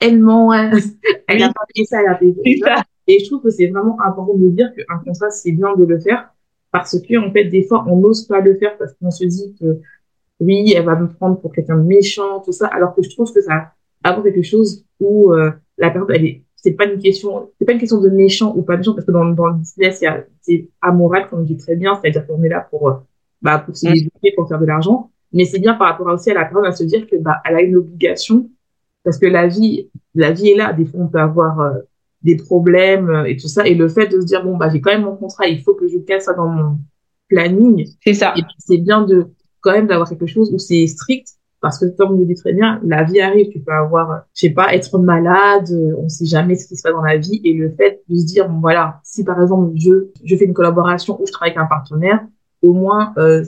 elle 0.00 0.18
ment, 0.22 0.52
elle 0.52 1.42
a 1.42 1.52
pas 1.52 1.66
fait 1.76 1.84
ça, 1.84 2.00
elle 2.00 2.08
a 2.08 2.16
fait 2.16 2.34
ça. 2.60 2.84
Et 3.06 3.18
je 3.18 3.26
trouve 3.26 3.42
que 3.42 3.50
c'est 3.50 3.66
vraiment 3.66 3.98
important 4.00 4.34
de 4.34 4.48
dire 4.48 4.72
qu'un 4.74 4.98
contrat, 4.98 5.30
c'est 5.30 5.52
bien 5.52 5.76
de 5.76 5.84
le 5.84 5.98
faire 5.98 6.32
parce 6.70 6.96
que, 7.00 7.28
en 7.28 7.32
fait, 7.32 7.46
des 7.46 7.64
fois, 7.64 7.84
on 7.88 7.96
n'ose 7.96 8.26
pas 8.26 8.40
le 8.40 8.56
faire 8.56 8.78
parce 8.78 8.92
qu'on 8.94 9.10
se 9.10 9.24
dit 9.24 9.56
que 9.60 9.80
oui, 10.38 10.72
elle 10.76 10.84
va 10.84 10.94
me 10.94 11.08
prendre 11.08 11.40
pour 11.40 11.52
quelqu'un 11.52 11.76
de 11.76 11.82
méchant, 11.82 12.40
tout 12.40 12.52
ça, 12.52 12.68
alors 12.68 12.94
que 12.94 13.02
je 13.02 13.10
trouve 13.10 13.32
que 13.32 13.40
ça 13.40 13.72
apporte 14.04 14.26
quelque 14.26 14.42
chose 14.42 14.84
où 15.00 15.32
euh, 15.32 15.50
la 15.76 15.90
personne, 15.90 16.14
elle 16.14 16.24
est, 16.24 16.44
c'est 16.62 16.72
pas 16.72 16.86
une 16.86 16.98
question, 16.98 17.50
c'est 17.58 17.64
pas 17.64 17.72
une 17.72 17.78
question 17.78 18.00
de 18.00 18.10
méchant 18.10 18.54
ou 18.56 18.62
pas 18.62 18.76
méchant 18.76 18.94
parce 18.94 19.06
que 19.06 19.12
dans, 19.12 19.24
dans 19.26 19.46
le 19.46 19.54
business, 19.54 20.02
c'est 20.40 20.68
amoral, 20.80 21.28
comme 21.28 21.42
je 21.42 21.54
dis 21.54 21.56
très 21.56 21.76
bien, 21.76 21.98
c'est-à-dire 22.00 22.26
qu'on 22.26 22.42
est 22.42 22.48
là 22.48 22.66
pour, 22.70 22.88
euh, 22.88 22.94
bah, 23.42 23.58
pour 23.58 23.76
se 23.76 23.86
développer, 23.86 24.32
pour 24.36 24.48
faire 24.48 24.58
de 24.58 24.66
l'argent, 24.66 25.10
mais 25.32 25.44
c'est 25.44 25.58
bien 25.58 25.74
par 25.74 25.88
rapport 25.88 26.06
aussi 26.08 26.30
à 26.30 26.34
la 26.34 26.44
personne 26.44 26.66
à 26.66 26.72
se 26.72 26.84
dire 26.84 27.06
que, 27.06 27.16
bah, 27.16 27.40
elle 27.44 27.56
a 27.56 27.62
une 27.62 27.76
obligation 27.76 28.48
parce 29.04 29.18
que 29.18 29.26
la 29.26 29.46
vie, 29.46 29.88
la 30.14 30.32
vie 30.32 30.50
est 30.50 30.56
là. 30.56 30.72
Des 30.72 30.84
fois, 30.84 31.00
on 31.00 31.08
peut 31.08 31.20
avoir 31.20 31.60
euh, 31.60 31.78
des 32.22 32.36
problèmes 32.36 33.08
euh, 33.08 33.24
et 33.24 33.36
tout 33.36 33.48
ça. 33.48 33.66
Et 33.66 33.74
le 33.74 33.88
fait 33.88 34.08
de 34.08 34.20
se 34.20 34.26
dire, 34.26 34.44
bon, 34.44 34.56
bah, 34.56 34.68
j'ai 34.70 34.80
quand 34.80 34.92
même 34.92 35.04
mon 35.04 35.16
contrat, 35.16 35.46
il 35.46 35.62
faut 35.62 35.74
que 35.74 35.88
je 35.88 35.98
casse 35.98 36.24
ça 36.24 36.34
dans 36.34 36.48
mon 36.48 36.78
planning. 37.28 37.88
C'est 38.04 38.14
ça. 38.14 38.34
Et 38.36 38.42
puis, 38.42 38.54
c'est 38.58 38.78
bien 38.78 39.02
de, 39.02 39.28
quand 39.60 39.72
même, 39.72 39.86
d'avoir 39.86 40.08
quelque 40.08 40.26
chose 40.26 40.52
où 40.52 40.58
c'est 40.58 40.86
strict. 40.86 41.28
Parce 41.60 41.78
que, 41.78 41.84
comme 41.96 42.12
vous 42.12 42.18
le 42.18 42.24
dites 42.24 42.38
très 42.38 42.54
bien, 42.54 42.80
la 42.84 43.04
vie 43.04 43.20
arrive. 43.20 43.50
Tu 43.50 43.60
peux 43.60 43.72
avoir, 43.72 44.24
je 44.34 44.46
sais 44.46 44.50
pas, 44.50 44.74
être 44.74 44.98
malade. 44.98 45.68
On 45.98 46.08
sait 46.08 46.24
jamais 46.24 46.56
ce 46.56 46.66
qui 46.66 46.76
se 46.76 46.82
passe 46.82 46.92
dans 46.92 47.02
la 47.02 47.18
vie. 47.18 47.40
Et 47.44 47.52
le 47.52 47.70
fait 47.70 48.02
de 48.08 48.16
se 48.16 48.24
dire, 48.24 48.48
bon, 48.48 48.60
voilà, 48.60 49.00
si 49.04 49.24
par 49.24 49.40
exemple, 49.40 49.72
je, 49.76 50.08
je 50.24 50.36
fais 50.36 50.46
une 50.46 50.54
collaboration 50.54 51.20
où 51.20 51.26
je 51.26 51.32
travaille 51.32 51.52
avec 51.52 51.62
un 51.62 51.66
partenaire, 51.66 52.20
au 52.62 52.72
moins, 52.72 53.12
euh, 53.18 53.44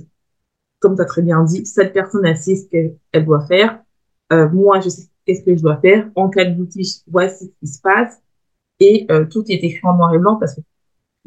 comme 0.81 0.97
tu 0.97 1.03
as 1.03 1.07
très 1.07 1.23
bien 1.23 1.43
dit, 1.45 1.65
cette 1.65 1.93
personne, 1.93 2.27
elle 2.27 2.37
sait 2.37 2.57
ce 2.57 2.69
qu'elle 2.69 3.25
doit 3.25 3.47
faire. 3.47 3.81
Euh, 4.33 4.49
moi, 4.51 4.81
je 4.81 4.91
sais 4.91 5.09
qu'est-ce 5.25 5.45
que 5.45 5.57
je 5.57 5.63
dois 5.63 5.77
faire. 5.77 6.11
En 6.15 6.29
cas 6.29 6.45
de 6.45 6.55
litige, 6.55 7.01
voici 7.07 7.47
ce 7.47 7.51
qui 7.61 7.67
se 7.67 7.81
passe 7.81 8.21
et 8.81 9.07
euh, 9.11 9.25
tout 9.25 9.45
est 9.49 9.65
écrit 9.65 9.81
en 9.85 9.97
noir 9.97 10.15
et 10.15 10.19
blanc 10.19 10.37
parce 10.37 10.57
que 10.57 10.61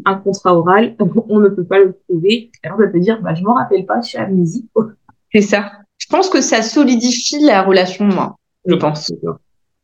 un 0.04 0.16
contrat 0.16 0.56
oral, 0.56 0.96
on 1.30 1.40
ne 1.40 1.50
peut 1.50 1.64
pas 1.64 1.80
le 1.80 1.98
trouver. 2.08 2.52
Alors, 2.64 2.80
on 2.82 2.92
peut 2.92 3.00
dire, 3.00 3.22
bah, 3.22 3.34
je 3.34 3.44
m'en 3.44 3.54
rappelle 3.54 3.86
pas, 3.86 4.02
je 4.02 4.10
suis 4.10 4.18
amnésique. 4.18 4.70
C'est 5.32 5.42
ça. 5.42 5.72
Je 5.98 6.08
pense 6.08 6.30
que 6.30 6.42
ça 6.42 6.62
solidifie 6.62 7.40
la 7.40 7.64
relation, 7.64 8.06
moi, 8.06 8.38
je 8.66 8.76
pense. 8.76 9.12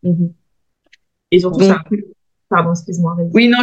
Mhm. 0.04 0.34
Et 1.32 1.40
surtout, 1.40 1.62
ça, 1.62 1.82
pardon, 2.50 2.72
excuse-moi. 2.72 3.18
Oui, 3.34 3.48
non, 3.48 3.60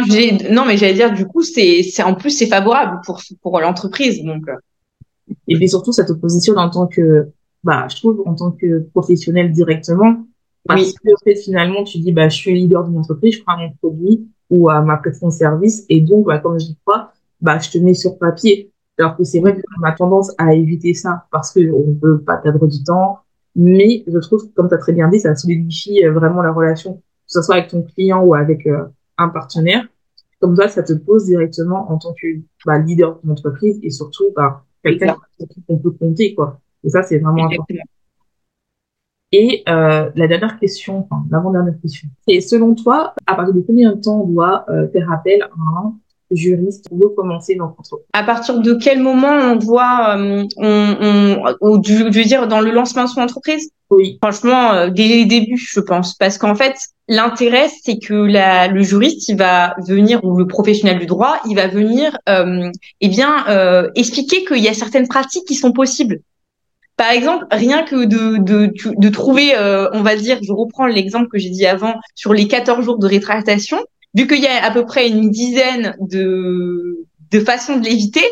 non, 0.51 0.65
mais 0.65 0.77
j'allais 0.77 0.95
dire, 0.95 1.13
du 1.13 1.25
coup, 1.25 1.43
c'est, 1.43 1.83
c'est, 1.83 2.03
en 2.03 2.15
plus, 2.15 2.31
c'est 2.31 2.47
favorable 2.47 2.99
pour, 3.05 3.21
pour 3.41 3.59
l'entreprise, 3.59 4.23
donc. 4.23 4.47
Euh. 4.49 4.55
Et 5.47 5.55
puis 5.55 5.69
surtout, 5.69 5.91
ça 5.91 6.03
te 6.03 6.13
positionne 6.13 6.57
en 6.57 6.71
tant 6.71 6.87
que, 6.87 7.27
bah, 7.63 7.87
je 7.87 7.97
trouve, 7.97 8.23
en 8.25 8.33
tant 8.33 8.51
que 8.51 8.79
professionnel 8.93 9.51
directement, 9.51 10.25
parce 10.65 10.93
que 10.93 11.09
fait, 11.23 11.35
finalement, 11.35 11.83
tu 11.83 11.99
dis, 11.99 12.11
bah, 12.11 12.29
je 12.29 12.35
suis 12.35 12.53
leader 12.53 12.83
d'une 12.83 12.97
entreprise, 12.97 13.35
je 13.35 13.41
crois 13.41 13.53
à 13.53 13.57
mon 13.57 13.71
produit 13.73 14.27
ou 14.49 14.69
à 14.69 14.81
ma 14.81 14.97
prestation 14.97 15.27
de 15.27 15.33
service, 15.33 15.85
et 15.89 16.01
donc, 16.01 16.25
bah, 16.25 16.39
comme 16.39 16.59
je 16.59 16.65
dis 16.65 16.77
pas, 16.83 17.13
bah, 17.41 17.59
je 17.59 17.69
te 17.69 17.77
mets 17.77 17.93
sur 17.93 18.17
papier. 18.17 18.71
Alors 18.99 19.17
que 19.17 19.23
c'est 19.23 19.39
vrai 19.39 19.55
qu'on 19.55 19.83
a 19.83 19.91
tendance 19.93 20.33
à 20.37 20.53
éviter 20.53 20.93
ça 20.93 21.25
parce 21.31 21.53
que 21.53 21.71
on 21.71 21.95
peut 21.95 22.21
pas 22.21 22.37
perdre 22.37 22.67
du 22.67 22.83
temps. 22.83 23.19
Mais 23.55 24.03
je 24.07 24.17
trouve, 24.19 24.51
comme 24.53 24.69
tu 24.69 24.75
as 24.75 24.77
très 24.77 24.93
bien 24.93 25.09
dit, 25.09 25.19
ça 25.19 25.35
solidifie 25.35 26.05
euh, 26.05 26.11
vraiment 26.11 26.41
la 26.41 26.51
relation, 26.51 26.95
que 26.95 27.01
ce 27.25 27.41
soit 27.41 27.55
avec 27.55 27.69
ton 27.69 27.81
client 27.81 28.21
ou 28.23 28.35
avec 28.35 28.67
euh, 28.67 28.85
un 29.17 29.29
partenaire. 29.29 29.85
Comme 30.39 30.55
ça, 30.55 30.67
ça 30.67 30.83
te 30.83 30.93
pose 30.93 31.25
directement 31.25 31.91
en 31.91 31.97
tant 31.97 32.13
que 32.13 32.27
bah, 32.65 32.77
leader 32.77 33.19
d'une 33.21 33.31
entreprise 33.31 33.79
et 33.83 33.89
surtout 33.89 34.25
bah, 34.35 34.63
quelqu'un 34.83 35.17
qu'on 35.67 35.77
peut 35.77 35.91
compter. 35.91 36.35
quoi. 36.35 36.61
Et 36.83 36.89
ça, 36.89 37.03
c'est 37.03 37.17
vraiment 37.17 37.45
important. 37.45 37.75
Et 39.31 39.63
euh, 39.69 40.09
la 40.15 40.27
dernière 40.27 40.57
question, 40.59 40.99
enfin 40.99 41.23
l'avant-dernière 41.29 41.79
question, 41.79 42.07
c'est 42.27 42.41
selon 42.41 42.73
toi, 42.73 43.13
à 43.27 43.35
partir 43.35 43.53
de 43.53 43.61
combien 43.61 43.93
de 43.93 44.01
temps 44.01 44.21
on 44.21 44.27
doit 44.27 44.65
euh, 44.69 44.87
faire 44.89 45.11
appel 45.11 45.43
à 45.43 45.49
un 45.83 45.93
juriste 46.31 46.87
pour 46.89 46.99
recommencer 46.99 47.55
dans 47.55 47.65
le 47.65 47.97
À 48.13 48.23
partir 48.23 48.59
de 48.59 48.73
quel 48.73 48.99
moment 48.99 49.33
on 49.33 49.57
voit, 49.57 50.17
euh, 50.17 50.45
on, 50.57 51.55
on, 51.61 51.83
je 51.83 52.03
veux 52.03 52.23
dire, 52.23 52.47
dans 52.47 52.61
le 52.61 52.71
lancement 52.71 53.05
de 53.05 53.09
son 53.09 53.21
entreprise? 53.21 53.71
Oui. 53.89 54.19
Franchement, 54.21 54.73
euh, 54.73 54.89
dès 54.89 55.07
les 55.07 55.25
débuts, 55.25 55.57
je 55.57 55.79
pense, 55.79 56.15
parce 56.15 56.37
qu'en 56.37 56.55
fait, 56.55 56.75
l'intérêt, 57.07 57.69
c'est 57.83 57.97
que 57.97 58.13
la, 58.13 58.67
le 58.67 58.83
juriste, 58.83 59.27
il 59.29 59.37
va 59.37 59.75
venir 59.87 60.23
ou 60.23 60.37
le 60.37 60.45
professionnel 60.45 60.99
du 60.99 61.07
droit, 61.07 61.39
il 61.49 61.55
va 61.55 61.67
venir, 61.67 62.17
euh, 62.29 62.69
eh 63.01 63.07
bien, 63.07 63.47
euh, 63.49 63.89
expliquer 63.95 64.45
qu'il 64.45 64.59
y 64.59 64.67
a 64.67 64.73
certaines 64.73 65.07
pratiques 65.07 65.45
qui 65.45 65.55
sont 65.55 65.71
possibles. 65.71 66.19
Par 66.97 67.11
exemple, 67.11 67.45
rien 67.49 67.83
que 67.83 68.05
de, 68.05 68.37
de, 68.37 68.73
de 68.85 69.09
trouver, 69.09 69.55
euh, 69.55 69.89
on 69.93 70.01
va 70.01 70.15
dire, 70.17 70.37
je 70.43 70.51
reprends 70.51 70.85
l'exemple 70.85 71.29
que 71.29 71.39
j'ai 71.39 71.49
dit 71.49 71.65
avant, 71.65 71.95
sur 72.13 72.33
les 72.33 72.47
14 72.47 72.83
jours 72.83 72.99
de 72.99 73.07
rétractation, 73.07 73.79
vu 74.13 74.27
qu'il 74.27 74.41
y 74.41 74.47
a 74.47 74.63
à 74.63 74.71
peu 74.71 74.85
près 74.85 75.07
une 75.07 75.29
dizaine 75.29 75.95
de, 75.99 77.05
de 77.31 77.39
façons 77.39 77.77
de 77.77 77.85
l'éviter, 77.85 78.23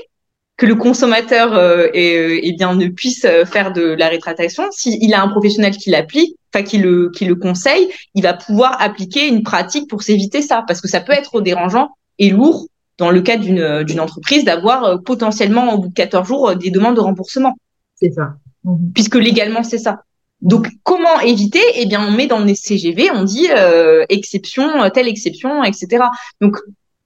que 0.58 0.66
le 0.66 0.76
consommateur 0.76 1.54
euh, 1.54 1.88
eh, 1.94 2.40
eh 2.42 2.54
bien 2.54 2.74
ne 2.74 2.88
puisse 2.88 3.28
faire 3.46 3.74
de 3.74 3.84
la 3.84 4.08
rétractation, 4.10 4.64
s'il 4.72 5.14
a 5.14 5.22
un 5.22 5.28
professionnel 5.28 5.78
qui 5.78 5.92
l'applique, 5.92 6.36
enfin 6.54 6.64
qui 6.64 6.80
le 6.80 7.12
qui 7.12 7.26
le 7.26 7.36
conseille, 7.36 7.90
il 8.16 8.24
va 8.24 8.34
pouvoir 8.34 8.76
appliquer 8.82 9.28
une 9.28 9.44
pratique 9.44 9.88
pour 9.88 10.02
s'éviter 10.02 10.42
ça, 10.42 10.64
parce 10.68 10.82
que 10.82 10.88
ça 10.88 11.00
peut 11.00 11.14
être 11.14 11.42
dérangeant 11.42 11.90
et 12.18 12.32
lourd 12.32 12.68
dans 12.98 13.12
le 13.12 13.22
cas 13.22 13.38
d'une 13.38 13.84
d'une 13.84 14.00
entreprise 14.00 14.44
d'avoir 14.44 14.84
euh, 14.84 14.98
potentiellement 14.98 15.74
au 15.74 15.78
bout 15.78 15.90
de 15.90 15.94
14 15.94 16.28
jours 16.28 16.56
des 16.56 16.72
demandes 16.72 16.96
de 16.96 17.02
remboursement. 17.02 17.56
C'est 17.96 18.12
ça. 18.12 18.34
Mhm. 18.64 18.92
puisque 18.94 19.16
légalement 19.16 19.64
c'est 19.64 19.78
ça. 19.78 20.02
Donc 20.42 20.68
comment 20.84 21.20
éviter? 21.22 21.62
Eh 21.76 21.86
bien 21.86 22.06
on 22.06 22.12
met 22.12 22.28
dans 22.28 22.40
les 22.40 22.56
CGV, 22.56 23.10
on 23.12 23.24
dit 23.24 23.48
euh, 23.50 24.06
exception, 24.10 24.84
euh, 24.84 24.90
telle 24.90 25.08
exception, 25.08 25.64
etc. 25.64 26.06
Donc 26.42 26.58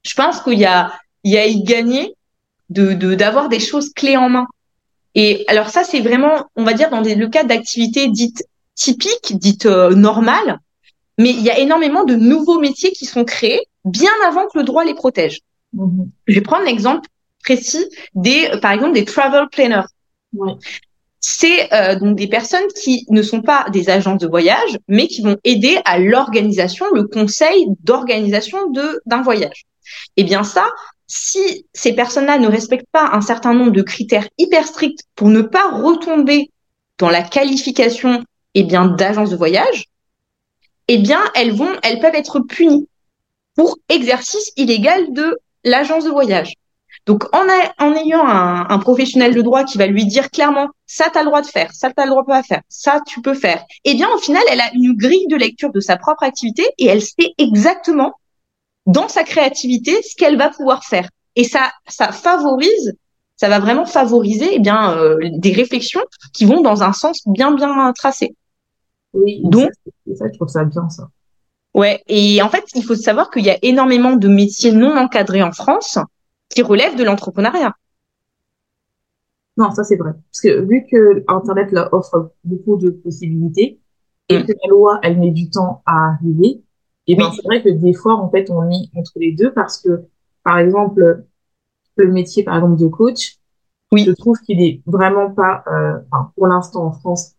je 0.04 0.14
pense 0.16 0.42
qu'il 0.42 0.60
y 0.60 0.66
a 0.66 0.92
il 1.24 1.32
y 1.32 1.38
a 1.38 1.46
y 1.46 1.64
gagner 1.64 2.14
de 2.70 2.94
d'avoir 3.16 3.48
des 3.48 3.60
choses 3.60 3.92
clés 3.94 4.18
en 4.18 4.30
main. 4.30 4.48
Et 5.16 5.46
alors 5.48 5.70
ça 5.70 5.84
c'est 5.84 6.02
vraiment 6.02 6.50
on 6.56 6.64
va 6.64 6.74
dire 6.74 6.90
dans 6.90 7.02
des, 7.02 7.16
le 7.16 7.30
cas 7.30 7.44
d'activités 7.44 8.10
dites 8.10 8.44
typiques, 8.76 9.38
dites 9.38 9.66
euh, 9.66 9.92
normales, 9.92 10.60
mais 11.18 11.30
il 11.30 11.42
y 11.42 11.50
a 11.50 11.60
énormément 11.60 12.04
de 12.04 12.16
nouveaux 12.16 12.60
métiers 12.60 12.92
qui 12.92 13.06
sont 13.06 13.24
créés 13.24 13.62
bien 13.86 14.12
avant 14.28 14.48
que 14.48 14.58
le 14.58 14.66
droit 14.66 14.84
les 14.84 14.94
protège. 14.94 15.40
Mhm. 15.74 16.10
Je 16.28 16.36
vais 16.36 16.42
prendre 16.42 16.66
l'exemple 16.66 17.08
précis 17.44 17.86
des 18.14 18.50
par 18.62 18.74
exemple 18.74 18.94
des 18.94 19.06
travel 19.06 19.48
planners. 19.50 19.88
Ouais 20.34 20.56
c'est 21.22 21.72
euh, 21.72 21.96
donc 21.96 22.18
des 22.18 22.28
personnes 22.28 22.68
qui 22.82 23.06
ne 23.10 23.22
sont 23.22 23.42
pas 23.42 23.68
des 23.72 23.90
agences 23.90 24.20
de 24.20 24.28
voyage, 24.28 24.78
mais 24.88 25.08
qui 25.08 25.22
vont 25.22 25.38
aider 25.44 25.80
à 25.86 26.00
l'organisation, 26.00 26.88
le 26.94 27.08
conseil 27.08 27.68
d'organisation 27.84 28.58
d'un 29.06 29.22
voyage. 29.22 29.66
Eh 30.18 30.24
bien 30.24 30.44
ça, 30.44 30.66
si 31.06 31.66
ces 31.74 31.94
personnes-là 31.94 32.40
ne 32.40 32.48
respectent 32.48 32.90
pas 32.92 33.12
un 33.14 33.22
certain 33.22 33.54
nombre 33.54 33.72
de 33.72 33.84
critères 33.84 34.28
hyper 34.40 34.66
stricts 34.68 35.04
pour 35.16 35.30
ne 35.30 35.42
pas 35.42 35.70
retomber 35.70 36.50
dans 36.98 37.10
la 37.10 37.22
qualification 37.22 38.24
eh 38.56 38.64
bien 38.64 38.86
d'agence 38.86 39.30
de 39.30 39.36
voyage, 39.36 39.86
eh 40.88 40.98
bien 40.98 41.22
elles 41.36 41.54
vont, 41.54 41.72
elles 41.84 42.00
peuvent 42.00 42.16
être 42.16 42.40
punies 42.40 42.88
pour 43.56 43.78
exercice 43.90 44.52
illégal 44.58 45.14
de 45.14 45.38
l'agence 45.64 46.06
de 46.06 46.10
voyage. 46.10 46.54
Donc, 47.08 47.24
en, 47.36 47.46
en 47.80 47.96
ayant 47.96 48.26
un, 48.28 48.68
un, 48.70 48.78
professionnel 48.78 49.34
de 49.34 49.42
droit 49.42 49.64
qui 49.64 49.78
va 49.78 49.88
lui 49.88 50.06
dire 50.06 50.30
clairement, 50.30 50.68
ça, 50.86 51.10
tu 51.12 51.18
as 51.18 51.24
le 51.24 51.28
droit 51.28 51.42
de 51.42 51.48
faire, 51.48 51.72
ça, 51.74 51.90
tu 51.90 51.96
as 51.98 52.06
le 52.06 52.12
droit 52.12 52.22
de 52.22 52.28
pas 52.28 52.44
faire, 52.44 52.62
ça, 52.70 53.00
tu 53.08 53.22
peux 53.22 53.34
faire, 53.34 53.64
eh 53.86 53.96
bien, 53.96 54.08
au 54.14 54.20
final, 54.20 54.44
elle 54.52 54.62
a 54.62 54.70
une 54.74 54.96
grille 54.96 55.28
de 55.28 55.36
lecture 55.36 55.72
de 55.72 55.80
sa 55.80 55.98
propre 55.98 56.24
activité 56.24 56.64
et 56.78 56.86
elle 56.86 57.02
sait 57.02 57.34
exactement, 57.40 58.14
dans 58.86 59.08
sa 59.08 59.24
créativité, 59.24 60.00
ce 60.04 60.16
qu'elle 60.16 60.38
va 60.38 60.50
pouvoir 60.50 60.84
faire. 60.84 61.10
Et 61.36 61.44
ça, 61.44 61.72
ça 61.88 62.12
favorise, 62.12 62.96
ça 63.36 63.50
va 63.50 63.60
vraiment 63.60 63.86
favoriser 63.86 64.50
eh 64.52 64.60
bien, 64.60 64.96
euh, 64.96 65.18
des 65.38 65.54
réflexions 65.54 66.02
qui 66.34 66.46
vont 66.46 66.62
dans 66.62 66.84
un 66.84 66.94
sens 66.94 67.22
bien, 67.26 67.52
bien 67.52 67.92
tracé. 67.94 68.36
Oui, 69.14 69.42
donc, 69.44 69.72
ça, 70.16 70.26
je 70.32 70.38
trouve 70.38 70.50
ça 70.50 70.64
bien, 70.66 70.88
ça. 70.90 71.08
Ouais, 71.74 72.04
et 72.08 72.42
en 72.42 72.50
fait, 72.50 72.66
il 72.76 72.84
faut 72.84 72.96
savoir 72.96 73.32
qu'il 73.32 73.46
y 73.46 73.50
a 73.50 73.58
énormément 73.62 74.14
de 74.14 74.28
métiers 74.28 74.74
non 74.74 74.98
encadrés 74.98 75.42
en 75.42 75.52
France 75.52 75.98
qui 76.54 76.62
relèvent 76.62 76.98
de 76.98 77.04
l'entrepreneuriat. 77.04 77.76
Non, 79.58 79.72
ça 79.72 79.84
c'est 79.84 79.96
vrai. 79.96 80.12
Parce 80.14 80.42
que 80.42 80.62
vu 80.62 80.86
que 80.90 81.24
Internet 81.28 81.72
là, 81.72 81.90
offre 81.92 82.32
beaucoup 82.44 82.78
de 82.78 82.90
possibilités 82.90 83.80
et 84.30 84.40
mm. 84.40 84.46
que 84.46 84.52
la 84.52 84.70
loi, 84.70 85.00
elle 85.04 85.20
met 85.20 85.32
du 85.32 85.50
temps 85.50 85.82
à 85.86 86.14
arriver, 86.14 86.62
et 87.08 87.16
ben 87.16 87.32
c'est 87.36 87.44
vrai 87.44 87.62
que 87.62 87.70
des 87.70 87.94
fois, 87.94 88.16
en 88.16 88.30
fait, 88.30 88.50
on 88.50 88.70
est 88.70 88.90
entre 88.96 89.12
les 89.18 89.34
deux 89.34 89.52
parce 89.54 89.80
que, 89.80 90.04
par 90.44 90.60
exemple, 90.60 91.26
le 91.98 92.12
métier, 92.12 92.44
par 92.44 92.56
exemple, 92.56 92.80
de 92.80 92.88
coach, 92.88 93.38
oui. 93.92 94.06
je 94.06 94.12
trouve 94.12 94.38
qu'il 94.40 94.62
est 94.62 94.82
vraiment 94.86 95.32
pas, 95.32 95.64
euh, 95.68 96.00
enfin, 96.12 96.32
pour 96.36 96.48
l'instant 96.48 96.86
en 96.86 96.92
France, 96.92 97.34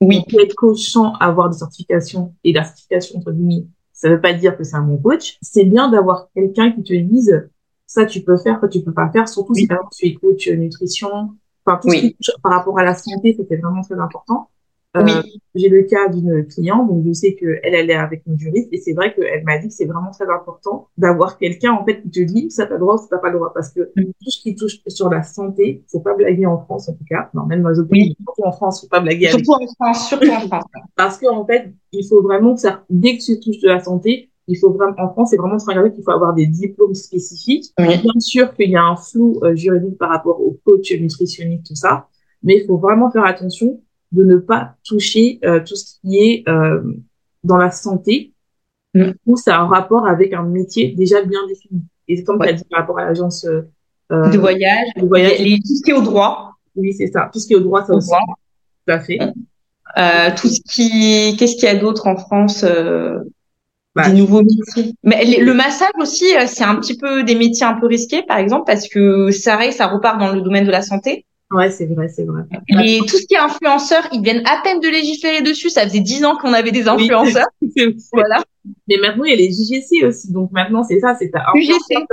oui. 0.00 0.22
peut 0.30 0.40
être 0.40 0.54
coach 0.54 0.88
sans 0.88 1.12
avoir 1.14 1.50
des 1.50 1.58
certifications 1.58 2.34
et 2.44 2.52
la 2.52 2.64
certification 2.64 3.18
entre 3.18 3.32
guillemets 3.32 3.66
ça 3.98 4.08
veut 4.08 4.20
pas 4.20 4.32
dire 4.32 4.56
que 4.56 4.62
c'est 4.62 4.76
un 4.76 4.82
bon 4.82 4.96
coach. 4.96 5.38
C'est 5.42 5.64
bien 5.64 5.90
d'avoir 5.90 6.28
quelqu'un 6.32 6.70
qui 6.70 6.84
te 6.84 6.94
dise 6.94 7.50
ça 7.88 8.04
tu 8.04 8.20
peux 8.20 8.36
faire, 8.36 8.60
ça 8.60 8.68
tu 8.68 8.82
peux 8.82 8.92
pas 8.92 9.10
faire, 9.10 9.28
surtout 9.28 9.54
si 9.54 9.66
par 9.66 9.78
exemple 9.78 9.94
tu 9.96 10.06
es 10.06 10.14
coach 10.14 10.48
nutrition, 10.48 11.30
enfin 11.64 11.80
tout 11.82 11.90
ce 11.90 11.96
qui 11.96 12.16
par 12.42 12.52
rapport 12.52 12.78
à 12.78 12.84
la 12.84 12.94
santé, 12.94 13.34
c'était 13.36 13.56
vraiment 13.56 13.82
très 13.82 13.98
important. 13.98 14.50
Euh, 14.96 15.22
J'ai 15.54 15.68
le 15.68 15.82
cas 15.82 16.08
d'une 16.08 16.46
cliente, 16.46 16.88
donc 16.88 17.04
je 17.06 17.12
sais 17.12 17.34
que 17.34 17.60
elle, 17.62 17.90
est 17.90 17.94
avec 17.94 18.22
une 18.26 18.38
juriste, 18.38 18.68
et 18.72 18.78
c'est 18.78 18.94
vrai 18.94 19.14
qu'elle 19.14 19.44
m'a 19.44 19.58
dit 19.58 19.68
que 19.68 19.74
c'est 19.74 19.84
vraiment 19.84 20.10
très 20.10 20.28
important 20.30 20.88
d'avoir 20.96 21.38
quelqu'un 21.38 21.72
en 21.72 21.84
fait 21.84 22.00
qui 22.02 22.10
te 22.10 22.20
dit 22.20 22.50
ça 22.50 22.66
t'as 22.66 22.74
le 22.74 22.80
droit 22.80 22.94
ou 22.94 22.98
ça 22.98 23.06
t'as 23.10 23.18
pas 23.18 23.28
le 23.28 23.36
droit, 23.36 23.52
parce 23.52 23.70
que 23.70 23.80
mm. 23.96 24.04
tout 24.04 24.30
ce 24.30 24.42
qui 24.42 24.54
touche 24.54 24.78
sur 24.86 25.10
la 25.10 25.22
santé, 25.22 25.84
faut 25.90 26.00
pas 26.00 26.14
blaguer 26.14 26.46
en 26.46 26.58
France 26.58 26.88
en 26.88 26.92
tout 26.92 27.04
cas, 27.08 27.30
non 27.34 27.44
même 27.44 27.62
dans 27.62 27.70
les 27.70 27.78
autres 27.78 27.90
pays, 27.90 28.14
surtout 28.22 28.42
en 28.44 28.52
France, 28.52 28.80
faut 28.82 28.88
pas 28.88 29.00
blaguer. 29.00 29.28
Surtout 29.28 29.52
en 29.52 29.66
France, 29.74 30.08
surtout 30.08 30.30
en 30.30 30.40
France. 30.46 30.64
parce 30.96 31.18
qu'en 31.18 31.38
en 31.38 31.46
fait, 31.46 31.72
il 31.92 32.06
faut 32.06 32.22
vraiment 32.22 32.54
que 32.54 32.60
ça, 32.60 32.84
dès 32.90 33.18
que 33.18 33.24
tu 33.24 33.40
touches 33.40 33.60
de 33.60 33.68
la 33.68 33.80
santé, 33.80 34.27
il 34.48 34.56
faut 34.56 34.72
vraiment, 34.72 34.94
en 34.98 35.10
France, 35.12 35.30
c'est 35.30 35.36
vraiment 35.36 35.58
très 35.58 35.92
qu'il 35.92 36.02
faut 36.02 36.10
avoir 36.10 36.34
des 36.34 36.46
diplômes 36.46 36.94
spécifiques. 36.94 37.72
Bien 37.78 38.00
sûr 38.18 38.54
qu'il 38.54 38.70
y 38.70 38.76
a 38.76 38.82
un 38.82 38.96
flou 38.96 39.38
euh, 39.42 39.54
juridique 39.54 39.98
par 39.98 40.10
rapport 40.10 40.40
au 40.40 40.58
coach 40.64 40.90
nutritionniste, 40.92 41.66
tout 41.66 41.74
ça, 41.74 42.08
mais 42.42 42.58
il 42.58 42.66
faut 42.66 42.78
vraiment 42.78 43.10
faire 43.10 43.24
attention 43.24 43.80
de 44.12 44.24
ne 44.24 44.36
pas 44.36 44.74
toucher 44.84 45.38
euh, 45.44 45.60
tout 45.60 45.76
ce 45.76 46.00
qui 46.00 46.16
est 46.16 46.48
euh, 46.48 46.82
dans 47.44 47.58
la 47.58 47.70
santé, 47.70 48.32
mm. 48.94 49.10
où 49.26 49.36
ça 49.36 49.58
a 49.58 49.60
un 49.60 49.66
rapport 49.66 50.06
avec 50.06 50.32
un 50.32 50.44
métier 50.44 50.94
déjà 50.96 51.22
bien 51.22 51.46
défini. 51.46 51.82
Et 52.08 52.24
comme 52.24 52.40
tu 52.40 52.48
as 52.48 52.54
dit 52.54 52.64
par 52.70 52.80
rapport 52.80 52.98
à 52.98 53.04
l'agence 53.04 53.46
euh, 54.10 54.30
de 54.30 54.38
voyage, 54.38 54.88
de 54.96 55.06
voyage. 55.06 55.36
tout 55.36 55.74
ce 55.74 55.82
qui 55.82 55.90
est 55.90 55.94
au 55.94 56.02
droit. 56.02 56.52
Oui, 56.74 56.94
c'est 56.94 57.08
ça. 57.08 57.28
Tout 57.32 57.38
ce 57.38 57.46
qui 57.46 57.52
est 57.52 57.56
au 57.56 57.60
droit, 57.60 57.84
ça 57.84 57.94
aussi. 57.94 58.10
Tout 58.10 58.92
à 58.92 59.00
fait. 59.00 59.18
Euh, 59.20 60.30
tout 60.36 60.48
ce 60.48 60.60
qui, 60.60 61.36
qu'est-ce 61.36 61.56
qu'il 61.56 61.64
y 61.64 61.72
a 61.72 61.76
d'autre 61.76 62.06
en 62.06 62.16
France 62.16 62.64
euh, 62.64 63.18
Des 63.96 64.12
nouveaux 64.12 64.42
métiers. 64.42 64.94
Mais 65.02 65.24
le 65.24 65.54
massage 65.54 65.90
aussi, 65.98 66.26
c'est 66.46 66.64
un 66.64 66.76
petit 66.76 66.96
peu 66.96 67.24
des 67.24 67.34
métiers 67.34 67.66
un 67.66 67.74
peu 67.74 67.86
risqués, 67.86 68.22
par 68.22 68.38
exemple, 68.38 68.64
parce 68.66 68.88
que 68.88 69.30
ça, 69.30 69.58
ça 69.72 69.86
repart 69.88 70.20
dans 70.20 70.32
le 70.32 70.40
domaine 70.40 70.66
de 70.66 70.70
la 70.70 70.82
santé. 70.82 71.26
Ouais, 71.50 71.70
c'est 71.70 71.86
vrai, 71.86 72.08
c'est 72.08 72.24
vrai. 72.24 72.42
Et 72.84 73.00
tout 73.00 73.16
ce 73.16 73.26
qui 73.26 73.34
est 73.34 73.38
influenceur, 73.38 74.06
ils 74.12 74.22
viennent 74.22 74.46
à 74.46 74.60
peine 74.62 74.80
de 74.80 74.88
légiférer 74.88 75.40
dessus. 75.40 75.70
Ça 75.70 75.84
faisait 75.84 76.00
dix 76.00 76.24
ans 76.24 76.36
qu'on 76.36 76.52
avait 76.52 76.72
des 76.72 76.86
influenceurs. 76.86 77.48
voilà. 78.12 78.42
Mais 78.86 78.96
maintenant, 79.00 79.24
il 79.24 79.30
y 79.30 79.32
a 79.32 79.36
les 79.36 79.50
JGC 79.50 80.06
aussi. 80.06 80.30
Donc 80.30 80.52
maintenant, 80.52 80.84
c'est 80.84 81.00
ça, 81.00 81.16
c'est 81.18 81.30
ta. 81.30 81.44
UGC 81.54 82.06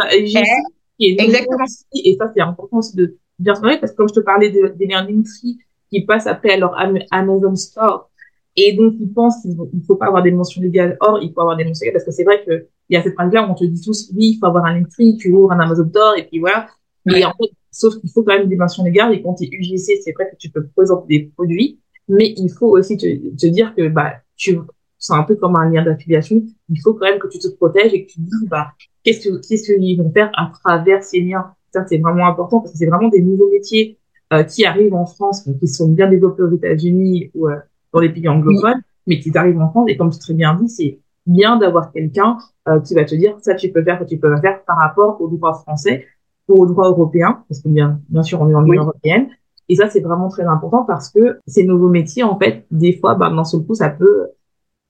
qui 0.97 1.07
est 1.07 1.21
Exactement. 1.21 1.65
et 1.93 2.15
ça, 2.17 2.31
c'est 2.33 2.41
important 2.41 2.77
aussi 2.77 2.95
de 2.95 3.17
bien 3.39 3.55
se 3.55 3.61
parce 3.61 3.91
que 3.91 3.97
comme 3.97 4.07
je 4.07 4.13
te 4.13 4.19
parlais 4.21 4.49
de, 4.49 4.73
des 4.77 4.85
learning 4.85 5.25
free 5.25 5.57
qui 5.89 6.05
passent 6.05 6.27
après 6.27 6.51
à 6.51 6.57
leur 6.57 6.75
Amazon 7.11 7.55
Store. 7.55 8.09
Et 8.57 8.73
donc, 8.73 8.93
ils 8.99 9.11
pensent 9.11 9.41
qu'il 9.41 9.51
ne 9.51 9.83
faut 9.85 9.95
pas 9.95 10.07
avoir 10.07 10.23
des 10.23 10.31
mentions 10.31 10.61
légales. 10.61 10.97
Or, 11.01 11.19
il 11.21 11.33
faut 11.33 11.41
avoir 11.41 11.57
des 11.57 11.65
mentions 11.65 11.83
légales 11.83 11.93
parce 11.93 12.05
que 12.05 12.11
c'est 12.11 12.23
vrai 12.23 12.43
qu'il 12.43 12.65
y 12.89 12.95
a 12.95 13.03
cette 13.03 13.13
phrase-là 13.13 13.45
où 13.45 13.51
on 13.51 13.55
te 13.55 13.65
dit 13.65 13.81
tous, 13.81 14.11
oui, 14.15 14.31
il 14.35 14.37
faut 14.39 14.45
avoir 14.45 14.65
un 14.65 14.81
free, 14.85 15.17
tu 15.17 15.31
ouvres 15.31 15.51
un 15.51 15.59
Amazon 15.59 15.89
Store 15.89 16.15
et 16.17 16.25
puis 16.25 16.39
voilà. 16.39 16.67
Mais 17.05 17.23
en 17.25 17.33
fait, 17.33 17.51
Sauf 17.75 17.99
qu'il 17.99 18.09
faut 18.09 18.23
quand 18.23 18.37
même 18.37 18.47
des 18.47 18.55
mentions 18.55 18.85
légales 18.85 19.13
et 19.13 19.21
quand 19.21 19.33
tu 19.33 19.43
es 19.43 19.49
UGC, 19.51 20.01
c'est 20.01 20.13
vrai 20.13 20.29
que 20.31 20.37
tu 20.37 20.49
peux 20.49 20.65
présenter 20.65 21.07
des 21.09 21.25
produits, 21.35 21.77
mais 22.07 22.33
il 22.37 22.49
faut 22.49 22.67
aussi 22.67 22.95
te, 22.95 23.05
te 23.35 23.47
dire 23.47 23.75
que 23.75 23.89
bah 23.89 24.13
tu 24.37 24.57
c'est 24.97 25.13
un 25.13 25.23
peu 25.23 25.35
comme 25.35 25.57
un 25.57 25.69
lien 25.69 25.83
d'affiliation. 25.83 26.41
Il 26.69 26.79
faut 26.81 26.93
quand 26.93 27.05
même 27.05 27.19
que 27.19 27.27
tu 27.27 27.37
te 27.37 27.49
protèges 27.49 27.93
et 27.93 28.05
que 28.05 28.13
tu 28.13 28.21
dises 28.21 28.47
bah 28.49 28.71
qu'est-ce 29.03 29.27
que 29.27 29.45
qu'est-ce 29.45 29.73
qu'ils 29.73 30.01
vont 30.01 30.09
faire 30.09 30.31
à 30.37 30.53
travers 30.63 31.03
ces 31.03 31.19
liens. 31.19 31.53
Ça 31.73 31.85
c'est 31.85 31.97
vraiment 31.97 32.27
important 32.27 32.61
parce 32.61 32.71
que 32.71 32.77
c'est 32.77 32.85
vraiment 32.85 33.09
des 33.09 33.21
nouveaux 33.21 33.51
métiers 33.51 33.97
euh, 34.31 34.43
qui 34.43 34.65
arrivent 34.65 34.93
en 34.93 35.05
France, 35.05 35.45
qui 35.59 35.67
sont 35.67 35.89
bien 35.89 36.09
développés 36.09 36.43
aux 36.43 36.55
États-Unis 36.55 37.29
ou 37.35 37.49
euh, 37.49 37.57
dans 37.95 38.01
les 38.01 38.09
pays 38.09 38.27
anglophones, 38.27 38.81
mais 39.07 39.19
qui 39.19 39.35
arrivent 39.35 39.59
en 39.59 39.69
France. 39.69 39.85
Et 39.89 39.97
comme 39.97 40.11
tu 40.11 40.19
très 40.19 40.33
bien 40.33 40.53
dit, 40.55 40.69
c'est 40.69 40.99
bien 41.25 41.57
d'avoir 41.57 41.91
quelqu'un 41.91 42.37
euh, 42.67 42.79
qui 42.81 42.93
va 42.93 43.03
te 43.03 43.15
dire 43.15 43.35
ça 43.41 43.55
tu 43.55 43.71
peux 43.71 43.83
faire, 43.83 43.97
ça 43.97 44.05
tu 44.05 44.17
peux 44.19 44.29
pas 44.29 44.41
faire 44.41 44.63
par 44.65 44.77
rapport 44.77 45.19
au 45.21 45.27
droit 45.27 45.53
français 45.53 46.05
au 46.47 46.65
droit 46.65 46.87
européen, 46.87 47.43
parce 47.49 47.61
que 47.61 47.69
bien, 47.69 47.99
bien 48.09 48.23
sûr, 48.23 48.41
on 48.41 48.49
est 48.49 48.53
dans 48.53 48.61
l'Union 48.61 48.83
européenne. 48.83 49.29
Et 49.67 49.75
ça, 49.75 49.89
c'est 49.89 50.01
vraiment 50.01 50.29
très 50.29 50.43
important 50.43 50.85
parce 50.85 51.09
que 51.09 51.39
ces 51.47 51.63
nouveaux 51.63 51.89
métiers, 51.89 52.23
en 52.23 52.37
fait, 52.37 52.67
des 52.69 52.93
fois, 52.93 53.15
bah, 53.15 53.29
d'un 53.29 53.43
seul 53.43 53.61
coup, 53.61 53.73
ça 53.73 53.89
peut, 53.89 54.27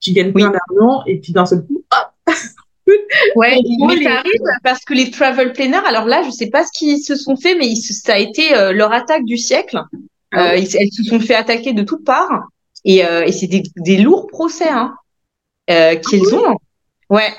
tu 0.00 0.12
gagnes 0.12 0.32
plein 0.32 0.50
d'argent 0.50 1.02
et 1.06 1.18
puis 1.18 1.32
d'un 1.32 1.46
seul 1.46 1.66
coup, 1.66 1.82
hop! 1.90 2.34
ouais, 3.36 3.56
mais 3.88 4.02
ça 4.02 4.18
arrive 4.18 4.40
parce 4.62 4.84
que 4.84 4.92
les 4.92 5.10
travel 5.10 5.54
planners, 5.54 5.86
alors 5.86 6.04
là, 6.04 6.22
je 6.26 6.30
sais 6.30 6.50
pas 6.50 6.64
ce 6.64 6.72
qu'ils 6.72 6.98
se 6.98 7.16
sont 7.16 7.36
fait, 7.36 7.54
mais 7.54 7.74
ça 7.74 8.14
a 8.14 8.18
été 8.18 8.54
euh, 8.54 8.72
leur 8.72 8.92
attaque 8.92 9.24
du 9.24 9.38
siècle. 9.38 9.80
Ah 10.32 10.50
euh, 10.50 10.56
ils, 10.56 10.76
elles 10.76 10.92
se 10.92 11.04
sont 11.04 11.20
fait 11.20 11.36
attaquer 11.36 11.72
de 11.72 11.82
toutes 11.82 12.04
parts 12.04 12.48
et, 12.86 13.04
euh, 13.04 13.24
et 13.24 13.32
c'est 13.32 13.48
des, 13.48 13.64
des, 13.76 13.98
lourds 13.98 14.28
procès 14.28 14.68
hein, 14.68 14.94
euh, 15.68 15.96
qu'ils 15.96 16.22
ah 16.32 16.36
ont. 16.36 16.56
Ouais, 17.10 17.34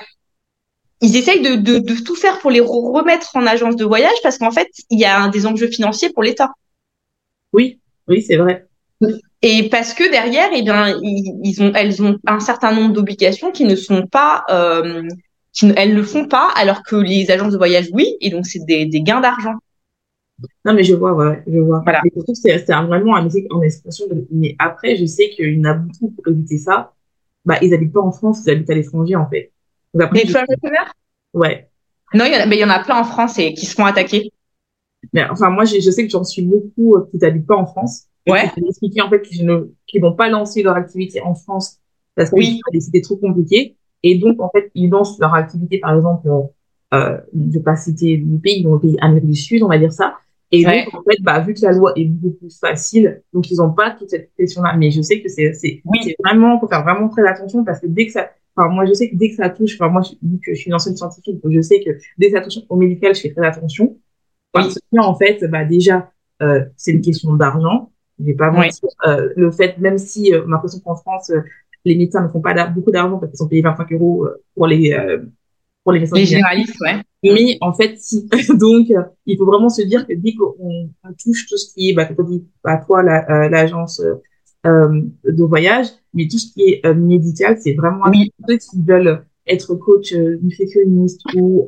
ils 1.00 1.16
essayent 1.16 1.40
de, 1.40 1.56
de, 1.56 1.78
de, 1.78 1.94
tout 2.04 2.14
faire 2.14 2.38
pour 2.38 2.50
les 2.50 2.60
remettre 2.60 3.34
en 3.34 3.46
agence 3.46 3.74
de 3.74 3.84
voyage 3.84 4.16
parce 4.22 4.38
qu'en 4.38 4.50
fait, 4.50 4.68
il 4.90 5.00
y 5.00 5.06
a 5.06 5.28
des 5.28 5.46
enjeux 5.46 5.68
financiers 5.68 6.10
pour 6.10 6.22
l'État. 6.22 6.50
Oui, 7.52 7.80
oui, 8.08 8.22
c'est 8.22 8.36
vrai. 8.36 8.66
Et 9.40 9.68
parce 9.70 9.94
que 9.94 10.10
derrière, 10.10 10.50
eh 10.52 10.62
bien, 10.62 10.98
ils, 11.02 11.62
ont, 11.62 11.72
elles 11.74 12.02
ont 12.02 12.18
un 12.26 12.40
certain 12.40 12.72
nombre 12.72 12.92
d'obligations 12.92 13.50
qui 13.50 13.64
ne 13.64 13.76
sont 13.76 14.06
pas, 14.06 14.44
euh, 14.50 15.02
qui 15.52 15.72
elles 15.76 15.94
ne 15.94 16.02
font 16.02 16.26
pas, 16.26 16.50
alors 16.56 16.82
que 16.82 16.96
les 16.96 17.30
agences 17.30 17.52
de 17.52 17.58
voyage, 17.58 17.86
oui, 17.92 18.16
et 18.20 18.28
donc 18.30 18.46
c'est 18.46 18.64
des, 18.66 18.84
des 18.84 19.00
gains 19.00 19.20
d'argent. 19.20 19.54
Non, 20.68 20.74
mais 20.74 20.84
je 20.84 20.94
vois, 20.94 21.14
ouais, 21.14 21.42
je 21.46 21.58
vois. 21.60 21.80
Voilà. 21.82 22.02
c'est, 22.34 22.58
c'est 22.58 22.74
vraiment 22.74 23.16
un 23.16 23.22
métier 23.22 23.46
en 23.48 23.62
expression. 23.62 24.04
Mais 24.30 24.54
après, 24.58 24.96
je 24.96 25.06
sais 25.06 25.30
qu'il 25.30 25.58
y 25.58 25.60
en 25.60 25.64
a 25.64 25.72
beaucoup 25.72 26.10
pour 26.10 26.28
éviter 26.28 26.58
ça. 26.58 26.92
Bah, 27.46 27.56
ils 27.62 27.72
habitent 27.72 27.94
pas 27.94 28.02
en 28.02 28.12
France, 28.12 28.42
ils 28.44 28.50
habitent 28.50 28.68
à 28.68 28.74
l'étranger, 28.74 29.16
en 29.16 29.26
fait. 29.30 29.50
Après, 29.98 30.24
les 30.24 30.34
Ouais. 31.32 31.70
Non, 32.12 32.26
il 32.26 32.34
y, 32.34 32.36
en 32.36 32.40
a, 32.40 32.46
mais 32.46 32.56
il 32.56 32.60
y 32.60 32.64
en 32.64 32.68
a 32.68 32.84
plein 32.84 33.00
en 33.00 33.04
France 33.04 33.38
et 33.38 33.54
qui 33.54 33.64
se 33.64 33.74
font 33.74 33.86
attaquer. 33.86 34.30
Mais 35.14 35.24
enfin, 35.30 35.48
moi, 35.48 35.64
je, 35.64 35.80
je 35.80 35.90
sais 35.90 36.04
que 36.04 36.10
j'en 36.10 36.24
suis 36.24 36.42
beaucoup 36.42 36.96
euh, 36.96 37.08
qui 37.10 37.16
n'habitent 37.16 37.46
pas 37.46 37.56
en 37.56 37.66
France. 37.66 38.04
Ouais. 38.28 38.50
Expliquer 38.68 39.00
en 39.00 39.08
fait 39.08 39.22
qu'ils 39.22 39.46
ne 39.46 39.72
qu'ils 39.86 40.02
vont 40.02 40.12
pas 40.12 40.28
lancer 40.28 40.62
leur 40.62 40.76
activité 40.76 41.22
en 41.22 41.34
France 41.34 41.78
parce 42.14 42.28
que 42.28 42.36
oui. 42.36 42.60
c'était 42.78 43.00
trop 43.00 43.16
compliqué. 43.16 43.76
Et 44.02 44.18
donc, 44.18 44.38
en 44.42 44.50
fait, 44.50 44.70
ils 44.74 44.90
lancent 44.90 45.18
leur 45.18 45.32
activité, 45.32 45.78
par 45.78 45.96
exemple, 45.96 46.28
euh, 46.28 46.42
euh 46.94 47.18
je 47.34 47.58
vais 47.58 47.64
pas 47.64 47.76
citer 47.76 48.18
le 48.18 48.38
pays, 48.38 48.62
dans 48.62 48.74
le 48.74 48.80
pays 48.80 48.96
Amérique 49.00 49.26
du 49.26 49.34
Sud, 49.34 49.62
on 49.62 49.68
va 49.68 49.78
dire 49.78 49.92
ça. 49.92 50.18
Et 50.50 50.64
donc, 50.64 50.94
en 50.94 51.02
fait, 51.02 51.20
bah, 51.20 51.40
vu 51.40 51.52
que 51.52 51.60
la 51.62 51.72
loi 51.72 51.92
est 51.96 52.06
beaucoup 52.06 52.36
plus 52.36 52.58
facile, 52.58 53.22
donc 53.34 53.50
ils 53.50 53.60
ont 53.60 53.70
pas 53.70 53.90
toute 53.90 54.08
cette 54.08 54.32
pression-là. 54.34 54.76
Mais 54.76 54.90
je 54.90 55.02
sais 55.02 55.20
que 55.20 55.28
c'est, 55.28 55.52
c'est, 55.52 55.82
oui. 55.84 55.98
c'est 56.02 56.16
vraiment, 56.24 56.58
faut 56.58 56.68
faire 56.68 56.82
vraiment 56.82 57.08
très 57.08 57.26
attention 57.28 57.64
parce 57.64 57.80
que 57.80 57.86
dès 57.86 58.06
que 58.06 58.12
ça, 58.12 58.30
Enfin, 58.58 58.70
moi, 58.70 58.84
je 58.86 58.92
sais 58.92 59.08
que 59.08 59.14
dès 59.14 59.30
que 59.30 59.36
ça 59.36 59.50
touche, 59.50 59.74
enfin, 59.78 59.88
moi, 59.88 60.02
vu 60.20 60.40
que 60.44 60.52
je 60.52 60.58
suis 60.58 60.68
une 60.68 60.74
ancienne 60.74 60.96
scientifique, 60.96 61.40
donc 61.44 61.52
je 61.52 61.60
sais 61.60 61.78
que 61.80 61.90
dès 62.18 62.30
que 62.30 62.36
ça 62.36 62.40
touche 62.40 62.58
au 62.68 62.74
médical, 62.74 63.14
je 63.14 63.20
fais 63.20 63.30
très 63.32 63.46
attention. 63.46 63.96
Parce 64.52 64.74
que, 64.74 64.98
en 64.98 65.14
fait, 65.14 65.44
bah, 65.48 65.64
déjà, 65.64 66.10
euh, 66.42 66.64
c'est 66.76 66.90
une 66.90 67.00
question 67.00 67.34
d'argent. 67.34 67.92
Je 68.18 68.24
vais 68.24 68.34
pas 68.34 68.50
mentir. 68.50 68.88
Euh, 69.06 69.28
le 69.36 69.52
fait, 69.52 69.78
même 69.78 69.98
si, 69.98 70.34
euh, 70.34 70.42
on 70.44 70.48
a 70.48 70.50
l'impression 70.52 70.80
qu'en 70.80 70.96
France, 70.96 71.30
euh, 71.30 71.42
les 71.84 71.94
médecins 71.94 72.22
ne 72.22 72.28
font 72.28 72.40
pas 72.40 72.66
beaucoup 72.66 72.90
d'argent 72.90 73.18
parce 73.18 73.30
qu'ils 73.30 73.38
sont 73.38 73.48
payés 73.48 73.62
25 73.62 73.92
euros 73.92 74.26
euh, 74.26 74.42
pour 74.54 74.66
les, 74.66 74.96
pour 75.88 75.92
les 75.92 76.00
médecins. 76.00 76.16
Les 76.16 76.26
généralistes, 76.26 76.76
ouais. 76.80 77.02
Mais, 77.22 77.58
en 77.60 77.72
fait, 77.72 77.96
si. 77.98 78.28
donc, 78.54 78.86
il 79.26 79.36
faut 79.36 79.46
vraiment 79.46 79.68
se 79.68 79.82
dire 79.82 80.06
que 80.06 80.12
dès 80.14 80.34
qu'on 80.34 80.90
touche 81.22 81.46
tout 81.46 81.56
ce 81.56 81.72
qui 81.72 81.90
est, 81.90 81.92
bah, 81.94 82.08
dit, 82.28 82.44
bah, 82.62 82.80
toi, 82.86 83.02
l'agence, 83.02 84.00
euh, 84.66 85.02
de 85.24 85.44
voyage, 85.44 85.86
mais 86.14 86.26
tout 86.28 86.38
ce 86.38 86.52
qui 86.52 86.62
est 86.62 86.86
euh, 86.86 86.94
médical, 86.94 87.58
c'est 87.60 87.74
vraiment 87.74 88.04
oui. 88.10 88.32
ceux 88.48 88.56
qui 88.56 88.82
veulent 88.82 89.24
être 89.46 89.74
coach 89.74 90.12
euh, 90.12 90.38
nutritionniste 90.42 91.20
ou 91.36 91.66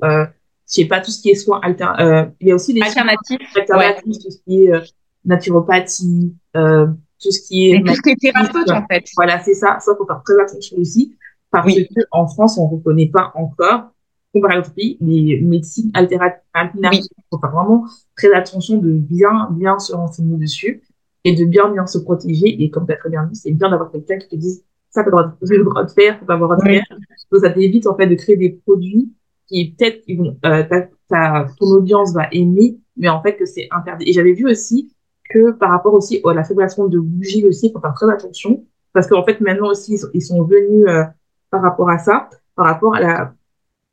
sais 0.71 0.85
pas 0.85 1.01
tout 1.01 1.11
ce 1.11 1.21
qui 1.21 1.31
est 1.31 1.35
soins 1.35 1.61
alter 1.63 1.89
euh, 1.99 2.27
il 2.41 2.49
y 2.49 2.53
a 2.53 2.55
aussi 2.55 2.73
des 2.73 2.81
alternatifs 2.81 3.39
alternatifs 3.57 4.19
tout 4.23 4.31
ce 4.31 4.39
qui 4.45 4.65
est 4.65 4.73
euh, 4.73 4.81
naturopathie 5.25 6.33
euh, 6.57 6.87
tout 7.21 7.33
ce 7.33 7.41
qui 7.47 7.71
est 7.71 7.83
tout 7.85 7.95
ce 7.95 8.01
qui 8.01 8.11
est 8.11 8.21
thérapeute 8.21 8.71
en 8.71 8.87
fait 8.87 9.05
voilà 9.17 9.41
c'est 9.41 9.55
ça 9.55 9.79
ça 9.81 9.93
faut 9.99 10.07
faire 10.07 10.23
très 10.25 10.41
attention 10.41 10.77
aussi 10.79 11.17
parce 11.51 11.75
que 11.75 12.01
en 12.13 12.29
France 12.29 12.57
on 12.57 12.69
reconnaît 12.69 13.11
pas 13.13 13.33
encore 13.35 13.91
pays 14.33 14.97
les 15.01 15.41
médecines 15.41 15.91
alternatives 15.95 17.09
il 17.17 17.25
faut 17.31 17.39
faire 17.39 17.51
vraiment 17.51 17.85
très 18.17 18.33
attention 18.33 18.79
de 18.79 18.91
bien 18.91 19.49
bien 19.53 19.79
se 19.79 19.95
renseigner 19.95 20.37
dessus 20.37 20.83
et 21.25 21.35
de 21.35 21.45
bien 21.45 21.69
bien 21.71 21.87
se 21.87 21.99
protéger 21.99 22.63
et 22.63 22.71
comme 22.71 22.87
tu 22.87 22.93
as 22.93 22.97
très 22.97 23.11
bien 23.11 23.25
dit 23.25 23.37
c'est 23.37 23.51
bien 23.51 23.71
d'avoir 23.71 23.91
quelqu'un 23.91 24.19
qui 24.19 24.29
te 24.29 24.37
dise 24.37 24.63
ça 24.91 25.03
t'as 25.05 25.11
le 25.11 25.65
droit 25.65 25.85
de 25.85 25.91
faire, 25.91 26.21
t'as 26.27 26.35
le 26.35 26.41
droit 26.41 26.57
de 26.57 26.63
faire. 26.63 26.85
Donc 27.31 27.41
ça 27.41 27.51
t'évite 27.51 27.87
en 27.87 27.97
fait 27.97 28.07
de 28.07 28.15
créer 28.17 28.37
des 28.37 28.51
produits 28.51 29.13
qui 29.47 29.73
peut-être 29.73 30.03
ils 30.07 30.19
vont, 30.19 30.37
euh, 30.45 30.63
ta, 30.65 30.89
ta, 31.09 31.47
ton 31.59 31.67
audience 31.67 32.13
va 32.13 32.29
aimer, 32.33 32.79
mais 32.97 33.09
en 33.09 33.23
fait 33.23 33.37
que 33.37 33.47
c'est 33.47 33.69
interdit. 33.71 34.09
Et 34.09 34.13
j'avais 34.13 34.33
vu 34.33 34.49
aussi 34.49 34.93
que 35.29 35.53
par 35.53 35.71
rapport 35.71 35.95
aussi 35.95 36.21
à 36.25 36.35
la 36.35 36.45
fabrication 36.45 36.89
de 36.89 36.99
bougies 36.99 37.47
aussi, 37.47 37.69
il 37.69 37.73
faut 37.73 37.81
faire 37.81 37.95
très 37.95 38.13
attention 38.13 38.65
parce 38.93 39.07
qu'en 39.07 39.25
fait 39.25 39.41
maintenant 39.41 39.69
aussi 39.69 39.99
ils 40.13 40.23
sont, 40.23 40.43
venus 40.45 40.87
euh, 40.89 41.05
par 41.51 41.63
rapport 41.63 41.89
à 41.89 41.99
ça, 41.99 42.29
par 42.57 42.67
rapport 42.67 42.95
à 42.95 43.01
la 43.01 43.35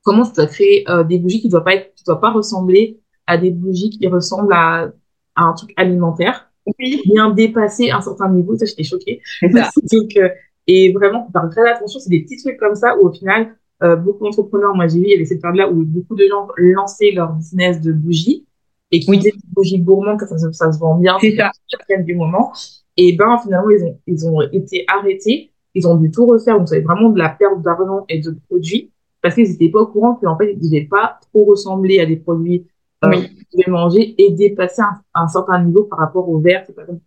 comment 0.08 0.24
ça 0.24 0.48
crée 0.48 0.86
euh, 0.88 1.04
des 1.04 1.20
bougies 1.20 1.42
qui 1.42 1.50
doivent 1.50 1.66
pas 1.66 1.76
être, 1.76 1.94
qui 1.94 2.06
doivent 2.06 2.22
pas 2.22 2.32
ressembler 2.32 2.98
à 3.28 3.38
des 3.38 3.52
bougies 3.52 3.90
qui 3.90 4.08
ressemblent 4.08 4.54
à, 4.54 4.90
à 5.36 5.44
un 5.44 5.54
truc 5.54 5.74
alimentaire. 5.76 6.50
Oui. 6.80 7.02
Bien 7.06 7.30
dépasser 7.32 7.92
un 7.92 8.00
certain 8.00 8.30
niveau, 8.30 8.56
ça 8.56 8.66
j'étais 8.66 8.84
choquée. 8.84 9.22
Donc 9.42 10.16
euh, 10.16 10.30
et 10.66 10.94
vraiment, 10.94 11.30
faire 11.32 11.50
très 11.50 11.70
attention, 11.70 12.00
c'est 12.00 12.10
des 12.10 12.22
petits 12.22 12.38
trucs 12.42 12.58
comme 12.58 12.76
ça 12.76 12.98
où 12.98 13.08
au 13.08 13.12
final, 13.12 13.58
euh, 13.84 13.98
beaucoup 13.98 14.24
d'entrepreneurs, 14.24 14.76
moi 14.76 14.88
j'ai 14.88 15.00
vu, 15.00 15.06
il 15.08 15.12
y 15.12 15.14
avait 15.14 15.26
cette 15.26 15.42
période-là 15.42 15.70
où 15.70 15.84
beaucoup 15.84 16.16
de 16.16 16.26
gens 16.30 16.48
lançaient 16.58 17.12
leur 17.12 17.34
business 17.34 17.82
de 17.82 17.92
bougies 17.92 18.46
et 18.92 19.02
qui 19.02 19.10
oui. 19.10 19.20
des 19.20 19.34
bougies 19.54 19.80
gourmandes, 19.80 20.20
que 20.20 20.26
ça, 20.26 20.38
ça, 20.38 20.72
se 20.72 20.80
vend 20.80 20.96
bien, 20.96 21.18
c'est 21.20 21.36
ça, 21.36 21.52
du 22.00 22.16
moment. 22.16 22.54
Et 22.96 23.14
ben 23.18 23.38
finalement, 23.44 23.70
ils 23.70 23.84
ont, 23.84 24.00
ils 24.08 24.28
ont 24.28 24.42
été 24.54 24.86
arrêtés, 24.88 25.52
ils 25.74 25.86
ont 25.86 25.96
dû 25.96 26.12
tout 26.12 26.26
refaire, 26.26 26.58
donc 26.58 26.70
ça 26.70 26.80
vraiment 26.80 27.10
de 27.10 27.20
la 27.20 27.30
perte 27.30 27.62
d'argent 27.62 28.06
et 28.08 28.20
de 28.20 28.36
produits 28.48 28.92
parce 29.22 29.36
qu'ils 29.36 29.50
n'étaient 29.50 29.70
pas 29.70 29.82
au 29.82 29.88
courant 29.88 30.16
qu'en 30.16 30.38
fait, 30.38 30.54
ils 30.54 30.58
ne 30.58 30.64
devaient 30.64 30.88
pas 30.90 31.20
trop 31.22 31.46
ressembler 31.46 32.00
à 32.00 32.06
des 32.06 32.18
produits 32.18 32.68
euh, 33.04 33.10
oui. 33.10 33.28
qu'ils 33.30 33.46
pouvaient 33.52 33.72
manger 33.72 34.16
et 34.18 34.32
dépasser 34.32 34.82
un, 34.82 35.02
un, 35.14 35.28
certain 35.28 35.64
niveau 35.64 35.84
par 35.84 36.00
rapport 36.00 36.28
au 36.30 36.40
verre. 36.40 36.64
C'est 36.66 36.76
pas 36.76 36.86
comme 36.86 37.00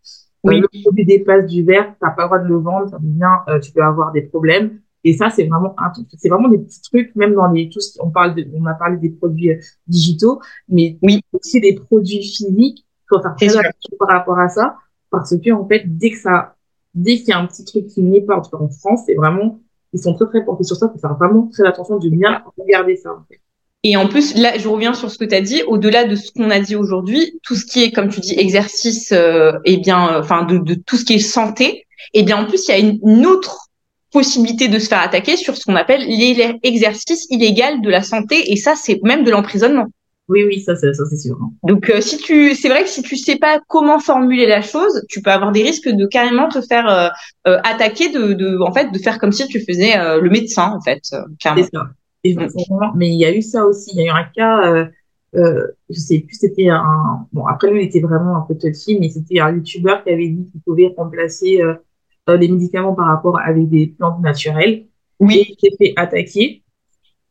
oui. 0.45 0.61
le 0.61 0.69
produit 0.83 1.05
dépasse 1.05 1.47
du 1.47 1.63
verre, 1.63 1.95
t'as 2.01 2.11
pas 2.11 2.23
le 2.23 2.29
droit 2.29 2.39
de 2.39 2.49
le 2.49 2.57
vendre, 2.57 2.89
ça 2.89 2.99
devient, 2.99 3.37
euh, 3.49 3.61
tu 3.61 3.73
peux 3.73 3.83
avoir 3.83 4.13
des 4.13 4.23
problèmes. 4.23 4.81
Et 5.03 5.15
ça, 5.15 5.31
c'est 5.31 5.47
vraiment 5.47 5.75
un 5.79 5.93
c'est 6.19 6.29
vraiment 6.29 6.49
des 6.49 6.59
petits 6.59 6.83
trucs, 6.83 7.15
même 7.17 7.35
dans 7.35 7.51
les, 7.51 7.71
tout 7.71 7.81
on 8.01 8.11
parle 8.11 8.35
de, 8.35 8.47
on 8.55 8.67
a 8.67 8.75
parlé 8.75 8.99
des 8.99 9.11
produits 9.11 9.53
euh, 9.53 9.59
digitaux, 9.87 10.41
mais 10.69 10.99
oui. 11.03 11.23
aussi 11.33 11.61
des 11.61 11.75
produits 11.75 12.23
physiques. 12.23 12.87
Faut 13.09 13.21
faire 13.21 13.35
très 13.35 13.57
attention 13.57 13.97
par 13.99 14.09
rapport 14.09 14.39
à 14.39 14.49
ça, 14.49 14.77
parce 15.11 15.37
que, 15.37 15.51
en 15.51 15.67
fait, 15.67 15.83
dès 15.87 16.11
que 16.11 16.19
ça, 16.19 16.55
dès 16.95 17.17
qu'il 17.17 17.29
y 17.29 17.33
a 17.33 17.39
un 17.39 17.47
petit 17.47 17.65
truc 17.65 17.87
qui 17.87 18.03
n'est 18.03 18.21
pas, 18.21 18.37
en 18.37 18.43
tout 18.43 18.51
cas 18.51 18.63
en 18.63 18.69
France, 18.69 19.01
c'est 19.07 19.15
vraiment, 19.15 19.59
ils 19.93 20.01
sont 20.01 20.15
très, 20.15 20.27
très 20.27 20.45
portés 20.45 20.65
sur 20.65 20.77
ça, 20.77 20.89
faut 20.89 20.99
faire 20.99 21.17
vraiment 21.17 21.49
très 21.53 21.67
attention 21.67 21.99
de 21.99 22.09
bien 22.09 22.43
regarder 22.59 22.97
ça. 22.97 23.11
Et 23.83 23.97
en 23.97 24.09
plus, 24.09 24.37
là, 24.37 24.59
je 24.59 24.69
reviens 24.69 24.93
sur 24.93 25.11
ce 25.11 25.17
que 25.17 25.25
tu 25.25 25.35
as 25.35 25.41
dit. 25.41 25.63
Au-delà 25.67 26.05
de 26.05 26.15
ce 26.15 26.31
qu'on 26.33 26.51
a 26.51 26.61
dit 26.61 26.77
aujourd'hui, 26.77 27.41
tout 27.43 27.55
ce 27.55 27.65
qui 27.65 27.83
est, 27.83 27.93
comme 27.93 28.09
tu 28.09 28.21
dis, 28.21 28.35
exercice, 28.39 29.11
euh, 29.13 29.53
et 29.65 29.79
bien, 29.79 30.13
euh, 30.13 30.21
enfin, 30.21 30.45
de, 30.45 30.75
tout 30.75 30.97
ce 30.97 31.05
qui 31.05 31.15
est 31.15 31.19
santé, 31.19 31.87
et 32.13 32.23
bien, 32.23 32.43
en 32.43 32.47
plus, 32.47 32.69
il 32.69 32.71
y 32.71 32.75
a 32.75 32.79
une, 32.79 32.99
une 33.07 33.27
autre 33.27 33.69
possibilité 34.13 34.69
de 34.69 34.79
se 34.79 34.89
faire 34.89 35.01
attaquer 35.01 35.37
sur 35.37 35.57
ce 35.57 35.65
qu'on 35.65 35.77
appelle 35.77 36.03
l'exercice 36.63 37.27
illégal 37.31 37.81
de 37.81 37.89
la 37.89 38.03
santé, 38.03 38.53
et 38.53 38.57
ça, 38.57 38.75
c'est 38.77 39.01
même 39.03 39.25
de 39.25 39.31
l'emprisonnement. 39.31 39.87
Oui, 40.31 40.45
oui, 40.45 40.61
ça, 40.61 40.77
ça, 40.77 40.95
ça 40.95 41.05
c'est 41.07 41.17
sûr. 41.17 41.37
Donc, 41.65 41.91
euh, 41.91 42.01
si 42.01 42.17
tu, 42.17 42.55
c'est 42.55 42.69
vrai 42.69 42.85
que 42.85 42.89
si 42.89 43.03
tu 43.03 43.17
sais 43.17 43.35
pas 43.35 43.61
comment 43.67 43.99
formuler 43.99 44.47
la 44.47 44.63
chose, 44.63 45.05
tu 45.09 45.21
peux 45.23 45.31
avoir 45.31 45.51
des 45.51 45.65
risques 45.65 45.89
de 45.89 46.07
carrément 46.07 46.49
te 46.49 46.61
faire 46.61 46.89
euh, 46.89 47.09
euh, 47.49 47.59
attaquer, 47.65 48.11
de, 48.11 48.33
de, 48.35 48.57
en 48.61 48.73
fait, 48.73 48.93
de 48.93 48.99
faire 48.99 49.19
comme 49.19 49.33
si 49.33 49.49
tu 49.49 49.59
faisais 49.59 49.97
le 50.21 50.31
médecin, 50.31 50.71
en 50.71 50.81
fait, 50.81 51.03
carrément. 51.41 51.67
C'est 52.25 52.37
ça. 52.37 52.93
Mais 52.95 53.09
il 53.09 53.19
y 53.19 53.25
a 53.25 53.35
eu 53.35 53.43
ça 53.43 53.67
aussi. 53.67 53.91
Il 53.95 54.03
y 54.03 54.09
a 54.09 54.13
eu 54.13 54.17
un 54.17 54.25
cas, 54.33 54.89
euh, 55.35 55.67
je 55.89 55.99
sais 55.99 56.21
plus, 56.21 56.37
c'était 56.37 56.69
un. 56.69 57.27
Bon, 57.33 57.47
après 57.47 57.69
lui, 57.73 57.83
il 57.83 57.87
était 57.87 58.01
vraiment 58.01 58.37
un 58.37 58.43
peu 58.43 58.57
touchy, 58.57 59.01
mais 59.01 59.09
c'était 59.09 59.41
un 59.41 59.53
youtubeur 59.53 60.05
qui 60.05 60.11
avait 60.11 60.29
dit 60.29 60.49
qu'il 60.53 60.61
pouvait 60.61 60.95
remplacer 60.97 61.61
les 62.29 62.49
médicaments 62.49 62.95
par 62.95 63.07
rapport 63.07 63.41
avec 63.41 63.69
des 63.69 63.89
plantes 63.99 64.21
naturelles. 64.21 64.87
Oui. 65.19 65.45
il 65.49 65.57
s'est 65.61 65.77
fait 65.77 65.93
attaquer. 65.97 66.63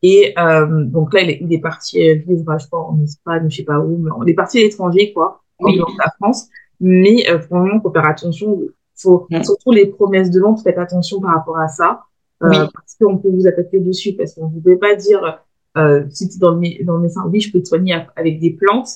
Et 0.02 0.32
euh, 0.38 0.84
donc 0.84 1.12
là, 1.12 1.20
il 1.20 1.30
est, 1.30 1.38
il 1.42 1.52
est 1.52 1.60
parti 1.60 1.98
vivre, 2.14 2.58
je 2.58 2.66
crois, 2.66 2.88
en 2.88 3.00
Espagne, 3.02 3.50
je 3.50 3.56
sais 3.56 3.64
pas 3.64 3.78
où, 3.78 3.98
mais 3.98 4.10
on 4.16 4.24
est 4.24 4.34
parti 4.34 4.58
à 4.58 4.62
l'étranger, 4.62 5.12
quoi, 5.12 5.42
oui. 5.60 5.80
en 5.80 5.86
la 5.98 6.10
France. 6.18 6.48
Mais 6.80 7.28
euh, 7.30 7.36
vraiment, 7.36 7.80
faut 7.80 7.92
faire 7.92 8.06
attention. 8.06 8.60
Faut, 8.96 9.26
surtout 9.42 9.72
les 9.72 9.86
promesses 9.86 10.30
de 10.30 10.40
vente, 10.40 10.62
faites 10.62 10.78
attention 10.78 11.20
par 11.20 11.34
rapport 11.34 11.58
à 11.58 11.68
ça. 11.68 12.04
Euh, 12.42 12.48
oui. 12.48 12.56
parce 12.72 12.96
qu'on 12.98 13.18
peut 13.18 13.28
vous 13.28 13.46
attaquer 13.46 13.80
dessus, 13.80 14.14
parce 14.14 14.34
qu'on 14.34 14.48
ne 14.48 14.60
pouvez 14.60 14.76
pas 14.76 14.94
dire, 14.94 15.42
euh, 15.76 16.04
si 16.08 16.28
tu 16.28 16.36
es 16.36 16.38
dans 16.38 16.52
le, 16.52 16.84
dans 16.84 16.96
le 16.96 17.02
médecin, 17.02 17.22
oui, 17.30 17.40
je 17.40 17.52
peux 17.52 17.60
te 17.60 17.68
soigner 17.68 17.94
avec 18.16 18.40
des 18.40 18.52
plantes. 18.52 18.88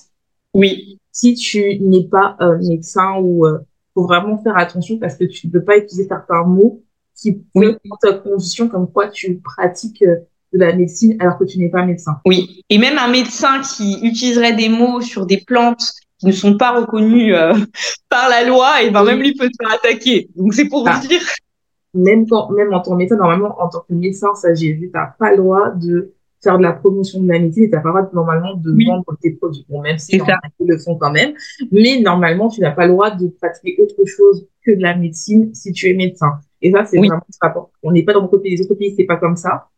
Oui. 0.55 0.99
Si 1.13 1.35
tu 1.35 1.79
n'es 1.81 2.05
pas 2.05 2.37
euh, 2.41 2.59
médecin 2.59 3.17
ou 3.21 3.47
euh, 3.47 3.59
faut 3.93 4.05
vraiment 4.05 4.39
faire 4.39 4.57
attention 4.57 4.99
parce 4.99 5.17
que 5.17 5.25
tu 5.25 5.47
ne 5.47 5.53
peux 5.53 5.63
pas 5.63 5.77
utiliser 5.77 6.09
certains 6.09 6.45
mots 6.45 6.83
qui 7.15 7.33
peuvent 7.55 7.79
oui. 7.85 8.23
condition 8.23 8.69
comme 8.69 8.91
quoi 8.91 9.09
tu 9.09 9.37
pratiques 9.37 10.03
euh, 10.03 10.17
de 10.55 10.65
la 10.65 10.75
médecine 10.75 11.17
alors 11.21 11.37
que 11.37 11.45
tu 11.45 11.59
n'es 11.59 11.69
pas 11.69 11.85
médecin. 11.85 12.19
Oui. 12.25 12.63
Et 12.71 12.79
même 12.79 12.97
un 12.97 13.09
médecin 13.09 13.61
qui 13.61 13.99
utiliserait 14.03 14.55
des 14.55 14.69
mots 14.69 15.01
sur 15.01 15.27
des 15.27 15.39
plantes 15.39 15.93
qui 16.19 16.27
ne 16.27 16.33
sont 16.33 16.57
pas 16.57 16.73
reconnues 16.73 17.35
euh, 17.35 17.55
par 18.09 18.29
la 18.29 18.45
loi, 18.45 18.83
et 18.83 18.91
ben 18.91 19.05
même 19.05 19.21
lui 19.21 19.35
peut 19.35 19.49
te 19.49 19.57
faire 19.61 19.75
attaquer. 19.75 20.29
Donc 20.37 20.55
c'est 20.55 20.67
pour 20.69 20.89
ah. 20.89 20.99
vous 21.01 21.09
dire 21.09 21.21
même 21.95 22.27
quand, 22.29 22.51
même 22.51 22.73
en 22.73 22.81
tant 22.81 22.93
que 22.93 22.97
médecin, 22.97 23.17
normalement, 23.17 23.61
en 23.61 23.69
tant 23.69 23.81
que 23.89 23.95
médecin, 23.95 24.35
ça, 24.35 24.53
j'ai 24.55 24.73
vu, 24.73 24.91
t'as 24.93 25.15
pas 25.19 25.31
le 25.31 25.39
droit 25.39 25.71
de 25.71 26.13
faire 26.43 26.59
de 26.59 26.63
la 26.63 26.73
promotion 26.73 27.23
de 27.23 27.29
la 27.29 27.39
médecine 27.39 27.65
et 27.65 27.71
t'as 27.71 27.81
pas 27.81 27.89
le 27.89 27.95
droit, 27.95 28.11
normalement, 28.13 28.55
de 28.55 28.75
vendre 28.87 29.17
tes 29.23 29.31
produits. 29.31 29.65
Bon, 29.69 29.81
même 29.81 29.99
si 29.99 30.17
ils 30.17 30.67
le 30.67 30.79
font 30.79 30.97
quand 30.97 31.13
même. 31.13 31.35
Mais 31.73 32.01
normalement, 32.01 32.49
tu 32.49 32.61
n'as 32.61 32.73
pas 32.73 32.87
le 32.87 32.93
droit 32.93 33.11
de 33.11 33.29
pratiquer 33.29 33.81
autre 33.81 34.05
chose 34.07 34.47
que 34.65 34.73
de 34.73 34.83
la 34.83 34.97
médecine 34.97 35.55
si 35.55 35.73
tu 35.73 35.89
es 35.89 35.95
médecin. 35.95 36.33
Et 36.61 36.73
ça, 36.73 36.85
c'est 36.85 36.99
vraiment 36.99 37.21
très 37.21 37.47
important. 37.47 37.71
On 37.83 37.93
n'est 37.93 38.03
pas 38.03 38.13
dans 38.13 38.23
beaucoup 38.23 38.39
pays. 38.39 38.57
Les 38.57 38.63
autres 38.63 38.75
pays, 38.75 38.95
c'est 38.97 39.05
pas 39.05 39.17
comme 39.17 39.37
ça. 39.37 39.69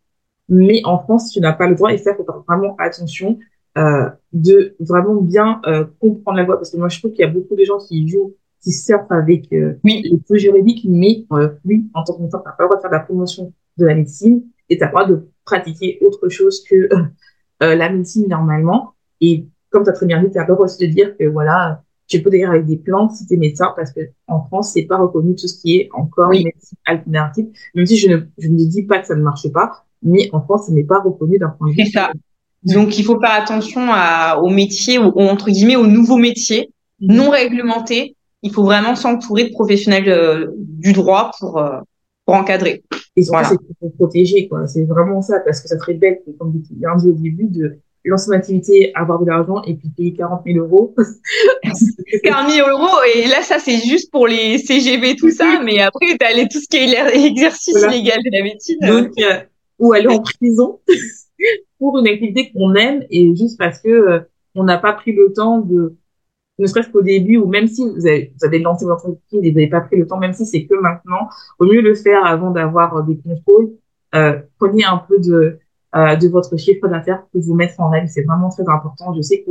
Mais 0.49 0.81
en 0.85 0.99
France, 0.99 1.33
tu 1.33 1.41
n'as 1.41 1.53
pas 1.53 1.69
le 1.69 1.75
droit 1.75 1.93
et 1.93 1.99
ça, 1.99 2.15
faut 2.15 2.25
faire 2.25 2.43
vraiment 2.47 2.77
attention, 2.79 3.39
euh, 3.79 4.09
de 4.33 4.77
vraiment 4.81 5.17
bien, 5.17 5.61
euh, 5.67 5.85
comprendre 6.01 6.39
la 6.39 6.45
loi. 6.45 6.57
Parce 6.57 6.71
que 6.71 6.77
moi, 6.77 6.89
je 6.89 6.99
trouve 6.99 7.13
qu'il 7.13 7.21
y 7.21 7.29
a 7.29 7.31
beaucoup 7.31 7.57
de 7.57 7.65
gens 7.65 7.79
qui 7.79 8.07
jouent 8.09 8.35
qui 8.67 8.73
surfent 8.73 9.13
avec 9.13 9.53
euh, 9.53 9.79
oui. 9.85 10.03
les 10.05 10.19
peu 10.19 10.37
juridiques, 10.37 10.85
mais 10.89 11.25
euh, 11.33 11.51
oui, 11.65 11.89
en 11.95 12.03
tant 12.03 12.15
que 12.15 12.23
médecin, 12.23 12.39
tu 12.39 12.49
n'as 12.49 12.53
pas 12.53 12.65
le 12.65 12.69
droit 12.69 12.77
de 12.77 12.81
faire 12.81 12.91
de 12.91 12.97
la 12.97 13.03
promotion 13.03 13.53
de 13.77 13.87
la 13.87 13.95
médecine 13.95 14.43
et 14.69 14.77
pas 14.77 14.87
le 14.87 14.91
droit 14.91 15.07
de 15.07 15.29
pratiquer 15.45 15.99
autre 16.05 16.29
chose 16.29 16.65
que 16.69 16.75
euh, 16.75 17.75
la 17.77 17.89
médecine 17.91 18.27
normalement. 18.29 18.95
Et 19.21 19.47
comme 19.71 19.85
tu 19.85 19.91
as 19.91 19.93
très 19.93 20.07
bien 20.07 20.21
dit, 20.21 20.33
tu 20.33 20.39
as 20.39 20.47
le 20.47 20.53
droit 20.53 20.65
aussi 20.65 20.85
de 20.85 20.93
dire 20.93 21.17
que 21.17 21.25
voilà, 21.29 21.85
tu 22.09 22.21
peux 22.21 22.29
d'ailleurs 22.29 22.51
avec 22.51 22.67
des 22.67 22.77
plantes 22.77 23.13
si 23.13 23.25
tu 23.27 23.35
es 23.35 23.37
médecin 23.37 23.73
parce 23.77 23.93
que 23.93 24.01
en 24.27 24.43
France, 24.43 24.73
c'est 24.73 24.87
pas 24.87 24.97
reconnu 24.97 25.37
tout 25.37 25.47
ce 25.47 25.61
qui 25.61 25.77
est 25.77 25.89
encore 25.93 26.31
oui. 26.31 26.43
médecine 26.45 26.79
alternative, 26.87 27.47
même 27.77 27.87
si 27.87 27.97
je 27.97 28.09
ne, 28.09 28.19
je 28.39 28.49
ne 28.49 28.57
dis 28.57 28.83
pas 28.83 28.99
que 28.99 29.07
ça 29.07 29.15
ne 29.15 29.23
marche 29.23 29.49
pas, 29.53 29.86
mais 30.03 30.29
en 30.33 30.41
France, 30.41 30.67
ce 30.67 30.73
n'est 30.73 30.85
pas 30.85 31.01
reconnu 31.01 31.39
d'un 31.39 31.49
point 31.51 31.69
de 31.69 31.75
vue. 31.75 31.85
C'est 31.85 31.93
ça. 31.93 32.11
Donc, 32.63 32.99
il 32.99 33.05
faut 33.05 33.19
faire 33.21 33.33
attention 33.33 33.83
à, 33.91 34.41
aux 34.43 34.51
métiers, 34.51 34.99
ou 34.99 35.13
entre 35.21 35.51
guillemets, 35.51 35.77
aux 35.77 35.87
nouveaux 35.87 36.17
métiers 36.17 36.71
non 37.01 37.29
réglementés 37.31 38.17
il 38.47 38.53
faut 38.53 38.65
vraiment 38.65 38.95
s'entourer 38.95 39.45
de 39.45 39.51
professionnels 39.51 40.09
euh, 40.09 40.47
du 40.57 40.93
droit 40.93 41.33
pour 41.39 41.59
euh, 41.59 41.81
pour 42.25 42.35
encadrer. 42.35 42.83
Et 43.17 43.23
voilà. 43.29 43.49
c'est 43.49 43.57
pour 43.81 43.93
protéger 43.95 44.49
quoi. 44.49 44.67
C'est 44.67 44.85
vraiment 44.85 45.23
ça 45.23 45.41
parce 45.41 45.61
que 45.61 45.69
ça 45.69 45.79
serait 45.79 45.95
bête 45.95 46.23
comme 46.39 46.53
tu 46.53 46.75
dit 46.75 47.09
au 47.09 47.13
début 47.13 47.49
de 47.49 47.77
lancer 48.05 48.29
une 48.29 48.35
activité, 48.35 48.93
avoir 48.95 49.21
de 49.21 49.27
l'argent 49.27 49.63
et 49.63 49.75
puis 49.75 49.89
payer 49.89 50.15
40 50.15 50.43
000 50.47 50.65
euros. 50.65 50.95
40 52.25 52.51
000 52.51 52.69
euros 52.69 52.99
et 53.15 53.27
là 53.27 53.43
ça 53.43 53.59
c'est 53.59 53.79
juste 53.79 54.13
pour 54.13 54.27
les 54.29 54.59
CGV 54.59 55.17
tout 55.17 55.31
ça, 55.31 55.61
mais 55.65 55.81
après 55.81 56.17
t'as 56.19 56.33
les 56.33 56.49
tout 56.49 56.61
ce 56.61 56.69
qui 56.69 56.77
est 56.77 57.15
l'exercice 57.15 57.77
voilà. 57.77 57.93
légal 57.93 58.19
de 58.25 58.37
la 58.37 58.45
médecine. 58.45 58.79
Donc 58.81 59.11
euh, 59.19 59.41
ou 59.79 59.93
aller 59.93 60.09
en 60.09 60.21
prison 60.21 60.81
pour 61.79 61.99
une 61.99 62.07
activité 62.07 62.51
qu'on 62.53 62.75
aime 62.75 63.05
et 63.11 63.35
juste 63.37 63.59
parce 63.59 63.81
que 63.81 63.89
euh, 63.89 64.21
on 64.55 64.65
n'a 64.65 64.79
pas 64.79 64.93
pris 64.93 65.13
le 65.13 65.33
temps 65.33 65.61
de 65.61 65.97
ne 66.59 66.67
serait-ce 66.67 66.89
qu'au 66.89 67.03
début, 67.03 67.37
ou 67.37 67.47
même 67.47 67.67
si 67.67 67.85
vous 67.85 68.07
avez, 68.07 68.33
vous 68.39 68.47
avez 68.47 68.59
lancé 68.59 68.87
votre 68.87 69.07
entreprise 69.07 69.41
et 69.43 69.51
vous 69.51 69.57
n'avez 69.57 69.69
pas 69.69 69.83
pris 69.83 69.97
le 69.97 70.07
temps, 70.07 70.19
même 70.19 70.33
si 70.33 70.47
c'est 70.47 70.65
que 70.65 70.75
maintenant, 70.75 71.29
au 71.59 71.67
mieux 71.67 71.83
le 71.83 71.95
faire 71.95 72.25
avant 72.25 72.51
d'avoir 72.51 73.05
des 73.05 73.19
contrôles. 73.19 73.73
Euh, 74.15 74.41
prenez 74.59 74.85
un 74.85 74.99
peu 75.07 75.19
de, 75.19 75.59
euh, 75.95 76.17
de 76.17 76.29
votre 76.29 76.57
chiffre 76.57 76.89
d'affaires 76.89 77.27
pour 77.31 77.43
vous 77.43 77.55
mettre 77.55 77.81
en 77.81 77.91
règle. 77.91 78.09
C'est 78.09 78.23
vraiment 78.23 78.49
très 78.49 78.69
important. 78.69 79.15
Je 79.15 79.21
sais 79.21 79.43
que 79.43 79.51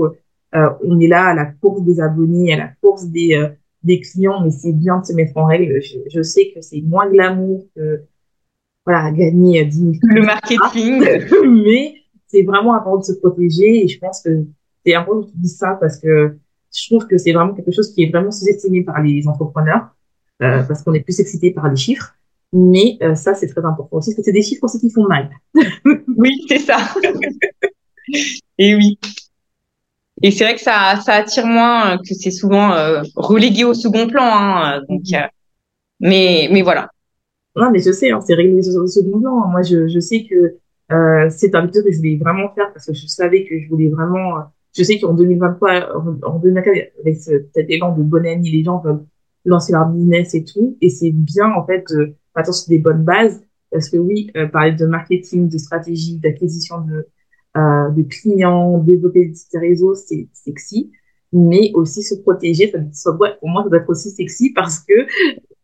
euh, 0.56 0.70
on 0.84 1.00
est 1.00 1.08
là 1.08 1.26
à 1.28 1.34
la 1.34 1.46
course 1.46 1.82
des 1.84 2.00
abonnés, 2.00 2.54
à 2.54 2.58
la 2.58 2.70
course 2.82 3.06
des, 3.06 3.36
euh, 3.36 3.50
des 3.84 4.00
clients, 4.00 4.42
mais 4.42 4.52
c'est 4.52 4.74
bien 4.74 5.00
de 5.00 5.06
se 5.06 5.14
mettre 5.14 5.38
en 5.38 5.46
règle. 5.46 5.82
Je, 5.82 5.98
je 6.12 6.22
sais 6.22 6.52
que 6.54 6.62
c'est 6.62 6.82
moins 6.82 7.10
glamour 7.10 7.66
que 7.76 8.02
voilà 8.86 9.12
gagner 9.12 9.66
10 9.66 9.78
000 9.78 9.92
le 10.04 10.22
marketing, 10.22 11.04
mais 11.64 11.96
c'est 12.28 12.44
vraiment 12.44 12.76
important 12.76 12.98
de 12.98 13.04
se 13.04 13.14
protéger 13.14 13.84
et 13.84 13.88
je 13.88 14.00
pense 14.00 14.22
que 14.22 14.46
c'est 14.86 14.94
important 14.94 15.24
que 15.24 15.32
tu 15.32 15.38
dises 15.38 15.58
ça 15.58 15.78
parce 15.80 16.00
que 16.00 16.38
je 16.76 16.88
trouve 16.88 17.08
que 17.08 17.18
c'est 17.18 17.32
vraiment 17.32 17.54
quelque 17.54 17.72
chose 17.72 17.94
qui 17.94 18.04
est 18.04 18.10
vraiment 18.12 18.32
sous-estimé 18.32 18.84
par 18.84 19.02
les 19.02 19.28
entrepreneurs 19.28 19.96
euh, 20.42 20.64
parce 20.64 20.84
qu'on 20.84 20.94
est 20.94 21.02
plus 21.02 21.20
excité 21.20 21.52
par 21.52 21.70
les 21.70 21.76
chiffres. 21.76 22.14
Mais 22.52 22.98
euh, 23.02 23.16
ça, 23.16 23.34
c'est 23.34 23.48
très 23.48 23.64
important 23.66 23.98
aussi, 23.98 24.12
parce 24.12 24.18
que 24.18 24.24
c'est 24.24 24.32
des 24.32 24.42
chiffres 24.42 24.64
aussi 24.64 24.80
qui 24.80 24.90
font 24.90 25.08
mal. 25.08 25.30
oui, 26.18 26.32
c'est 26.48 26.60
ça. 26.60 26.78
et 28.58 28.76
oui. 28.76 29.00
Et 30.22 30.32
c'est 30.32 30.46
vrai 30.46 30.56
que 30.56 30.62
ça, 30.62 31.00
ça 31.04 31.14
attire 31.14 31.46
moins, 31.46 31.98
que 31.98 32.14
c'est 32.14 32.32
souvent 32.32 32.74
euh, 32.74 33.02
relégué 33.16 33.64
au 33.64 33.74
second 33.74 34.08
plan. 34.08 34.24
Hein, 34.24 34.82
donc, 34.90 35.02
mais, 36.00 36.50
mais 36.52 36.62
voilà. 36.62 36.90
Non, 37.56 37.72
mais 37.72 37.80
je 37.80 37.92
sais, 37.92 38.12
hein, 38.12 38.20
c'est 38.22 38.34
relégué 38.34 38.68
au 38.78 38.88
second 38.88 39.20
plan. 39.20 39.48
Moi, 39.48 39.62
je, 39.62 39.88
je 39.88 40.00
sais 40.00 40.26
que 40.26 40.58
euh, 40.92 41.30
c'est 41.30 41.56
un 41.56 41.66
vidéo 41.66 41.84
que 41.84 41.92
je 41.92 41.98
voulais 41.98 42.18
vraiment 42.18 42.50
faire 42.54 42.72
parce 42.74 42.86
que 42.86 42.94
je 42.94 43.08
savais 43.08 43.46
que 43.46 43.60
je 43.60 43.68
voulais 43.70 43.90
vraiment. 43.90 44.44
Je 44.78 44.84
sais 44.84 45.00
qu'en 45.00 45.14
2023, 45.14 45.96
en 46.24 46.40
2024, 46.40 46.92
avec 47.00 47.16
cet 47.16 47.70
élan 47.70 47.96
de 47.98 48.04
bonne 48.04 48.26
année, 48.26 48.50
les 48.50 48.64
gens 48.64 48.80
veulent 48.80 49.06
lancer 49.46 49.72
leur 49.72 49.88
business 49.88 50.34
et 50.34 50.44
tout. 50.44 50.78
Et 50.82 50.90
c'est 50.90 51.12
bien 51.12 51.52
en 51.54 51.66
fait 51.66 51.86
de 51.90 52.14
partir 52.34 52.54
sur 52.54 52.70
des 52.70 52.80
bonnes 52.80 53.04
bases 53.04 53.42
parce 53.72 53.90
que 53.90 53.98
oui, 53.98 54.32
euh, 54.36 54.48
parler 54.48 54.74
de 54.74 54.86
marketing, 54.86 55.50
de 55.50 55.58
stratégie, 55.58 56.18
d'acquisition 56.18 56.82
de 56.82 57.08
euh, 57.58 57.90
de 57.92 58.02
clients, 58.02 58.80
développer 58.80 59.32
des 59.54 59.60
réseaux, 59.60 59.96
c'est 59.96 60.28
sexy, 60.34 60.92
mais 61.32 61.72
aussi 61.74 62.04
se 62.04 62.16
protéger, 62.16 62.74
ça, 62.92 63.14
pour 63.14 63.50
moi, 63.50 63.64
ça 63.64 63.70
doit 63.70 63.80
être 63.80 63.90
aussi 63.90 64.10
sexy 64.10 64.52
parce 64.52 64.80
que 64.80 64.94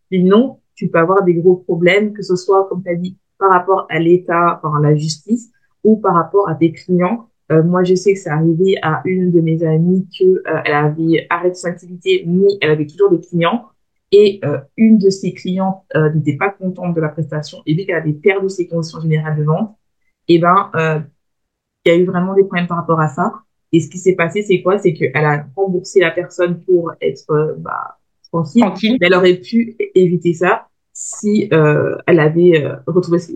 sinon, 0.10 0.60
tu 0.82 0.90
peux 0.90 0.98
avoir 0.98 1.24
des 1.24 1.36
gros 1.36 1.58
problèmes, 1.58 2.12
que 2.12 2.24
ce 2.24 2.36
soit, 2.36 2.68
comme 2.68 2.82
tu 2.82 2.90
as 2.90 2.96
dit, 2.96 3.16
par 3.38 3.52
rapport 3.52 3.86
à 3.92 4.00
l'État, 4.00 4.58
par 4.64 4.80
la 4.80 4.96
justice, 4.96 5.52
ou 5.84 5.98
par 5.98 6.16
rapport 6.16 6.50
à 6.50 6.56
tes 6.56 6.72
clients. 6.72 7.30
Euh, 7.52 7.62
moi, 7.62 7.84
je 7.84 7.94
sais 7.94 8.14
que 8.14 8.20
c'est 8.20 8.32
arrivé 8.32 8.78
à 8.82 9.04
une 9.06 9.32
de 9.32 9.42
mes 9.42 9.64
amies 9.64 10.08
que 10.18 10.24
euh, 10.24 10.62
elle 10.66 10.74
avait 10.74 11.28
arrêté 11.30 11.54
son 11.54 11.68
activité, 11.68 12.24
mais 12.26 12.58
elle 12.62 12.72
avait 12.72 12.88
toujours 12.88 13.12
des 13.12 13.20
clients. 13.20 13.68
Et 14.12 14.40
euh, 14.44 14.58
une 14.76 14.98
de 14.98 15.12
ses 15.12 15.34
clientes 15.34 15.84
euh, 15.96 16.12
n'était 16.14 16.36
pas 16.36 16.50
contente 16.50 16.96
de 16.96 17.02
la 17.02 17.10
prestation 17.10 17.60
et 17.68 17.76
vu 17.76 17.86
qu'elle 17.86 17.96
avait 17.96 18.12
perdu 18.14 18.50
ses 18.50 18.68
conditions 18.68 19.00
générales 19.00 19.38
de 19.38 19.44
vente, 19.44 19.76
et 20.28 20.36
eh 20.36 20.40
ben 20.40 20.72
il 21.86 21.92
y 21.92 21.96
a 21.96 21.98
eu 21.98 22.06
vraiment 22.06 22.34
des 22.34 22.44
problèmes 22.44 22.68
par 22.68 22.78
rapport 22.78 23.00
à 23.00 23.08
ça. 23.08 23.34
Et 23.72 23.80
ce 23.80 23.90
qui 23.90 24.00
s'est 24.00 24.16
passé, 24.16 24.44
c'est 24.44 24.62
quoi? 24.62 24.80
C'est 24.80 24.94
qu'elle 24.94 25.26
a 25.26 25.46
remboursé 25.56 26.00
la 26.00 26.12
personne 26.12 26.60
pour 26.62 26.92
être 27.02 27.56
bah, 27.60 27.98
tranquille. 28.32 28.62
tranquille. 28.62 28.98
Mais 29.00 29.08
elle 29.08 29.16
aurait 29.16 29.38
pu 29.38 29.76
éviter 29.96 30.34
ça 30.34 30.68
si 31.04 31.50
euh, 31.52 31.98
elle 32.06 32.20
avait 32.20 32.64
euh, 32.64 32.76
retrouvé 32.86 33.18
ses, 33.18 33.36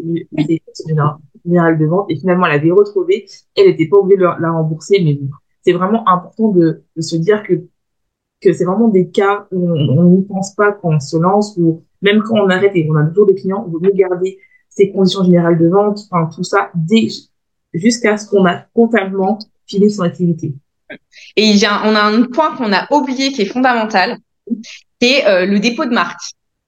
générales 1.46 1.78
de 1.80 1.86
vente 1.86 2.06
et 2.10 2.16
finalement 2.16 2.46
elle 2.46 2.60
avait 2.60 2.72
retrouvé, 2.72 3.26
elle 3.56 3.68
n'était 3.68 3.88
pas 3.88 3.98
obligée 3.98 4.18
de 4.18 4.24
la, 4.24 4.52
rembourser, 4.52 5.02
mais 5.04 5.20
c'est 5.64 5.74
vraiment 5.74 6.08
important 6.08 6.50
de, 6.50 6.84
de, 6.96 7.02
se 7.02 7.16
dire 7.16 7.42
que 7.42 7.54
que 8.42 8.54
c'est 8.54 8.66
vraiment 8.66 8.90
des 8.90 9.10
cas 9.10 9.48
où 9.52 9.72
on 9.72 10.04
n'y 10.04 10.24
pense 10.24 10.54
pas 10.54 10.74
quand 10.74 10.94
on 10.94 11.00
se 11.00 11.18
lance 11.18 11.58
ou 11.58 11.84
même 12.04 12.22
quand 12.22 12.36
on 12.36 12.50
arrête 12.50 12.74
et 12.76 12.88
on 12.90 12.96
a 12.96 13.06
toujours 13.06 13.26
des 13.26 13.36
clients, 13.36 13.66
on 13.68 13.80
veut 13.80 13.92
garder 13.94 14.38
ses 14.70 14.92
conditions 14.92 15.24
générales 15.24 15.58
de 15.58 15.68
vente, 15.68 16.02
enfin 16.12 16.30
tout 16.36 16.44
ça, 16.44 16.72
jusqu'à 17.74 18.18
ce 18.18 18.30
qu'on 18.30 18.46
a 18.46 18.58
comptablement 18.76 19.40
filé 19.66 19.90
son 19.90 20.04
activité. 20.04 20.54
Et 21.36 21.50
il 21.50 21.58
y 21.58 21.66
a, 21.66 21.82
on 21.86 21.96
a 21.96 22.04
un 22.04 22.24
point 22.24 22.56
qu'on 22.56 22.72
a 22.74 22.86
oublié 22.92 23.32
qui 23.32 23.42
est 23.42 23.52
fondamental, 23.52 24.18
c'est 25.02 25.26
euh, 25.26 25.48
le 25.48 25.60
dépôt 25.60 25.86
de 25.86 25.94
marque. 25.94 26.22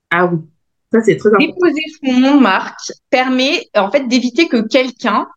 Ah 0.09 0.25
oui. 0.25 0.39
Ça, 0.91 1.01
c'est 1.01 1.17
très 1.17 1.29
important. 1.29 1.45
Déposer 1.45 1.81
son 2.03 2.19
nom 2.19 2.35
de 2.37 2.41
marque 2.41 2.91
permet, 3.09 3.67
en 3.75 3.91
fait, 3.91 4.07
d'éviter 4.07 4.47
que 4.47 4.65
quelqu'un 4.67 5.27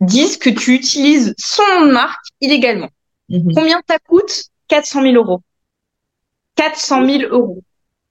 dise 0.00 0.36
que 0.36 0.50
tu 0.50 0.74
utilises 0.74 1.34
son 1.38 1.62
nom 1.74 1.86
de 1.86 1.92
marque 1.92 2.24
illégalement. 2.40 2.88
Mhm. 3.28 3.52
Combien 3.54 3.80
ça 3.88 3.98
coûte? 3.98 4.44
400 4.68 5.02
000 5.02 5.14
euros. 5.14 5.42
400 6.56 7.06
000 7.06 7.22
euros 7.30 7.62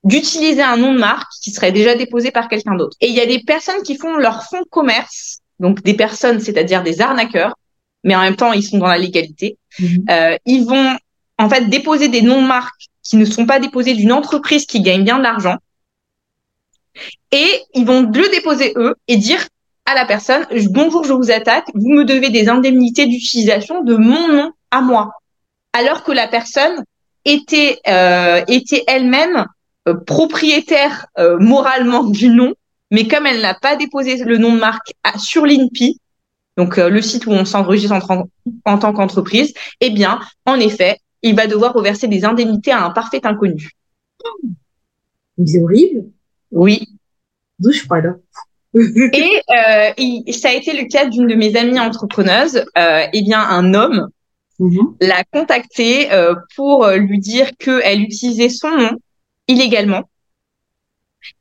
d'utiliser 0.04 0.64
un 0.64 0.78
nom 0.78 0.94
de 0.94 1.00
marque 1.00 1.32
qui 1.42 1.52
serait 1.52 1.72
déjà 1.72 1.96
déposé 1.96 2.32
par 2.32 2.48
quelqu'un 2.48 2.76
d'autre. 2.76 2.98
Et 3.02 3.08
il 3.08 3.14
y 3.14 3.20
a 3.20 3.26
des 3.26 3.40
personnes 3.40 3.84
qui 3.84 3.98
font 3.98 4.18
leur 4.18 4.44
fonds 4.44 4.62
de 4.62 4.70
commerce, 4.70 5.40
donc 5.60 5.84
des 5.84 5.94
personnes, 5.94 6.40
c'est-à-dire 6.40 6.82
des 6.82 7.02
arnaqueurs, 7.02 7.56
mais 8.04 8.16
en 8.16 8.22
même 8.22 8.36
temps 8.36 8.52
ils 8.52 8.64
sont 8.64 8.80
dans 8.80 8.88
la 8.88 8.98
légalité. 8.98 9.58
Mhm. 9.80 10.06
Euh, 10.10 10.38
ils 10.46 10.66
vont 10.66 10.98
en 11.38 11.50
fait 11.50 11.70
déposer 11.70 12.08
des 12.08 12.22
noms 12.22 12.42
de 12.42 12.48
marque 12.48 12.88
qui 13.04 13.18
ne 13.18 13.26
sont 13.26 13.46
pas 13.46 13.60
déposés 13.60 13.94
d'une 13.94 14.12
entreprise 14.12 14.66
qui 14.66 14.82
gagne 14.82 15.04
bien 15.04 15.18
de 15.18 15.24
l'argent 15.24 15.58
et 17.32 17.62
ils 17.74 17.86
vont 17.86 18.02
le 18.02 18.30
déposer 18.32 18.74
eux 18.76 18.96
et 19.08 19.18
dire 19.18 19.46
à 19.86 19.96
la 19.96 20.06
personne 20.06 20.46
bonjour 20.70 21.04
je 21.04 21.14
vous 21.14 21.32
attaque. 21.32 21.66
Vous 21.74 21.90
me 21.90 22.04
devez 22.06 22.30
des 22.30 22.50
indemnités 22.50 23.08
d'utilisation 23.08 23.84
de 23.84 23.96
mon 23.96 24.28
nom 24.28 24.52
à 24.72 24.82
moi 24.82 25.12
alors 25.74 26.04
que 26.04 26.12
la 26.12 26.28
personne 26.28 26.84
était 27.26 27.80
euh, 27.88 28.44
était 28.48 28.84
elle-même 28.88 29.46
euh, 29.88 29.96
propriétaire 29.96 31.08
euh, 31.18 31.38
moralement 31.40 32.04
du 32.04 32.30
nom 32.30 32.54
mais 32.92 33.08
comme 33.08 33.26
elle 33.26 33.42
n'a 33.42 33.54
pas 33.54 33.76
déposé 33.76 34.18
le 34.24 34.38
nom 34.38 34.54
de 34.54 34.60
marque 34.60 34.94
sur 35.18 35.46
l'INPI 35.46 36.00
donc 36.58 36.78
le 36.78 37.02
site 37.02 37.26
où 37.26 37.32
on 37.32 37.46
s'enregistre 37.46 37.94
en, 37.94 38.28
en, 38.66 38.78
tant 38.78 38.92
qu'entreprise 38.92 39.54
eh 39.80 39.90
bien 39.90 40.20
en 40.46 40.60
effet 40.60 41.00
il 41.24 41.36
va 41.36 41.48
devoir 41.48 41.74
reverser 41.74 42.08
des 42.08 42.26
indemnités 42.26 42.72
à 42.72 42.84
un 42.84 42.90
parfait 42.90 43.22
inconnu. 43.24 43.72
C'est 45.46 45.62
horrible 45.62 46.06
oui. 46.52 46.88
Douche 47.60 47.86
froide. 47.86 48.20
et 48.74 49.42
euh, 49.50 50.32
ça 50.32 50.50
a 50.50 50.54
été 50.54 50.74
le 50.74 50.88
cas 50.88 51.06
d'une 51.06 51.28
de 51.28 51.36
mes 51.36 51.56
amies 51.58 51.80
entrepreneuses. 51.80 52.66
Euh, 52.78 53.06
eh 53.12 53.22
bien, 53.22 53.40
un 53.40 53.74
homme 53.74 54.10
mm-hmm. 54.60 55.08
l'a 55.08 55.24
contactée 55.26 56.12
euh, 56.12 56.36
pour 56.56 56.88
lui 56.88 57.20
dire 57.20 57.52
qu'elle 57.58 58.02
utilisait 58.02 58.50
son 58.50 58.72
nom 58.72 58.92
illégalement. 59.48 60.10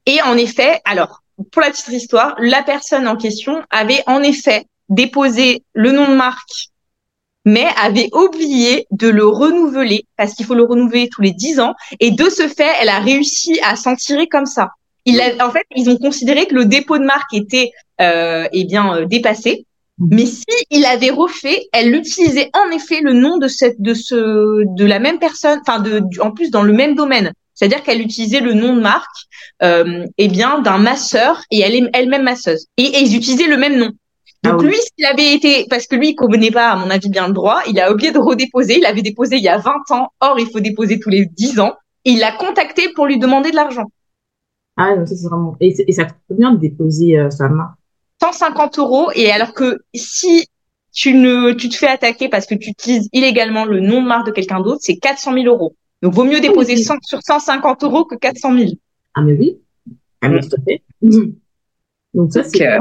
Et 0.07 0.21
en 0.23 0.37
effet, 0.37 0.81
alors 0.85 1.23
pour 1.53 1.63
la 1.63 1.71
petite 1.71 1.89
histoire, 1.89 2.35
la 2.39 2.63
personne 2.63 3.09
en 3.09 3.17
question 3.17 3.63
avait 3.71 4.03
en 4.07 4.23
effet 4.23 4.67
déposé 4.89 5.63
le 5.73 5.93
nom 5.93 6.09
de 6.09 6.15
marque, 6.15 6.69
mais 7.45 7.67
avait 7.83 8.11
oublié 8.13 8.87
de 8.91 9.09
le 9.09 9.27
renouveler 9.27 10.07
parce 10.17 10.35
qu'il 10.35 10.45
faut 10.45 10.55
le 10.55 10.65
renouveler 10.65 11.09
tous 11.09 11.23
les 11.23 11.33
dix 11.33 11.61
ans. 11.61 11.75
Et 12.01 12.11
de 12.11 12.29
ce 12.29 12.49
fait, 12.49 12.71
elle 12.81 12.89
a 12.89 12.99
réussi 12.99 13.59
à 13.63 13.77
s'en 13.77 13.97
tirer 13.97 14.29
comme 14.29 14.47
ça. 14.47 14.71
Il 15.11 15.43
en 15.43 15.51
fait, 15.51 15.65
ils 15.75 15.91
ont 15.91 15.97
considéré 15.97 16.47
que 16.47 16.55
le 16.55 16.65
dépôt 16.65 16.99
de 16.99 17.05
marque 17.05 17.33
était 17.35 17.71
euh, 18.01 18.47
eh 18.53 18.65
bien 18.65 18.95
euh, 18.95 19.05
dépassé. 19.07 19.67
Mhm. 19.99 20.09
Mais 20.13 20.27
si 20.27 20.45
il 20.71 20.85
avait 20.85 21.11
refait, 21.11 21.69
elle 21.73 21.95
utilisait 21.95 22.51
en 22.55 22.71
effet 22.71 23.01
le 23.03 23.13
nom 23.13 23.39
de 23.39 23.49
cette 23.49 23.81
de 23.81 23.95
ce 23.95 24.65
de 24.65 24.85
la 24.85 24.99
même 24.99 25.19
personne, 25.19 25.61
enfin 25.67 25.81
de 25.81 26.03
en 26.21 26.31
plus 26.31 26.51
dans 26.51 26.63
le 26.63 26.73
même 26.73 26.95
domaine. 26.95 27.33
C'est-à-dire 27.55 27.83
qu'elle 27.83 28.01
utilisait 28.01 28.41
le 28.41 28.55
nom 28.55 28.75
de 28.75 28.81
marque 28.81 29.27
euh, 29.63 30.07
eh 30.17 30.29
bien 30.29 30.61
d'un 30.61 30.79
masseur 30.79 31.43
et 31.51 31.61
elle 31.61 31.75
est 31.75 31.91
elle-même 31.93 32.23
masseuse. 32.23 32.67
Et, 32.79 32.85
et, 32.85 33.01
ils 33.03 33.15
utilisaient 33.15 33.49
le 33.49 33.59
même 33.59 33.77
nom. 33.77 33.91
Ah 34.43 34.53
Donc 34.53 34.63
lui, 34.63 34.77
s'il 34.77 35.05
avait 35.05 35.35
été, 35.35 35.67
parce 35.69 35.87
que 35.87 35.97
lui, 35.97 36.11
il 36.11 36.15
connaît 36.15 36.51
pas, 36.51 36.71
à 36.71 36.77
mon 36.77 36.89
avis, 36.89 37.11
bien 37.11 37.27
le 37.27 37.35
droit, 37.35 37.61
il 37.69 37.79
a 37.79 37.93
oublié 37.93 38.13
de 38.13 38.19
redéposer. 38.19 38.79
Il 38.79 38.87
avait 38.87 39.03
déposé 39.03 39.37
il 39.37 39.43
y 39.43 39.49
a 39.49 39.59
20 39.59 39.73
ans. 39.91 40.09
Or, 40.21 40.39
il 40.39 40.47
faut 40.47 40.61
déposer 40.61 40.99
tous 40.99 41.11
les 41.11 41.27
10 41.27 41.61
ans. 41.61 41.75
Et 42.07 42.13
il 42.13 42.21
l'a 42.21 42.33
contacté 42.33 42.89
pour 42.95 43.05
lui 43.07 43.19
demander 43.19 43.51
de 43.51 43.57
l'argent. 43.57 43.85
Ah, 44.77 44.97
non, 44.97 45.07
ça, 45.07 45.15
c'est 45.15 45.29
vraiment. 45.29 45.57
Et, 45.61 45.75
et, 45.87 45.93
ça 45.93 46.05
coûte 46.05 46.17
combien 46.29 46.53
de 46.53 46.59
déposer 46.59 47.19
euh, 47.19 47.31
sa 47.31 47.49
main 47.49 47.75
150 48.23 48.79
euros. 48.79 49.11
Et 49.15 49.31
alors 49.31 49.53
que 49.53 49.81
si 49.95 50.49
tu 50.93 51.15
ne, 51.15 51.53
tu 51.53 51.69
te 51.69 51.77
fais 51.77 51.89
attaquer 51.89 52.29
parce 52.29 52.47
que 52.47 52.55
tu 52.55 52.71
utilises 52.71 53.09
illégalement 53.13 53.65
le 53.65 53.81
nom 53.81 54.03
de 54.03 54.07
marque 54.07 54.27
de 54.27 54.33
quelqu'un 54.33 54.61
d'autre, 54.61 54.81
c'est 54.83 54.97
400 54.97 55.35
000 55.35 55.47
euros. 55.47 55.75
Donc, 56.03 56.15
vaut 56.15 56.25
mieux 56.25 56.41
déposer 56.41 56.77
100, 56.77 56.97
sur 57.03 57.21
150 57.23 57.85
euros 57.85 58.05
que 58.05 58.15
400 58.15 58.57
000. 58.57 58.71
Ah, 59.15 59.23
mais 59.23 59.35
oui. 59.35 59.59
Ah, 60.23 60.29
mais 60.29 60.41
tout 60.41 60.57
à 60.57 60.63
fait. 60.63 60.83
Donc 62.13 62.33
ça, 62.33 62.43
c'est 62.43 62.67
euh, 62.67 62.79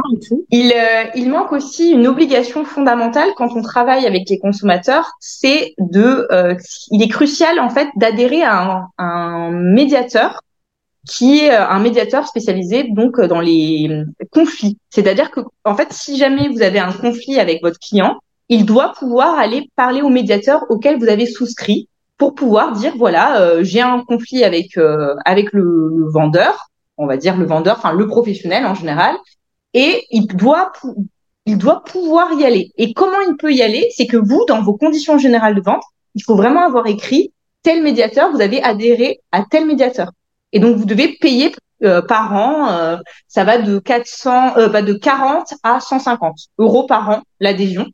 il, 0.50 0.74
euh, 0.74 1.04
il 1.14 1.30
manque 1.30 1.52
aussi 1.52 1.92
une 1.92 2.08
obligation 2.08 2.66
fondamentale 2.66 3.30
quand 3.38 3.56
on 3.56 3.62
travaille 3.62 4.08
avec 4.08 4.28
les 4.28 4.40
consommateurs, 4.40 5.12
c'est 5.20 5.76
de, 5.78 6.28
euh, 6.32 6.56
il 6.90 7.04
est 7.04 7.08
crucial 7.08 7.60
en 7.60 7.70
fait 7.70 7.90
d'adhérer 7.96 8.42
à 8.42 8.64
un, 8.64 8.88
un 8.98 9.52
médiateur 9.52 10.42
qui 11.08 11.40
est 11.40 11.52
euh, 11.52 11.68
un 11.68 11.80
médiateur 11.80 12.28
spécialisé 12.28 12.84
donc 12.84 13.20
euh, 13.20 13.28
dans 13.28 13.40
les 13.40 13.88
euh, 13.90 14.06
conflits. 14.32 14.78
C'est-à-dire 14.90 15.32
que 15.32 15.42
en 15.64 15.76
fait, 15.76 15.92
si 15.92 16.18
jamais 16.18 16.50
vous 16.50 16.62
avez 16.62 16.80
un 16.80 16.92
conflit 16.92 17.40
avec 17.40 17.62
votre 17.62 17.80
client, 17.80 18.20
il 18.50 18.66
doit 18.66 18.94
pouvoir 18.98 19.38
aller 19.38 19.70
parler 19.76 20.02
au 20.02 20.10
médiateur 20.10 20.66
auquel 20.70 20.98
vous 20.98 21.08
avez 21.08 21.26
souscrit 21.26 21.88
pour 22.18 22.34
pouvoir 22.34 22.74
dire 22.74 22.94
voilà, 22.98 23.64
j'ai 23.64 23.80
un 23.80 24.04
conflit 24.04 24.44
avec 24.44 24.78
avec 25.24 25.54
le, 25.54 26.10
vendeur, 26.12 26.68
on 26.98 27.06
va 27.06 27.16
dire 27.16 27.38
le 27.38 27.46
vendeur, 27.46 27.78
enfin 27.78 27.94
le 27.94 28.08
professionnel 28.08 28.66
en 28.66 28.74
général, 28.74 29.16
et 29.76 30.04
il 30.10 30.26
doit 30.26 30.72
il 31.46 31.58
doit 31.60 31.84
pouvoir 31.84 32.34
y 32.34 32.44
aller. 32.44 32.72
Et 32.78 32.94
comment 32.94 33.22
il 33.28 33.38
peut 33.38 33.54
y 33.54 33.62
aller? 33.62 33.88
C'est 33.96 34.08
que 34.08 34.18
vous, 34.18 34.44
dans 34.48 34.62
vos 34.64 34.74
conditions 34.74 35.20
générales 35.20 35.56
de 35.56 35.62
vente, 35.62 35.84
il 36.16 36.24
faut 36.24 36.36
vraiment 36.36 36.66
avoir 36.66 36.88
écrit 36.88 37.32
tel 37.62 37.84
médiateur, 37.84 38.32
vous 38.32 38.42
avez 38.42 38.62
adhéré 38.64 39.22
à 39.32 39.44
tel 39.50 39.66
médiateur. 39.66 40.12
Et 40.54 40.60
donc, 40.60 40.78
vous 40.78 40.86
devez 40.86 41.18
payer 41.20 41.52
euh, 41.84 42.02
par 42.02 42.34
an, 42.34 42.72
euh, 42.72 42.98
ça 43.28 43.44
va 43.46 43.58
de 43.58 43.80
400, 43.80 44.58
euh, 44.58 44.68
bah 44.68 44.82
de 44.82 44.94
40 44.94 45.54
à 45.64 45.80
150 45.80 46.36
euros 46.58 46.86
par 46.86 47.10
an 47.10 47.22
l'adhésion. 47.40 47.86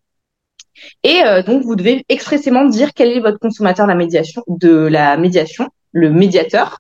Et 1.04 1.22
donc, 1.48 1.64
vous 1.64 1.78
devez 1.78 2.04
expressément 2.10 2.66
dire 2.66 2.94
quel 2.94 3.10
est 3.10 3.22
votre 3.22 3.40
consommateur 3.40 3.86
de 3.86 3.92
la 3.92 3.96
médiation, 3.96 4.44
de 4.48 4.70
la 4.70 5.16
médiation, 5.16 5.70
le 5.94 6.12
médiateur. 6.12 6.80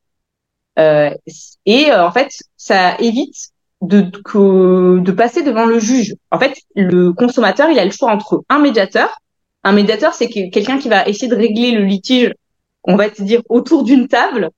et 0.77 1.93
en 1.93 2.11
fait, 2.11 2.29
ça 2.57 2.97
évite 2.99 3.51
de, 3.81 4.01
de 4.99 5.11
passer 5.13 5.43
devant 5.43 5.65
le 5.65 5.79
juge. 5.79 6.13
En 6.29 6.39
fait, 6.39 6.57
le 6.75 7.13
consommateur, 7.13 7.69
il 7.69 7.79
a 7.79 7.85
le 7.85 7.91
choix 7.91 8.11
entre 8.11 8.43
un 8.49 8.59
médiateur. 8.59 9.17
Un 9.63 9.71
médiateur, 9.71 10.13
c'est 10.13 10.27
quelqu'un 10.27 10.77
qui 10.77 10.89
va 10.89 11.07
essayer 11.07 11.29
de 11.29 11.35
régler 11.35 11.71
le 11.71 11.85
litige, 11.85 12.33
on 12.83 12.97
va 12.97 13.09
te 13.09 13.23
dire, 13.23 13.43
autour 13.47 13.85
d'une 13.85 14.09
table. 14.09 14.49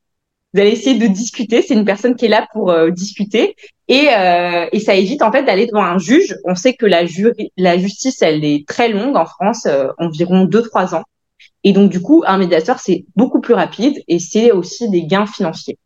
Vous 0.58 0.62
allez 0.64 0.72
essayer 0.72 0.98
de 0.98 1.06
discuter. 1.06 1.62
C'est 1.62 1.76
une 1.76 1.86
personne 1.86 2.16
qui 2.16 2.26
est 2.26 2.30
là 2.30 2.48
pour 2.52 2.72
euh, 2.72 2.90
discuter. 2.90 3.56
Et, 3.88 4.08
euh, 4.12 4.66
et 4.72 4.80
ça 4.80 4.96
évite 4.96 5.22
en 5.22 5.32
fait 5.32 5.44
d'aller 5.44 5.68
devant 5.68 5.84
un 5.84 6.00
juge. 6.00 6.36
On 6.46 6.56
sait 6.56 6.74
que 6.74 6.88
la, 6.88 7.04
la 7.58 7.78
justice, 7.78 8.24
elle 8.24 8.44
est 8.44 8.68
très 8.68 8.90
longue 8.90 9.16
en 9.16 9.28
France, 9.28 9.68
euh, 9.68 9.90
environ 10.00 10.46
2-3 10.46 10.96
ans. 10.96 11.04
Et 11.64 11.74
donc, 11.74 11.92
du 11.92 12.02
coup, 12.02 12.24
un 12.26 12.40
médiateur, 12.40 12.80
c'est 12.80 13.06
beaucoup 13.16 13.40
plus 13.40 13.54
rapide 13.54 14.02
et 14.08 14.18
c'est 14.18 14.52
aussi 14.52 14.90
des 14.90 15.04
gains 15.04 15.28
financiers. 15.28 15.78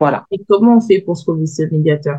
Voilà. 0.00 0.24
Et 0.32 0.40
comment 0.48 0.78
on 0.78 0.80
fait 0.80 0.98
pour 0.98 1.16
se 1.16 1.22
trouver 1.22 1.46
ce 1.46 1.62
médiateur? 1.70 2.18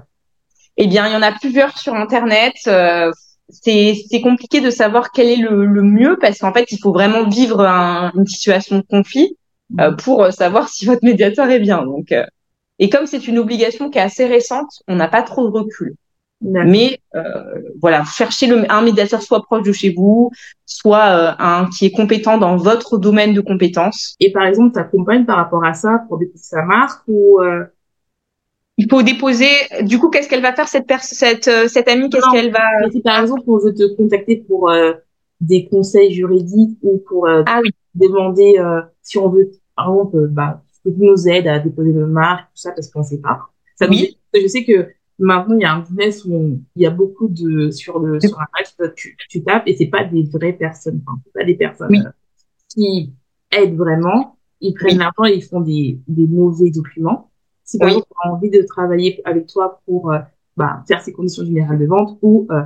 Eh 0.77 0.87
bien, 0.87 1.07
il 1.07 1.13
y 1.13 1.17
en 1.17 1.21
a 1.21 1.33
plusieurs 1.33 1.77
sur 1.77 1.93
Internet. 1.93 2.53
Euh, 2.67 3.11
c'est 3.49 4.21
compliqué 4.23 4.61
de 4.61 4.69
savoir 4.69 5.11
quel 5.11 5.27
est 5.27 5.35
le, 5.35 5.65
le 5.65 5.81
mieux 5.81 6.17
parce 6.21 6.39
qu'en 6.39 6.53
fait, 6.53 6.71
il 6.71 6.79
faut 6.79 6.93
vraiment 6.93 7.27
vivre 7.27 7.59
un, 7.59 8.13
une 8.15 8.27
situation 8.27 8.77
de 8.77 8.85
conflit 8.89 9.35
euh, 9.80 9.91
pour 9.91 10.32
savoir 10.32 10.69
si 10.69 10.86
votre 10.86 11.03
médiateur 11.03 11.49
est 11.49 11.59
bien. 11.59 11.84
Donc, 11.84 12.11
euh, 12.11 12.26
et 12.80 12.89
comme 12.89 13.05
c'est 13.05 13.28
une 13.28 13.38
obligation 13.38 13.89
qui 13.89 13.97
est 13.97 14.01
assez 14.01 14.26
récente, 14.26 14.69
on 14.88 14.95
n'a 14.95 15.07
pas 15.07 15.22
trop 15.22 15.47
de 15.47 15.51
recul. 15.51 15.95
Mais 16.43 16.99
euh, 17.13 17.22
voilà, 17.80 18.03
cherchez 18.03 18.47
le, 18.47 18.65
un 18.72 18.82
médiateur 18.82 19.22
soit 19.22 19.43
proche 19.43 19.61
de 19.61 19.72
chez 19.72 19.93
vous, 19.95 20.32
soit 20.65 21.05
euh, 21.05 21.32
un 21.38 21.69
qui 21.78 21.86
est 21.86 21.91
compétent 21.91 22.39
dans 22.39 22.57
votre 22.57 22.97
domaine 22.97 23.36
de 23.36 23.41
compétences. 23.41 24.15
Et 24.19 24.32
par 24.32 24.47
exemple, 24.47 24.74
ta 24.74 24.84
compagne 24.84 25.26
par 25.26 25.38
rapport 25.38 25.63
à 25.63 25.76
ça 25.76 26.01
pour 26.07 26.17
déposer 26.17 26.43
sa 26.43 26.63
marque 26.63 27.03
ou 27.07 27.39
il 28.82 28.89
faut 28.89 29.03
déposer. 29.03 29.49
Du 29.84 29.99
coup, 29.99 30.09
qu'est-ce 30.09 30.28
qu'elle 30.28 30.41
va 30.41 30.53
faire 30.53 30.67
cette 30.67 30.91
cette 31.01 31.47
euh, 31.47 31.67
cette 31.67 31.88
amie? 31.88 32.09
Qu'est-ce 32.09 32.32
qu'elle 32.32 32.51
va 32.51 32.65
si 32.91 33.01
Par 33.01 33.22
exemple, 33.22 33.43
on 33.47 33.57
veut 33.57 33.74
te 33.74 33.95
contacter 33.95 34.38
pour 34.47 34.69
euh, 34.69 34.93
des 35.39 35.67
conseils 35.67 36.13
juridiques 36.13 36.78
ou 36.82 37.01
pour 37.07 37.28
euh, 37.28 37.43
ah, 37.45 37.59
oui. 37.63 37.69
demander 37.95 38.55
si 39.03 39.17
on 39.17 39.30
veut, 39.30 39.51
par 39.76 39.89
exemple, 39.89 40.28
bah, 40.28 40.61
que 40.84 40.89
tu 40.89 40.99
nous 40.99 41.28
aides 41.28 41.47
à 41.47 41.59
déposer 41.59 41.93
nos 41.93 42.07
marques, 42.07 42.47
tout 42.53 42.61
ça, 42.61 42.72
parce 42.72 42.88
qu'on 42.89 43.03
sait 43.03 43.19
pas. 43.19 43.39
Ça 43.76 43.88
oui. 43.89 44.17
je 44.34 44.47
sais 44.47 44.63
que 44.63 44.89
maintenant 45.19 45.55
il 45.55 45.61
y 45.61 45.65
a 45.65 45.74
un 45.74 45.80
business 45.80 46.26
où 46.26 46.59
il 46.76 46.82
y 46.82 46.86
a 46.86 46.89
beaucoup 46.89 47.28
de 47.28 47.72
sur 47.72 47.99
le 47.99 48.19
sur 48.19 48.39
un 48.39 48.45
tu, 48.95 49.17
tu 49.30 49.43
tapes 49.43 49.63
et 49.67 49.76
c'est 49.76 49.88
pas 49.88 50.03
des 50.03 50.24
vraies 50.24 50.53
personnes, 50.53 51.01
enfin, 51.05 51.19
c'est 51.26 51.34
pas 51.34 51.45
des 51.45 51.55
personnes 51.55 52.13
qui 52.69 53.13
aident 53.51 53.78
vraiment. 53.78 54.38
Ils 54.59 54.74
prennent 54.74 54.99
l'argent 54.99 55.26
et 55.26 55.36
ils 55.36 55.43
font 55.43 55.61
des 55.61 55.99
des 56.07 56.28
mauvais 56.28 56.69
documents. 56.69 57.32
Si 57.63 57.78
par 57.78 57.88
exemple, 57.88 58.07
on 58.24 58.30
a 58.30 58.34
envie 58.34 58.49
de 58.49 58.61
travailler 58.63 59.22
avec 59.26 59.47
toi 59.47 59.82
pour 59.86 60.11
euh, 60.11 60.19
bah, 60.57 60.84
faire 60.88 61.01
ses 61.01 61.13
conditions 61.13 61.45
générales 61.45 61.80
de 61.80 61.86
vente 61.86 62.19
ou 62.22 62.47
euh, 62.51 62.61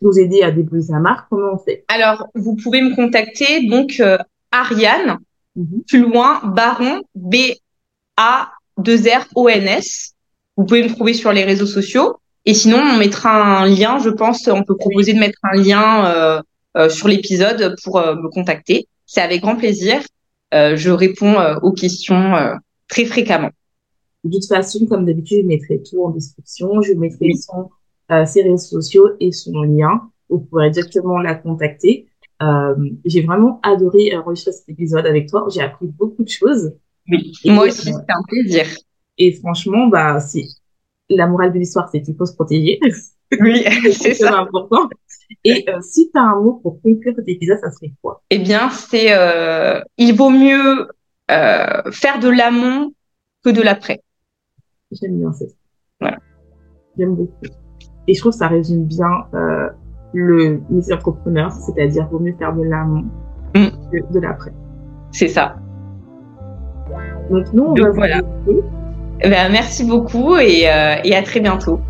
nous 0.00 0.18
aider 0.18 0.42
à 0.42 0.50
déposer 0.50 0.92
sa 0.92 1.00
marque, 1.00 1.28
comment 1.28 1.54
on 1.54 1.58
fait? 1.58 1.84
Alors, 1.88 2.28
vous 2.34 2.54
pouvez 2.56 2.82
me 2.82 2.94
contacter, 2.94 3.66
donc 3.66 3.96
euh, 4.00 4.18
Ariane, 4.52 5.18
mhm. 5.56 5.82
plus 5.86 6.00
loin, 6.00 6.40
Baron, 6.44 7.02
B-A-2-R-O-N-S. 7.14 7.64
Vous 10.56 10.64
pouvez 10.64 10.84
me 10.84 10.88
trouver 10.88 11.14
sur 11.14 11.32
les 11.32 11.44
réseaux 11.44 11.66
sociaux. 11.66 12.16
Et 12.44 12.54
sinon, 12.54 12.78
on 12.78 12.96
mettra 12.96 13.60
un 13.60 13.66
lien, 13.66 13.98
je 13.98 14.10
pense, 14.10 14.46
on 14.46 14.62
peut 14.62 14.76
proposer 14.76 15.12
de 15.12 15.18
mettre 15.18 15.38
un 15.42 15.56
lien 15.56 16.42
euh, 16.76 16.88
sur 16.88 17.08
l'épisode 17.08 17.74
pour 17.82 17.98
me 17.98 18.30
contacter. 18.30 18.86
C'est 19.04 19.20
avec 19.20 19.40
grand 19.42 19.56
plaisir. 19.56 20.00
je 20.52 20.90
réponds 20.90 21.34
aux 21.62 21.72
questions 21.72 22.56
très 22.88 23.04
fréquemment. 23.04 23.50
De 24.26 24.32
toute 24.32 24.46
façon, 24.46 24.86
comme 24.86 25.04
d'habitude, 25.06 25.42
je 25.42 25.46
mettrai 25.46 25.82
tout 25.82 26.02
en 26.04 26.10
description. 26.10 26.82
Je 26.82 26.92
mettrai 26.94 27.32
son, 27.34 27.70
euh, 28.10 28.26
ses 28.26 28.42
réseaux 28.42 28.80
sociaux 28.80 29.08
et 29.20 29.30
son 29.32 29.62
lien. 29.62 30.02
Vous 30.28 30.40
pourrez 30.40 30.70
directement 30.70 31.18
la 31.18 31.34
contacter. 31.34 32.06
Euh, 32.42 32.74
j'ai 33.04 33.22
vraiment 33.22 33.60
adoré 33.62 34.14
enregistrer 34.16 34.52
cet 34.52 34.68
épisode 34.68 35.06
avec 35.06 35.28
toi. 35.28 35.46
J'ai 35.52 35.62
appris 35.62 35.86
beaucoup 35.86 36.22
de 36.22 36.28
choses. 36.28 36.72
Oui, 37.08 37.32
moi 37.46 37.66
aussi, 37.66 37.92
c'était 37.92 38.12
un 38.12 38.22
plaisir. 38.26 38.66
Et 39.18 39.32
franchement, 39.32 39.86
bah, 39.86 40.20
c'est 40.20 40.44
la 41.08 41.26
morale 41.26 41.52
de 41.52 41.58
l'histoire, 41.58 41.88
c'est 41.90 42.02
qu'il 42.02 42.16
faut 42.16 42.26
se 42.26 42.34
protéger. 42.34 42.80
Oui, 43.40 43.64
c'est 43.92 44.14
ça. 44.14 44.38
important. 44.38 44.88
Et 45.42 45.64
euh, 45.68 45.80
si 45.80 46.12
tu 46.12 46.16
as 46.16 46.22
un 46.22 46.40
mot 46.40 46.60
pour 46.62 46.80
conclure 46.80 47.12
cet 47.16 47.28
épisode, 47.28 47.58
ça 47.58 47.72
serait 47.72 47.92
quoi? 48.00 48.22
Eh 48.30 48.38
bien, 48.38 48.70
c'est 48.70 49.12
euh, 49.12 49.80
il 49.98 50.14
vaut 50.14 50.30
mieux 50.30 50.86
euh, 51.32 51.90
faire 51.90 52.20
de 52.20 52.28
l'amont 52.28 52.92
que 53.44 53.50
de 53.50 53.62
l'après. 53.62 54.00
J'aime 54.92 55.18
bien 55.18 55.32
ça. 55.32 55.44
Voilà. 56.00 56.18
J'aime 56.96 57.16
beaucoup. 57.16 57.46
Et 58.06 58.14
je 58.14 58.20
trouve 58.20 58.30
que 58.32 58.38
ça 58.38 58.46
résume 58.46 58.84
bien 58.84 59.10
euh, 59.34 59.68
le 60.16 60.62
métier 60.70 60.94
entrepreneur, 60.94 61.52
c'est-à-dire 61.52 62.08
vaut 62.10 62.18
mieux 62.18 62.34
faire 62.38 62.54
de 62.54 62.62
l'amont 62.62 63.04
mm. 63.54 63.66
que 63.92 64.12
de 64.12 64.20
l'après. 64.20 64.52
C'est 65.12 65.28
ça. 65.28 65.56
Donc 67.30 67.52
nous, 67.52 67.64
on 67.64 67.74
va 67.74 67.90
voilà. 67.90 68.20
Ben, 69.22 69.50
merci 69.50 69.84
beaucoup 69.84 70.36
et, 70.36 70.68
euh, 70.68 70.96
et 71.04 71.14
à 71.14 71.22
très 71.22 71.40
bientôt. 71.40 71.80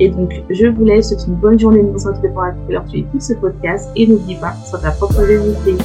Et 0.00 0.08
donc, 0.08 0.32
je 0.50 0.66
vous 0.66 0.84
laisse 0.84 1.14
une 1.26 1.34
bonne 1.34 1.58
journée. 1.58 1.82
Nous 1.82 1.98
sommes 1.98 2.20
pour 2.20 2.42
la 2.42 2.80
tu 2.90 2.98
écoutes 2.98 3.22
ce 3.22 3.34
podcast 3.34 3.90
et 3.96 4.06
n'oublie 4.06 4.36
pas, 4.36 4.54
sois 4.64 4.78
ta 4.78 4.90
propre 4.92 5.22
vérité. 5.22 5.76